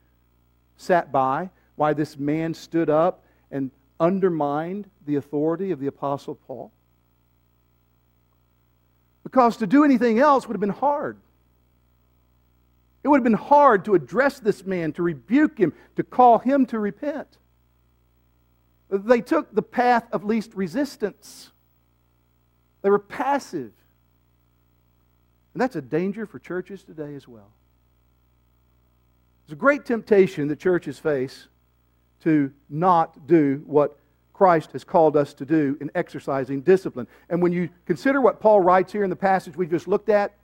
sat 0.77 1.11
by? 1.11 1.51
Why 1.77 1.95
this 1.95 2.19
man 2.19 2.53
stood 2.53 2.91
up 2.91 3.23
and 3.51 3.71
undermined 3.99 4.91
the 5.07 5.17
authority 5.17 5.71
of 5.71 5.81
the 5.81 5.87
Apostle 5.87 6.35
Paul? 6.35 6.73
Because 9.25 9.57
to 9.57 9.66
do 9.66 9.85
anything 9.85 10.18
else 10.18 10.47
would 10.47 10.55
have 10.55 10.61
been 10.61 10.68
hard. 10.68 11.16
It 13.03 13.09
would 13.09 13.18
have 13.18 13.25
been 13.25 13.35
hard 13.35 13.85
to 13.87 13.95
address 13.95 14.39
this 14.39 14.64
man, 14.64 14.93
to 14.93 15.03
rebuke 15.03 15.59
him, 15.59 15.72
to 15.97 16.03
call 16.03 16.39
him 16.39 16.66
to 16.66 16.79
repent. 16.79 17.39
They 18.91 19.20
took 19.20 19.55
the 19.55 19.62
path 19.62 20.05
of 20.12 20.25
least 20.25 20.55
resistance. 20.55 21.51
They 22.83 22.91
were 22.91 22.99
passive. 22.99 23.72
And 25.53 25.61
that's 25.61 25.77
a 25.77 25.83
danger 25.83 26.27
for 26.27 26.39
churches 26.39 26.83
today 26.83 27.14
as 27.14 27.27
well. 27.27 27.51
It's 29.45 29.53
a 29.53 29.57
great 29.57 29.85
temptation 29.85 30.49
that 30.49 30.59
churches 30.59 30.99
face 30.99 31.49
to 32.22 32.53
not 32.70 33.27
do 33.27 33.62
what 33.66 33.99
Christ 34.35 34.72
has 34.72 34.85
called 34.85 35.16
us 35.16 35.32
to 35.35 35.47
do 35.47 35.78
in 35.80 35.91
exercising 35.95 36.61
discipline. 36.61 37.07
And 37.30 37.41
when 37.41 37.53
you 37.53 37.70
consider 37.87 38.20
what 38.20 38.41
Paul 38.41 38.61
writes 38.61 38.93
here 38.93 39.05
in 39.05 39.11
the 39.11 39.16
passage 39.16 39.57
we 39.57 39.66
just 39.66 39.89
looked 39.89 40.09
at, 40.09 40.35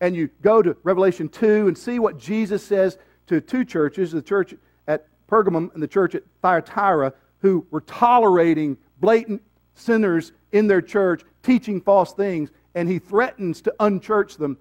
and 0.00 0.14
you 0.14 0.28
go 0.42 0.62
to 0.62 0.76
Revelation 0.84 1.28
2 1.28 1.66
and 1.66 1.76
see 1.76 1.98
what 1.98 2.18
Jesus 2.18 2.62
says 2.62 2.98
to 3.26 3.40
two 3.40 3.64
churches, 3.64 4.12
the 4.12 4.22
church 4.22 4.54
at 4.86 5.06
Pergamum 5.26 5.72
and 5.74 5.82
the 5.82 5.88
church 5.88 6.14
at 6.14 6.22
Thyatira, 6.42 7.14
who 7.40 7.66
were 7.70 7.80
tolerating 7.80 8.76
blatant 9.00 9.42
sinners 9.74 10.32
in 10.52 10.66
their 10.66 10.82
church, 10.82 11.22
teaching 11.42 11.80
false 11.80 12.12
things, 12.12 12.50
and 12.74 12.88
he 12.88 12.98
threatens 12.98 13.62
to 13.62 13.74
unchurch 13.80 14.36
them, 14.36 14.58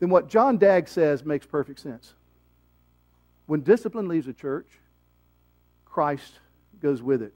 then 0.00 0.08
what 0.08 0.28
John 0.28 0.56
Dagg 0.56 0.88
says 0.88 1.24
makes 1.24 1.46
perfect 1.46 1.80
sense. 1.80 2.14
When 3.46 3.60
discipline 3.60 4.08
leaves 4.08 4.26
a 4.26 4.32
church, 4.32 4.66
Christ 5.84 6.38
goes 6.80 7.02
with 7.02 7.22
it. 7.22 7.34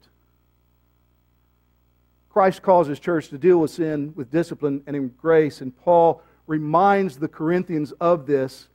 Christ 2.29 2.61
calls 2.61 2.87
his 2.87 2.99
church 2.99 3.29
to 3.29 3.37
deal 3.37 3.59
with 3.59 3.71
sin 3.71 4.13
with 4.15 4.31
discipline 4.31 4.83
and 4.85 4.95
in 4.95 5.07
grace, 5.09 5.61
and 5.61 5.75
Paul 5.75 6.21
reminds 6.47 7.17
the 7.17 7.27
Corinthians 7.27 7.93
of 7.93 8.25
this 8.25 8.67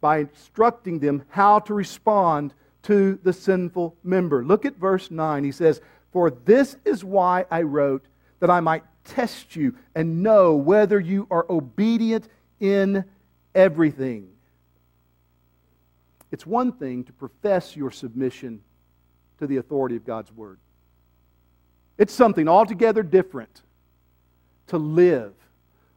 by 0.00 0.18
instructing 0.18 0.98
them 0.98 1.22
how 1.28 1.58
to 1.60 1.74
respond 1.74 2.54
to 2.84 3.18
the 3.22 3.32
sinful 3.32 3.96
member. 4.02 4.44
Look 4.44 4.64
at 4.64 4.76
verse 4.76 5.10
9. 5.10 5.44
He 5.44 5.52
says, 5.52 5.80
For 6.12 6.30
this 6.30 6.76
is 6.84 7.04
why 7.04 7.44
I 7.50 7.62
wrote, 7.62 8.04
that 8.40 8.50
I 8.50 8.60
might 8.60 8.82
test 9.04 9.54
you 9.54 9.76
and 9.94 10.22
know 10.22 10.54
whether 10.54 10.98
you 10.98 11.26
are 11.30 11.46
obedient 11.48 12.28
in 12.60 13.04
everything. 13.54 14.28
It's 16.30 16.46
one 16.46 16.72
thing 16.72 17.04
to 17.04 17.12
profess 17.12 17.76
your 17.76 17.90
submission 17.90 18.62
to 19.42 19.48
the 19.48 19.56
authority 19.56 19.96
of 19.96 20.06
God's 20.06 20.30
Word, 20.30 20.60
it's 21.98 22.14
something 22.14 22.46
altogether 22.46 23.02
different 23.02 23.62
to 24.68 24.78
live 24.78 25.32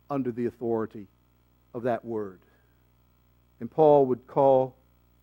under 0.10 0.32
the 0.32 0.48
authority 0.48 1.06
of 1.72 1.84
that 1.84 2.04
Word. 2.04 2.39
And 3.60 3.70
Paul 3.70 4.08
would 4.08 4.26
call 4.26 4.76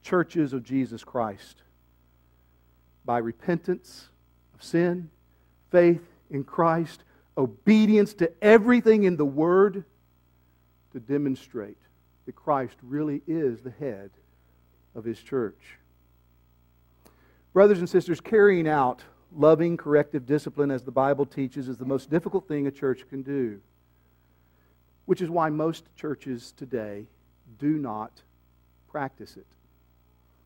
churches 0.05 0.53
of 0.53 0.63
Jesus 0.63 1.03
Christ 1.03 1.63
by 3.05 3.19
repentance 3.19 4.07
of 4.55 4.63
sin, 4.63 5.11
faith 5.73 6.07
in 6.31 6.45
Christ, 6.45 7.03
obedience 7.37 8.15
to 8.15 8.31
everything 8.41 9.03
in 9.03 9.17
the 9.17 9.25
Word 9.25 9.83
to 10.93 11.01
demonstrate 11.01 11.79
that 12.27 12.37
Christ 12.37 12.77
really 12.85 13.21
is 13.27 13.63
the 13.63 13.73
head 13.81 14.11
of 14.95 15.03
His 15.03 15.21
church. 15.21 15.59
Brothers 17.53 17.81
and 17.81 17.89
sisters, 17.89 18.21
carrying 18.21 18.67
out 18.67 19.03
loving 19.35 19.77
corrective 19.77 20.27
discipline 20.27 20.71
as 20.71 20.85
the 20.85 20.91
Bible 20.91 21.27
teaches 21.27 21.69
is 21.69 21.77
the 21.77 21.85
most 21.85 22.11
difficult 22.11 22.49
thing 22.49 22.67
a 22.67 22.71
church 22.71 23.07
can 23.09 23.23
do, 23.23 23.61
which 25.07 25.21
is 25.21 25.29
why 25.29 25.51
most 25.51 25.85
churches 25.97 26.53
today 26.57 27.07
do 27.59 27.77
not 27.77 28.11
practice 28.91 29.37
it. 29.37 29.47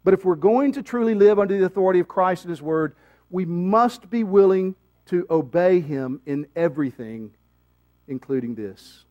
But 0.03 0.15
if 0.15 0.25
we're 0.25 0.37
going 0.37 0.73
to 0.73 0.83
truly 0.83 1.15
live 1.15 1.39
under 1.39 1.57
the 1.59 1.65
authority 1.65 2.01
of 2.01 2.09
Christ 2.09 2.45
and 2.45 2.51
His 2.51 2.63
Word, 2.63 2.95
we 3.31 3.45
must 3.45 4.09
be 4.09 4.25
willing 4.25 4.75
to 5.07 5.27
obey 5.31 5.81
Him 5.81 6.21
in 6.27 6.47
everything, 6.55 7.33
including 8.09 8.55
this. 8.55 9.05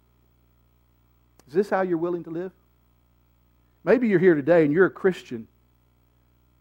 Is 1.48 1.54
this 1.54 1.70
how 1.70 1.82
you're 1.82 1.98
willing 1.98 2.24
to 2.24 2.30
live? 2.30 2.52
Maybe 3.84 4.08
you're 4.08 4.20
here 4.20 4.36
today 4.36 4.64
and 4.64 4.74
you're 4.74 4.86
a 4.86 4.92
Christian, 4.92 5.48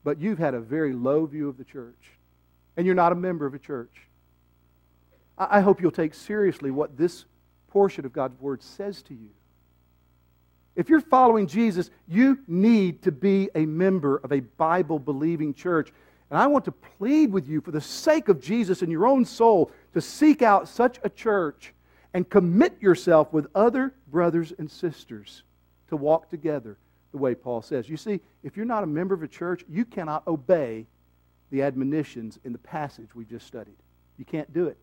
but 0.05 0.21
you've 0.21 0.39
had 0.39 0.55
a 0.55 0.61
very 0.61 0.93
low 0.93 1.27
view 1.27 1.49
of 1.49 1.57
the 1.57 1.65
church, 1.65 2.13
and 2.77 2.87
you're 2.87 2.95
not 2.95 3.11
a 3.11 3.17
member 3.17 3.47
of 3.47 3.55
a 3.55 3.59
church. 3.59 4.03
I 5.37 5.61
hope 5.61 5.81
you'll 5.81 5.91
take 5.91 6.15
seriously 6.15 6.71
what 6.71 6.97
this 6.97 7.25
portion 7.69 8.05
of 8.05 8.13
God's 8.13 8.39
Word 8.41 8.63
says 8.63 9.03
to 9.03 9.15
you. 9.15 9.31
If 10.77 10.89
you're 10.89 11.01
following 11.01 11.47
Jesus, 11.47 11.91
you 12.07 12.39
need 12.47 13.03
to 13.03 13.13
be 13.13 13.49
a 13.55 13.65
member 13.65 14.19
of 14.19 14.33
a 14.33 14.41
Bible 14.41 14.99
believing 14.99 15.55
church. 15.55 15.93
And 16.31 16.39
I 16.39 16.47
want 16.47 16.65
to 16.67 16.73
plead 16.73 17.33
with 17.33 17.49
you, 17.49 17.61
for 17.61 17.71
the 17.71 17.81
sake 17.81 18.29
of 18.29 18.41
Jesus 18.41 18.83
and 18.83 18.91
your 18.91 19.07
own 19.07 19.25
soul, 19.25 19.71
to 19.93 20.01
seek 20.01 20.43
out 20.43 20.69
such 20.69 20.99
a 21.03 21.09
church 21.09 21.73
and 22.13 22.29
commit 22.29 22.81
yourself 22.81 23.33
with 23.33 23.47
other 23.55 23.95
brothers 24.11 24.53
and 24.59 24.71
sisters 24.71 25.43
to 25.89 25.97
walk 25.97 26.29
together 26.31 26.77
the 27.15 27.19
way 27.19 27.33
Paul 27.33 27.63
says. 27.63 27.89
You 27.89 27.97
see, 27.97 28.19
if 28.43 28.57
you're 28.57 28.67
not 28.67 28.83
a 28.83 28.89
member 28.89 29.15
of 29.15 29.23
a 29.23 29.29
church, 29.29 29.65
you 29.71 29.85
cannot 29.85 30.27
obey 30.27 30.85
the 31.53 31.63
admonitions 31.63 32.41
in 32.43 32.51
the 32.51 32.59
passage 32.59 33.15
we 33.15 33.25
just 33.25 33.47
studied. 33.47 33.77
You 34.19 34.25
can't 34.25 34.53
do 34.53 34.67
it. 34.67 34.77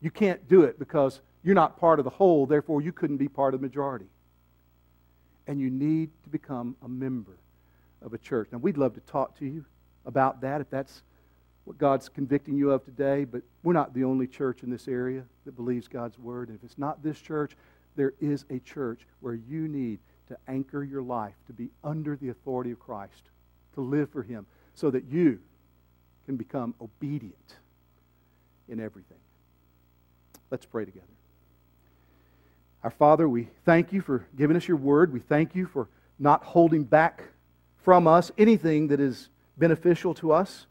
You 0.00 0.12
can't 0.12 0.48
do 0.48 0.62
it 0.62 0.78
because 0.78 1.20
you're 1.42 1.56
not 1.56 1.80
part 1.80 1.98
of 1.98 2.04
the 2.04 2.10
whole, 2.10 2.46
therefore, 2.46 2.80
you 2.80 2.92
couldn't 2.92 3.16
be 3.16 3.26
part 3.26 3.54
of 3.54 3.60
the 3.60 3.66
majority. 3.66 4.06
And 5.48 5.60
you 5.60 5.68
need 5.68 6.10
to 6.22 6.30
become 6.30 6.76
a 6.80 6.88
member 6.88 7.36
of 8.00 8.14
a 8.14 8.18
church. 8.18 8.48
Now, 8.52 8.58
we'd 8.58 8.78
love 8.78 8.94
to 8.94 9.00
talk 9.00 9.36
to 9.40 9.44
you 9.44 9.64
about 10.06 10.42
that 10.42 10.60
if 10.60 10.70
that's 10.70 11.02
what 11.64 11.76
God's 11.76 12.08
convicting 12.08 12.56
you 12.56 12.70
of 12.70 12.84
today, 12.84 13.24
but 13.24 13.42
we're 13.64 13.72
not 13.72 13.94
the 13.94 14.04
only 14.04 14.28
church 14.28 14.62
in 14.62 14.70
this 14.70 14.86
area 14.86 15.24
that 15.44 15.56
believes 15.56 15.88
God's 15.88 16.20
word. 16.20 16.50
And 16.50 16.56
if 16.56 16.62
it's 16.62 16.78
not 16.78 17.02
this 17.02 17.18
church, 17.18 17.56
there 17.96 18.14
is 18.20 18.44
a 18.48 18.60
church 18.60 19.00
where 19.18 19.34
you 19.34 19.66
need 19.66 19.98
to 20.32 20.38
anchor 20.48 20.82
your 20.82 21.02
life 21.02 21.34
to 21.46 21.52
be 21.52 21.68
under 21.84 22.16
the 22.16 22.30
authority 22.30 22.70
of 22.70 22.80
Christ, 22.80 23.22
to 23.74 23.82
live 23.82 24.08
for 24.10 24.22
Him, 24.22 24.46
so 24.74 24.90
that 24.90 25.04
you 25.04 25.38
can 26.24 26.36
become 26.36 26.74
obedient 26.80 27.56
in 28.66 28.80
everything. 28.80 29.18
Let's 30.50 30.64
pray 30.64 30.86
together. 30.86 31.04
Our 32.82 32.90
Father, 32.90 33.28
we 33.28 33.48
thank 33.66 33.92
you 33.92 34.00
for 34.00 34.26
giving 34.34 34.56
us 34.56 34.66
your 34.66 34.78
word. 34.78 35.12
We 35.12 35.20
thank 35.20 35.54
you 35.54 35.66
for 35.66 35.88
not 36.18 36.42
holding 36.42 36.84
back 36.84 37.24
from 37.82 38.06
us 38.06 38.32
anything 38.38 38.88
that 38.88 39.00
is 39.00 39.28
beneficial 39.58 40.14
to 40.14 40.32
us. 40.32 40.66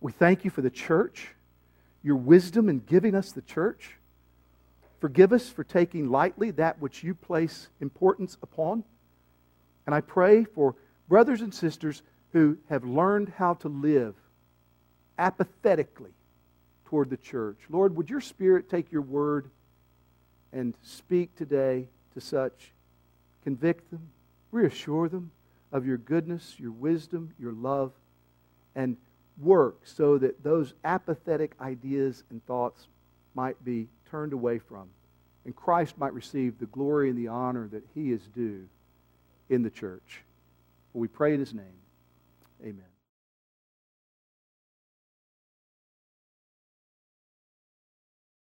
We 0.00 0.12
thank 0.12 0.42
you 0.42 0.50
for 0.50 0.62
the 0.62 0.70
church, 0.70 1.28
your 2.02 2.16
wisdom 2.16 2.70
in 2.70 2.78
giving 2.78 3.14
us 3.14 3.30
the 3.30 3.42
church. 3.42 3.98
Forgive 5.00 5.34
us 5.34 5.50
for 5.50 5.64
taking 5.64 6.08
lightly 6.08 6.50
that 6.52 6.80
which 6.80 7.04
you 7.04 7.14
place 7.14 7.68
importance 7.78 8.38
upon. 8.42 8.84
And 9.86 9.94
I 9.94 10.00
pray 10.00 10.44
for 10.44 10.74
brothers 11.08 11.40
and 11.40 11.52
sisters 11.52 12.02
who 12.32 12.56
have 12.68 12.84
learned 12.84 13.32
how 13.36 13.54
to 13.54 13.68
live 13.68 14.14
apathetically 15.18 16.12
toward 16.86 17.10
the 17.10 17.16
church. 17.16 17.58
Lord, 17.68 17.96
would 17.96 18.10
your 18.10 18.20
Spirit 18.20 18.70
take 18.70 18.90
your 18.92 19.02
word 19.02 19.50
and 20.52 20.74
speak 20.82 21.34
today 21.36 21.88
to 22.14 22.20
such. 22.20 22.72
Convict 23.44 23.90
them, 23.90 24.08
reassure 24.50 25.08
them 25.08 25.30
of 25.72 25.86
your 25.86 25.96
goodness, 25.96 26.54
your 26.58 26.70
wisdom, 26.70 27.32
your 27.38 27.52
love, 27.52 27.92
and 28.74 28.96
work 29.40 29.80
so 29.84 30.18
that 30.18 30.42
those 30.44 30.74
apathetic 30.84 31.52
ideas 31.60 32.22
and 32.30 32.44
thoughts 32.46 32.86
might 33.34 33.62
be 33.64 33.88
turned 34.10 34.34
away 34.34 34.58
from, 34.58 34.88
and 35.44 35.56
Christ 35.56 35.96
might 35.96 36.12
receive 36.12 36.58
the 36.58 36.66
glory 36.66 37.08
and 37.08 37.18
the 37.18 37.28
honor 37.28 37.66
that 37.68 37.84
he 37.94 38.12
is 38.12 38.20
due 38.34 38.68
in 39.52 39.62
the 39.62 39.70
church. 39.70 40.22
We 40.94 41.08
pray 41.08 41.34
in 41.34 41.40
his 41.40 41.52
name. 41.52 41.78
Amen. 42.62 42.91